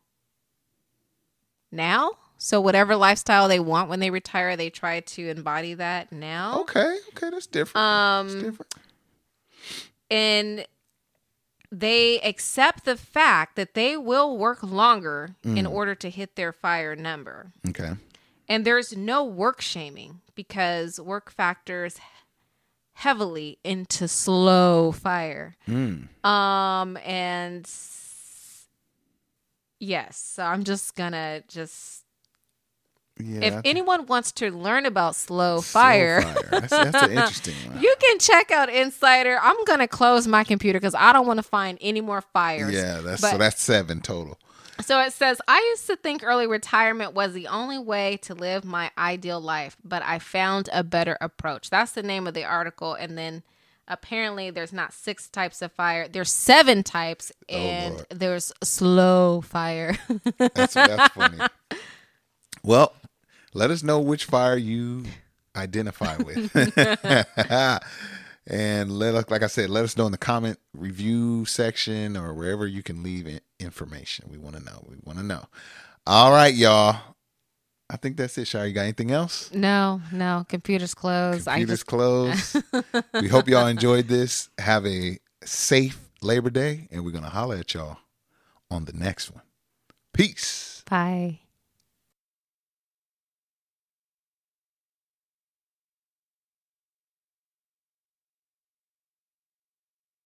now. 1.71 2.13
So, 2.39 2.61
whatever 2.61 2.97
lifestyle 2.97 3.49
they 3.49 3.61
want 3.61 3.89
when 3.89 4.01
they 4.01 4.11
retire, 4.11 4.57
they 4.57 4.69
try 4.69 5.01
to 5.01 5.29
embody 5.29 5.75
that 5.75 6.13
now. 6.13 6.61
okay, 6.61 6.99
okay. 7.15 7.31
That's 7.31 7.47
different. 7.47 7.77
Um, 7.77 8.29
that's 8.29 8.43
different. 8.45 8.75
and 10.11 10.67
they 11.73 12.21
accept 12.21 12.85
the 12.85 12.97
fact 12.97 13.57
that 13.57 13.75
they 13.75 13.97
will 13.97 14.37
work 14.37 14.63
longer 14.63 15.35
in 15.45 15.67
order 15.67 15.95
to 15.97 16.11
hit 16.11 16.37
their 16.37 16.53
fire 16.53 16.95
number. 16.95 17.53
Okay, 17.69 17.93
And 18.49 18.65
there's 18.65 18.97
no 18.97 19.25
work 19.25 19.61
shaming 19.61 20.21
because 20.37 21.01
work 21.01 21.31
factors 21.31 21.99
heavily 22.99 23.59
into 23.63 24.09
slow 24.09 24.91
fire. 24.93 25.55
Um 25.69 26.97
and 27.05 27.69
yes, 29.79 30.17
so 30.19 30.43
I'm 30.43 30.65
just 30.65 30.95
gonna 30.97 31.43
just 31.49 32.03
yeah. 33.19 33.41
if 33.45 33.61
anyone 33.65 34.07
wants 34.07 34.31
to 34.33 34.51
learn 34.51 34.85
about 34.87 35.17
slow 35.17 35.61
Slow 35.61 35.81
fire, 35.81 36.23
That's, 36.51 36.69
that's 36.69 37.03
an 37.03 37.11
interesting 37.19 37.55
one. 37.71 37.81
you 37.83 37.95
can 38.01 38.19
check 38.19 38.51
out 38.51 38.69
Insider. 38.69 39.39
I'm 39.43 39.63
gonna 39.65 39.89
close 39.89 40.27
my 40.27 40.45
computer 40.45 40.79
because 40.79 40.95
I 40.95 41.13
don't 41.13 41.27
want 41.27 41.39
to 41.39 41.43
find 41.43 41.79
any 41.81 42.01
more 42.03 42.21
fires. 42.21 42.73
yeah, 42.75 43.01
that's 43.01 43.21
But- 43.23 43.31
so 43.33 43.39
that's 43.39 43.63
seven 43.63 44.01
total. 44.01 44.39
So 44.81 45.01
it 45.01 45.13
says, 45.13 45.41
I 45.49 45.59
used 45.71 45.87
to 45.87 45.97
think 45.97 46.23
early 46.23 46.47
retirement 46.47 47.15
was 47.15 47.33
the 47.33 47.49
only 47.49 47.79
way 47.79 48.19
to 48.19 48.35
live 48.35 48.65
my 48.65 48.91
ideal 48.99 49.41
life, 49.41 49.77
but 49.85 50.03
I 50.03 50.19
found 50.19 50.69
a 50.73 50.85
better 50.85 51.17
approach. 51.21 51.71
That's 51.71 51.93
the 51.93 52.03
name 52.03 52.27
of 52.27 52.35
the 52.35 52.45
article. 52.45 52.95
And 52.95 53.17
then 53.17 53.43
apparently 53.89 54.51
there's 54.51 54.73
not 54.73 54.93
six 54.93 55.29
types 55.29 55.63
of 55.63 55.73
fire, 55.73 56.09
there's 56.09 56.31
seven 56.31 56.83
types, 56.83 57.33
oh, 57.51 57.55
and 57.55 57.95
Lord. 57.95 58.07
there's 58.11 58.53
slow 58.63 59.41
fire. 59.41 59.97
That's 60.39 60.75
that's 60.75 61.13
funny. 61.15 61.39
Well, 62.63 62.97
let 63.55 63.71
us 63.71 63.85
know 63.85 64.01
which 64.01 64.25
fire 64.25 64.57
you 64.57 65.05
identify 65.55 66.17
with. 66.17 66.51
and 68.47 68.93
let 68.93 69.15
us, 69.15 69.25
like 69.29 69.43
I 69.43 69.49
said, 69.49 69.71
let 69.71 69.85
us 69.85 69.97
know 69.97 70.07
in 70.07 70.13
the 70.13 70.19
comment 70.19 70.59
review 70.73 71.45
section 71.45 72.17
or 72.17 72.33
wherever 72.35 72.67
you 72.67 72.83
can 72.83 73.03
leave 73.03 73.27
in- 73.27 73.41
information. 73.59 74.29
We 74.31 74.39
want 74.39 74.57
to 74.57 74.63
know. 74.63 74.85
We 74.89 74.97
want 75.05 75.19
to 75.19 75.25
know. 75.25 75.45
All 76.07 76.31
right, 76.31 76.55
y'all. 76.55 76.97
I 77.89 77.97
think 77.97 78.17
that's 78.17 78.37
it, 78.39 78.47
Shire. 78.47 78.67
You 78.67 78.73
got 78.73 78.83
anything 78.83 79.13
else? 79.13 79.53
no, 79.53 80.01
no, 80.13 80.45
computer's 80.49 80.95
closed. 80.95 81.47
I 81.47 81.53
Computers 81.59 81.79
just 81.81 81.87
closed. 81.87 82.57
we 83.21 83.29
hope 83.29 83.49
y'all 83.49 83.69
enjoyed 83.69 84.09
this. 84.09 84.49
Have 84.59 84.85
a 84.87 85.19
safe 85.45 86.01
Labor 86.21 86.51
Day, 86.51 86.89
and 86.91 87.05
we're 87.05 87.13
gonna 87.13 87.31
holler 87.31 87.57
at 87.57 87.75
y'all 87.75 87.99
on 88.71 88.87
the 88.87 88.93
next 88.93 89.31
one. 89.31 89.43
Peace. 90.13 90.83
bye. 90.89 91.39